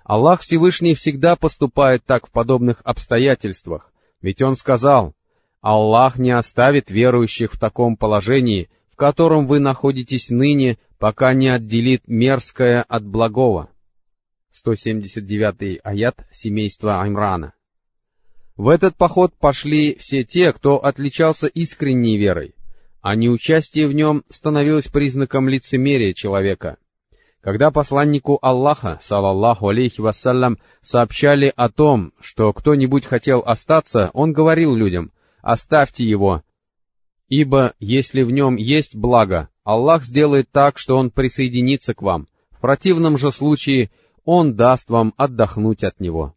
Аллах 0.05 0.41
Всевышний 0.41 0.95
всегда 0.95 1.37
поступает 1.37 2.05
так 2.05 2.27
в 2.27 2.31
подобных 2.31 2.81
обстоятельствах, 2.85 3.93
ведь 4.21 4.43
Он 4.43 4.57
сказал, 4.57 5.15
«Аллах 5.61 6.19
не 6.19 6.33
оставит 6.33 6.91
верующих 6.91 7.53
в 7.53 7.61
таком 7.61 7.97
положении, 7.97 8.69
в 8.91 8.97
котором 8.97 9.47
вы 9.47 9.61
находитесь 9.61 10.31
ныне, 10.31 10.79
пока 10.99 11.35
не 11.35 11.49
отделит 11.49 12.03
мерзкое 12.09 12.83
от 12.83 13.07
благого». 13.07 13.71
179 14.51 15.81
аят 15.83 16.27
семейства 16.31 17.01
Аймрана. 17.01 17.55
В 18.57 18.69
этот 18.69 18.97
поход 18.97 19.33
пошли 19.39 19.95
все 19.95 20.25
те, 20.25 20.53
кто 20.53 20.85
отличался 20.85 21.47
искренней 21.47 22.19
верой, 22.19 22.55
а 23.01 23.15
неучастие 23.15 23.87
в 23.87 23.95
нем 23.95 24.25
становилось 24.29 24.89
признаком 24.89 25.49
лицемерия 25.49 26.13
человека. 26.13 26.77
Когда 27.43 27.73
посланнику 27.73 28.39
Аллаха, 28.41 28.99
салаллаху 29.03 29.69
алейхи 29.69 30.01
вассалям, 30.01 30.59
сообщали 30.81 31.53
о 31.57 31.69
том, 31.69 32.13
что 32.21 32.53
кто-нибудь 32.53 33.05
хотел 33.05 33.41
остаться, 33.41 34.11
он 34.15 34.33
говорил 34.33 34.77
людям, 34.77 35.11
«Оставьте 35.43 36.05
его, 36.05 36.43
ибо 37.29 37.75
если 37.81 38.23
в 38.23 38.31
нем 38.31 38.55
есть 38.55 38.95
благо, 38.95 39.49
Аллах 39.65 40.05
сделает 40.05 40.53
так, 40.53 40.79
что 40.79 40.97
он 40.97 41.11
присоединится 41.11 41.95
к 41.95 42.03
вам. 42.03 42.29
В 42.53 42.61
противном 42.61 43.19
же 43.19 43.33
случае 43.33 43.91
он 44.25 44.55
даст 44.55 44.89
вам 44.89 45.13
отдохнуть 45.17 45.83
от 45.83 45.99
него». 45.99 46.37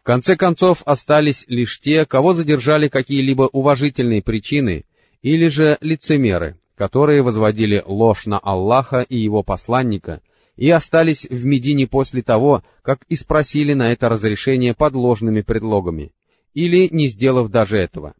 В 0.00 0.02
конце 0.02 0.34
концов 0.36 0.82
остались 0.86 1.44
лишь 1.46 1.78
те, 1.78 2.06
кого 2.06 2.32
задержали 2.32 2.88
какие-либо 2.88 3.50
уважительные 3.52 4.22
причины, 4.22 4.86
или 5.20 5.46
же 5.48 5.76
лицемеры, 5.82 6.58
которые 6.82 7.22
возводили 7.22 7.80
ложь 7.86 8.26
на 8.26 8.40
Аллаха 8.40 9.02
и 9.02 9.16
его 9.16 9.44
посланника, 9.44 10.20
и 10.56 10.68
остались 10.68 11.24
в 11.30 11.44
Медине 11.44 11.86
после 11.86 12.22
того, 12.22 12.64
как 12.82 13.04
и 13.08 13.14
спросили 13.14 13.72
на 13.72 13.92
это 13.92 14.08
разрешение 14.08 14.74
под 14.74 14.94
ложными 14.94 15.42
предлогами, 15.42 16.10
или 16.54 16.88
не 16.90 17.06
сделав 17.06 17.52
даже 17.52 17.78
этого. 17.78 18.14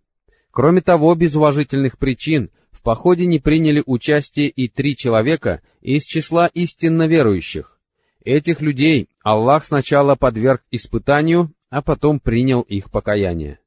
Кроме 0.53 0.81
того, 0.81 1.13
без 1.17 1.35
уважительных 1.35 1.99
причин 1.99 2.51
в 2.71 2.83
походе 2.83 3.27
не 3.27 3.41
приняли 3.41 3.83
участие 3.85 4.49
и 4.49 4.69
три 4.69 4.95
человека 4.95 5.61
из 5.81 6.05
числа 6.05 6.47
истинно 6.47 7.09
верующих. 7.09 7.81
Этих 8.25 8.61
людей 8.61 9.09
Аллах 9.25 9.65
сначала 9.65 10.15
подверг 10.15 10.63
испытанию, 10.71 11.53
а 11.69 11.83
потом 11.83 12.21
принял 12.21 12.61
их 12.61 12.93
покаяние. 12.93 13.59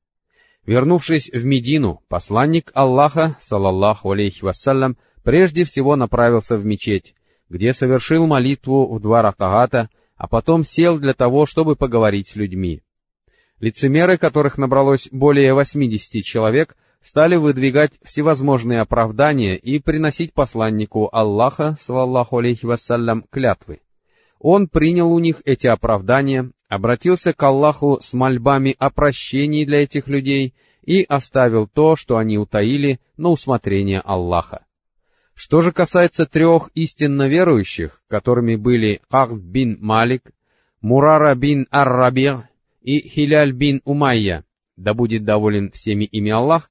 Вернувшись 0.65 1.29
в 1.31 1.45
Медину, 1.45 2.01
посланник 2.07 2.71
Аллаха, 2.73 3.37
салаллаху 3.39 4.11
алейхи 4.11 4.43
вассалям, 4.43 4.97
прежде 5.23 5.63
всего 5.63 5.95
направился 5.95 6.57
в 6.57 6.65
мечеть, 6.65 7.13
где 7.49 7.71
совершил 7.71 8.25
молитву 8.25 8.91
в 8.93 8.99
два 8.99 9.21
ракагата, 9.21 9.89
а 10.17 10.27
потом 10.27 10.63
сел 10.63 10.97
для 10.97 11.13
того, 11.13 11.45
чтобы 11.45 11.75
поговорить 11.75 12.29
с 12.29 12.35
людьми. 12.35 12.81
Лицемеры, 13.59 14.17
которых 14.17 14.57
набралось 14.57 15.07
более 15.11 15.53
80 15.53 16.23
человек, 16.23 16.75
стали 16.99 17.35
выдвигать 17.35 17.91
всевозможные 18.03 18.81
оправдания 18.81 19.55
и 19.57 19.77
приносить 19.77 20.33
посланнику 20.33 21.09
Аллаха, 21.11 21.77
салаллаху 21.79 22.39
алейхи 22.39 22.65
вассалям, 22.65 23.23
клятвы. 23.29 23.81
Он 24.39 24.67
принял 24.67 25.11
у 25.11 25.19
них 25.19 25.41
эти 25.45 25.67
оправдания, 25.67 26.51
обратился 26.67 27.33
к 27.33 27.43
Аллаху 27.43 27.99
с 28.01 28.13
мольбами 28.13 28.75
о 28.77 28.89
прощении 28.89 29.65
для 29.65 29.83
этих 29.83 30.07
людей 30.07 30.53
и 30.83 31.03
оставил 31.03 31.67
то, 31.67 31.95
что 31.95 32.17
они 32.17 32.37
утаили, 32.37 32.99
на 33.17 33.29
усмотрение 33.29 33.99
Аллаха. 33.99 34.65
Что 35.33 35.61
же 35.61 35.71
касается 35.71 36.25
трех 36.25 36.69
истинно 36.75 37.27
верующих, 37.27 38.01
которыми 38.07 38.55
были 38.55 39.01
Ахд 39.09 39.33
бин 39.33 39.77
Малик, 39.81 40.31
Мурара 40.81 41.35
бин 41.35 41.67
Ар-Раби 41.71 42.43
и 42.81 43.07
Хиляль 43.07 43.51
бин 43.51 43.81
Умайя, 43.83 44.45
да 44.77 44.93
будет 44.93 45.25
доволен 45.25 45.71
всеми 45.71 46.05
ими 46.05 46.31
Аллах, 46.31 46.69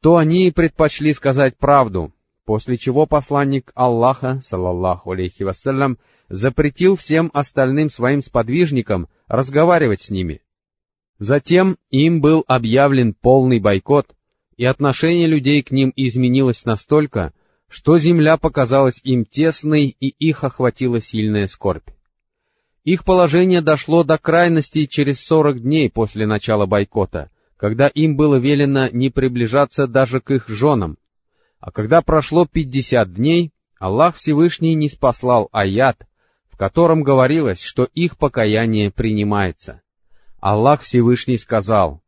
то 0.00 0.16
они 0.16 0.50
предпочли 0.50 1.12
сказать 1.12 1.56
правду, 1.58 2.12
после 2.44 2.76
чего 2.76 3.06
посланник 3.06 3.70
Аллаха, 3.74 4.40
салаллаху 4.42 5.12
алейхи 5.12 5.42
вассалям, 5.42 5.98
запретил 6.28 6.96
всем 6.96 7.30
остальным 7.34 7.90
своим 7.90 8.22
сподвижникам 8.22 9.08
разговаривать 9.30 10.02
с 10.02 10.10
ними. 10.10 10.42
Затем 11.18 11.78
им 11.90 12.20
был 12.20 12.44
объявлен 12.48 13.14
полный 13.14 13.60
бойкот, 13.60 14.08
и 14.56 14.64
отношение 14.64 15.28
людей 15.28 15.62
к 15.62 15.70
ним 15.70 15.92
изменилось 15.94 16.64
настолько, 16.64 17.32
что 17.68 17.96
земля 17.96 18.36
показалась 18.36 19.00
им 19.04 19.24
тесной 19.24 19.96
и 20.00 20.08
их 20.08 20.42
охватила 20.42 21.00
сильная 21.00 21.46
скорбь. 21.46 21.88
Их 22.82 23.04
положение 23.04 23.60
дошло 23.60 24.02
до 24.02 24.18
крайности 24.18 24.86
через 24.86 25.24
сорок 25.24 25.62
дней 25.62 25.88
после 25.88 26.26
начала 26.26 26.66
бойкота, 26.66 27.30
когда 27.56 27.86
им 27.86 28.16
было 28.16 28.36
велено 28.36 28.88
не 28.88 29.10
приближаться 29.10 29.86
даже 29.86 30.20
к 30.20 30.32
их 30.32 30.48
женам. 30.48 30.98
А 31.60 31.70
когда 31.70 32.02
прошло 32.02 32.46
пятьдесят 32.46 33.14
дней, 33.14 33.52
Аллах 33.78 34.16
Всевышний 34.16 34.74
не 34.74 34.88
спаслал 34.88 35.48
аят, 35.52 36.06
котором 36.60 37.02
говорилось, 37.02 37.62
что 37.62 37.88
их 37.94 38.18
покаяние 38.18 38.90
принимается. 38.90 39.80
Аллах 40.40 40.82
Всевышний 40.82 41.38
сказал, 41.38 42.02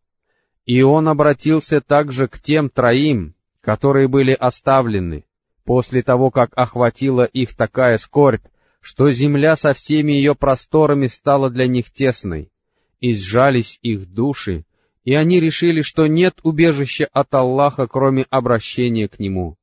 «И 0.66 0.82
он 0.82 1.08
обратился 1.08 1.80
также 1.80 2.28
к 2.28 2.38
тем 2.38 2.68
троим, 2.68 3.34
которые 3.62 4.08
были 4.08 4.32
оставлены, 4.32 5.24
после 5.64 6.02
того, 6.02 6.30
как 6.30 6.50
охватила 6.54 7.24
их 7.24 7.56
такая 7.56 7.96
скорбь, 7.96 8.44
что 8.82 9.10
земля 9.10 9.56
со 9.56 9.72
всеми 9.72 10.12
ее 10.12 10.34
просторами 10.34 11.06
стала 11.06 11.48
для 11.48 11.66
них 11.66 11.90
тесной, 11.90 12.52
и 13.00 13.14
сжались 13.14 13.78
их 13.80 14.12
души, 14.12 14.66
и 15.02 15.14
они 15.14 15.40
решили, 15.40 15.80
что 15.80 16.06
нет 16.06 16.34
убежища 16.42 17.08
от 17.10 17.32
Аллаха, 17.32 17.86
кроме 17.86 18.26
обращения 18.28 19.08
к 19.08 19.18
Нему. 19.18 19.56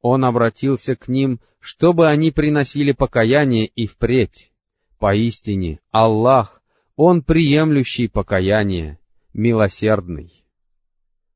Он 0.00 0.24
обратился 0.24 0.96
к 0.96 1.08
ним, 1.08 1.40
чтобы 1.60 2.08
они 2.08 2.30
приносили 2.30 2.92
покаяние 2.92 3.66
и 3.66 3.86
впредь. 3.86 4.52
Поистине, 4.98 5.80
Аллах, 5.90 6.62
Он 6.96 7.22
приемлющий 7.22 8.08
покаяние, 8.08 8.98
милосердный. 9.34 10.44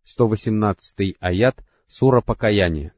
118 0.04 1.16
аят 1.20 1.64
Сура 1.86 2.20
Покаяния. 2.20 2.94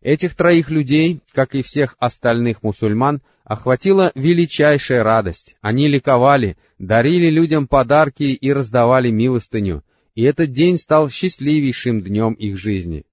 Этих 0.00 0.34
троих 0.34 0.68
людей, 0.70 1.22
как 1.32 1.54
и 1.54 1.62
всех 1.62 1.96
остальных 1.98 2.62
мусульман, 2.62 3.22
охватила 3.42 4.12
величайшая 4.14 5.02
радость. 5.02 5.56
Они 5.60 5.88
ликовали, 5.88 6.58
дарили 6.78 7.30
людям 7.30 7.66
подарки 7.66 8.24
и 8.24 8.52
раздавали 8.52 9.10
милостыню, 9.10 9.82
и 10.14 10.22
этот 10.22 10.52
день 10.52 10.76
стал 10.76 11.08
счастливейшим 11.08 12.02
днем 12.02 12.34
их 12.34 12.58
жизни. 12.58 13.06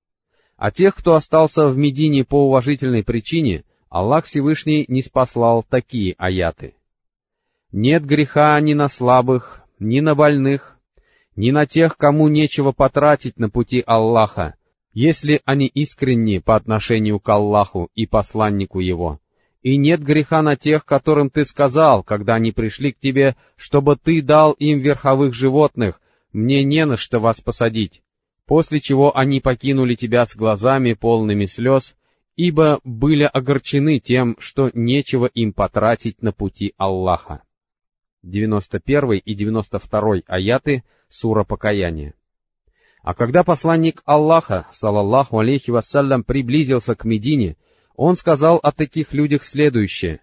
А 0.61 0.69
тех, 0.69 0.95
кто 0.95 1.15
остался 1.15 1.67
в 1.67 1.75
Медине 1.75 2.23
по 2.23 2.45
уважительной 2.45 3.03
причине, 3.03 3.63
Аллах 3.89 4.25
Всевышний 4.25 4.85
не 4.87 5.01
спаслал 5.01 5.65
такие 5.67 6.13
аяты. 6.19 6.75
«Нет 7.71 8.05
греха 8.05 8.61
ни 8.61 8.75
на 8.75 8.87
слабых, 8.87 9.63
ни 9.79 10.01
на 10.01 10.13
больных, 10.13 10.77
ни 11.35 11.49
на 11.49 11.65
тех, 11.65 11.97
кому 11.97 12.27
нечего 12.27 12.73
потратить 12.73 13.39
на 13.39 13.49
пути 13.49 13.83
Аллаха, 13.83 14.53
если 14.93 15.41
они 15.45 15.65
искренни 15.65 16.37
по 16.37 16.55
отношению 16.55 17.19
к 17.19 17.27
Аллаху 17.29 17.89
и 17.95 18.05
посланнику 18.05 18.81
Его. 18.81 19.19
И 19.63 19.77
нет 19.77 20.03
греха 20.03 20.43
на 20.43 20.55
тех, 20.55 20.85
которым 20.85 21.31
ты 21.31 21.43
сказал, 21.43 22.03
когда 22.03 22.35
они 22.35 22.51
пришли 22.51 22.91
к 22.91 22.99
тебе, 22.99 23.35
чтобы 23.55 23.95
ты 23.95 24.21
дал 24.21 24.51
им 24.51 24.77
верховых 24.77 25.33
животных, 25.33 25.99
мне 26.33 26.63
не 26.63 26.85
на 26.85 26.97
что 26.97 27.17
вас 27.17 27.41
посадить. 27.41 28.03
После 28.51 28.81
чего 28.81 29.17
они 29.17 29.39
покинули 29.39 29.95
тебя 29.95 30.25
с 30.25 30.35
глазами 30.35 30.91
полными 30.91 31.45
слез, 31.45 31.95
ибо 32.35 32.81
были 32.83 33.23
огорчены 33.23 34.01
тем, 34.01 34.35
что 34.39 34.69
нечего 34.73 35.27
им 35.27 35.53
потратить 35.53 36.21
на 36.21 36.33
пути 36.33 36.73
Аллаха. 36.75 37.43
91 38.23 39.21
и 39.23 39.35
92 39.35 40.23
аяты 40.27 40.83
Сура 41.07 41.45
Покаяния. 41.45 42.13
А 43.01 43.13
когда 43.13 43.45
посланник 43.45 44.01
Аллаха, 44.03 44.67
салаллаху 44.71 45.39
алейхи 45.39 45.71
вассалям, 45.71 46.25
приблизился 46.25 46.93
к 46.93 47.05
Медине, 47.05 47.55
он 47.95 48.17
сказал 48.17 48.57
о 48.57 48.73
таких 48.73 49.13
людях 49.13 49.45
следующее. 49.45 50.19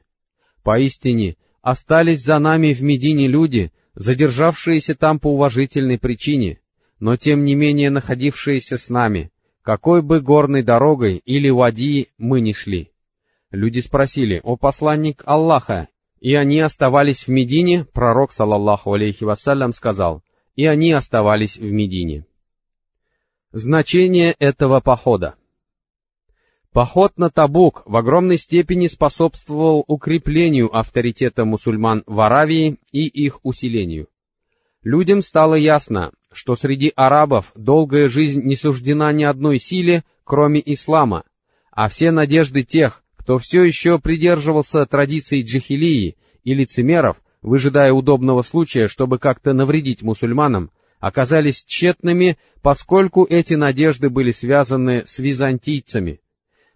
«Поистине, 0.62 1.38
остались 1.62 2.24
за 2.24 2.38
нами 2.38 2.74
в 2.74 2.82
Медине 2.82 3.26
люди, 3.26 3.72
задержавшиеся 3.94 4.96
там 4.96 5.18
по 5.18 5.32
уважительной 5.32 5.98
причине, 5.98 6.60
но 7.01 7.16
тем 7.16 7.44
не 7.44 7.55
менее 7.55 7.90
находившиеся 7.90 8.78
с 8.78 8.90
нами, 8.90 9.30
какой 9.62 10.03
бы 10.03 10.20
горной 10.20 10.62
дорогой 10.62 11.22
или 11.24 11.51
вади 11.51 12.09
мы 12.18 12.40
ни 12.40 12.53
шли». 12.53 12.90
Люди 13.51 13.80
спросили, 13.80 14.40
«О 14.44 14.57
посланник 14.57 15.22
Аллаха, 15.24 15.88
и 16.20 16.34
они 16.34 16.61
оставались 16.61 17.26
в 17.26 17.28
Медине?» 17.28 17.86
Пророк, 17.92 18.32
салаллаху 18.32 18.92
алейхи 18.92 19.24
вассалям, 19.24 19.72
сказал, 19.72 20.22
«И 20.55 20.66
они 20.66 20.92
оставались 20.92 21.57
в 21.57 21.70
Медине». 21.72 22.26
Значение 23.53 24.34
этого 24.38 24.80
похода 24.80 25.36
Поход 26.72 27.16
на 27.16 27.30
Табук 27.30 27.82
в 27.86 27.96
огромной 27.96 28.36
степени 28.36 28.86
способствовал 28.88 29.84
укреплению 29.86 30.76
авторитета 30.76 31.44
мусульман 31.44 32.05
в 32.07 32.20
Аравии 32.20 32.76
и 32.92 33.07
их 33.07 33.40
усилению. 33.42 34.09
Людям 34.84 35.22
стало 35.22 35.54
ясно, 35.54 36.12
что 36.32 36.54
среди 36.54 36.92
арабов 36.94 37.52
долгая 37.56 38.08
жизнь 38.08 38.42
не 38.42 38.54
суждена 38.54 39.12
ни 39.12 39.24
одной 39.24 39.58
силе, 39.58 40.04
кроме 40.24 40.62
ислама, 40.64 41.24
а 41.72 41.88
все 41.88 42.10
надежды 42.12 42.62
тех, 42.62 43.02
кто 43.16 43.38
все 43.38 43.64
еще 43.64 43.98
придерживался 43.98 44.86
традиций 44.86 45.42
джихилии 45.42 46.16
и 46.44 46.54
лицемеров, 46.54 47.16
выжидая 47.42 47.92
удобного 47.92 48.42
случая, 48.42 48.86
чтобы 48.86 49.18
как-то 49.18 49.52
навредить 49.52 50.02
мусульманам, 50.02 50.70
оказались 51.00 51.64
тщетными, 51.64 52.38
поскольку 52.62 53.24
эти 53.28 53.54
надежды 53.54 54.10
были 54.10 54.30
связаны 54.30 55.04
с 55.06 55.18
византийцами. 55.18 56.20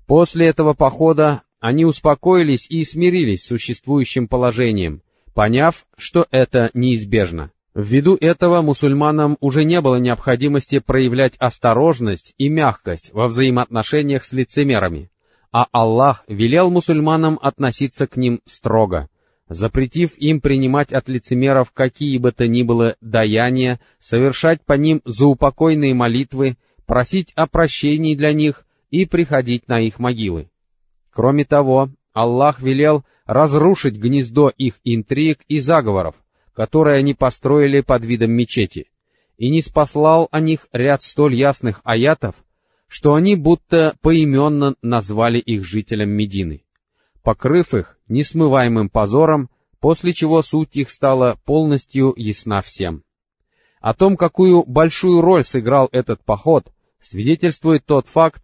После 0.06 0.48
этого 0.48 0.74
похода 0.74 1.42
они 1.60 1.84
успокоились 1.84 2.66
и 2.68 2.84
смирились 2.84 3.44
с 3.44 3.48
существующим 3.48 4.26
положением, 4.26 5.02
поняв, 5.34 5.86
что 5.96 6.26
это 6.30 6.70
неизбежно. 6.74 7.52
Ввиду 7.74 8.16
этого 8.20 8.62
мусульманам 8.62 9.38
уже 9.40 9.64
не 9.64 9.80
было 9.80 9.96
необходимости 9.96 10.78
проявлять 10.78 11.34
осторожность 11.38 12.34
и 12.36 12.48
мягкость 12.48 13.12
во 13.12 13.28
взаимоотношениях 13.28 14.24
с 14.24 14.32
лицемерами, 14.32 15.10
а 15.50 15.66
Аллах 15.72 16.24
велел 16.28 16.70
мусульманам 16.70 17.38
относиться 17.40 18.06
к 18.06 18.16
ним 18.16 18.40
строго— 18.46 19.08
запретив 19.54 20.16
им 20.18 20.40
принимать 20.40 20.92
от 20.92 21.08
лицемеров 21.08 21.72
какие 21.72 22.18
бы 22.18 22.32
то 22.32 22.46
ни 22.46 22.62
было 22.62 22.96
даяния, 23.00 23.80
совершать 23.98 24.64
по 24.64 24.74
ним 24.74 25.00
заупокойные 25.04 25.94
молитвы, 25.94 26.56
просить 26.86 27.32
о 27.34 27.46
прощении 27.46 28.14
для 28.14 28.32
них 28.32 28.66
и 28.90 29.06
приходить 29.06 29.68
на 29.68 29.80
их 29.80 29.98
могилы. 29.98 30.50
Кроме 31.10 31.44
того, 31.44 31.90
Аллах 32.12 32.60
велел 32.60 33.04
разрушить 33.26 33.96
гнездо 33.96 34.48
их 34.48 34.78
интриг 34.84 35.40
и 35.48 35.58
заговоров, 35.60 36.14
которые 36.54 36.98
они 36.98 37.14
построили 37.14 37.80
под 37.80 38.04
видом 38.04 38.32
мечети, 38.32 38.90
и 39.36 39.50
не 39.50 39.62
спаслал 39.62 40.28
о 40.30 40.40
них 40.40 40.66
ряд 40.72 41.02
столь 41.02 41.34
ясных 41.34 41.80
аятов, 41.84 42.34
что 42.88 43.14
они 43.14 43.36
будто 43.36 43.96
поименно 44.02 44.74
назвали 44.82 45.38
их 45.38 45.64
жителям 45.64 46.10
Медины 46.10 46.64
покрыв 47.22 47.74
их 47.74 47.98
несмываемым 48.08 48.88
позором, 48.88 49.48
после 49.80 50.12
чего 50.12 50.42
суть 50.42 50.76
их 50.76 50.90
стала 50.90 51.38
полностью 51.44 52.12
ясна 52.16 52.60
всем. 52.62 53.02
О 53.80 53.94
том, 53.94 54.16
какую 54.16 54.64
большую 54.64 55.20
роль 55.22 55.44
сыграл 55.44 55.88
этот 55.90 56.22
поход, 56.24 56.72
свидетельствует 57.00 57.84
тот 57.84 58.06
факт, 58.06 58.42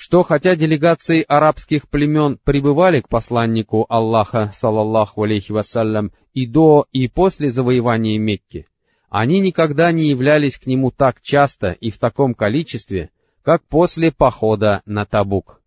что 0.00 0.22
хотя 0.22 0.56
делегации 0.56 1.22
арабских 1.28 1.86
племен 1.86 2.38
прибывали 2.42 3.02
к 3.02 3.08
посланнику 3.10 3.84
Аллаха, 3.90 4.50
салаллаху 4.54 5.24
алейхи 5.24 5.52
вассалям, 5.52 6.12
и 6.32 6.46
до, 6.46 6.86
и 6.90 7.06
после 7.06 7.50
завоевания 7.50 8.18
Мекки, 8.18 8.66
они 9.10 9.40
никогда 9.40 9.92
не 9.92 10.08
являлись 10.08 10.56
к 10.56 10.64
нему 10.64 10.90
так 10.90 11.20
часто 11.20 11.72
и 11.72 11.90
в 11.90 11.98
таком 11.98 12.32
количестве, 12.32 13.10
как 13.42 13.62
после 13.68 14.10
похода 14.10 14.80
на 14.86 15.04
Табук. 15.04 15.60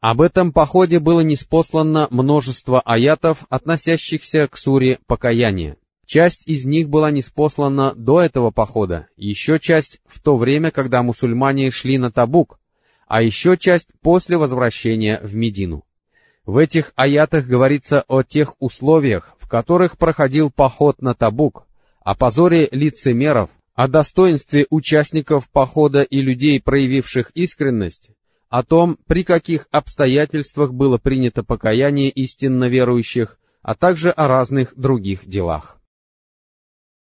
Об 0.00 0.20
этом 0.20 0.52
походе 0.52 0.98
было 0.98 1.20
неспослано 1.20 2.08
множество 2.10 2.80
аятов, 2.80 3.44
относящихся 3.50 4.48
к 4.48 4.56
суре 4.56 4.98
покаяния. 5.06 5.76
Часть 6.06 6.42
из 6.48 6.64
них 6.64 6.88
была 6.88 7.12
неспослана 7.12 7.94
до 7.94 8.20
этого 8.20 8.50
похода, 8.50 9.06
еще 9.16 9.60
часть 9.60 10.00
в 10.06 10.20
то 10.20 10.36
время, 10.36 10.72
когда 10.72 11.04
мусульмане 11.04 11.70
шли 11.70 11.98
на 11.98 12.10
Табук, 12.10 12.58
а 13.06 13.22
еще 13.22 13.56
часть 13.56 13.88
после 14.02 14.36
возвращения 14.36 15.20
в 15.22 15.34
Медину. 15.34 15.84
В 16.44 16.58
этих 16.58 16.92
аятах 16.96 17.46
говорится 17.46 18.04
о 18.06 18.22
тех 18.22 18.54
условиях, 18.60 19.34
в 19.40 19.48
которых 19.48 19.98
проходил 19.98 20.50
поход 20.50 21.02
на 21.02 21.14
Табук, 21.14 21.66
о 22.00 22.14
позоре 22.14 22.68
лицемеров, 22.70 23.50
о 23.74 23.88
достоинстве 23.88 24.66
участников 24.70 25.50
похода 25.50 26.02
и 26.02 26.20
людей, 26.20 26.60
проявивших 26.60 27.30
искренность, 27.34 28.10
о 28.48 28.62
том, 28.62 28.96
при 29.06 29.24
каких 29.24 29.66
обстоятельствах 29.70 30.72
было 30.72 30.98
принято 30.98 31.42
покаяние 31.42 32.10
истинно 32.10 32.68
верующих, 32.68 33.38
а 33.62 33.74
также 33.74 34.10
о 34.10 34.28
разных 34.28 34.72
других 34.76 35.26
делах. 35.26 35.75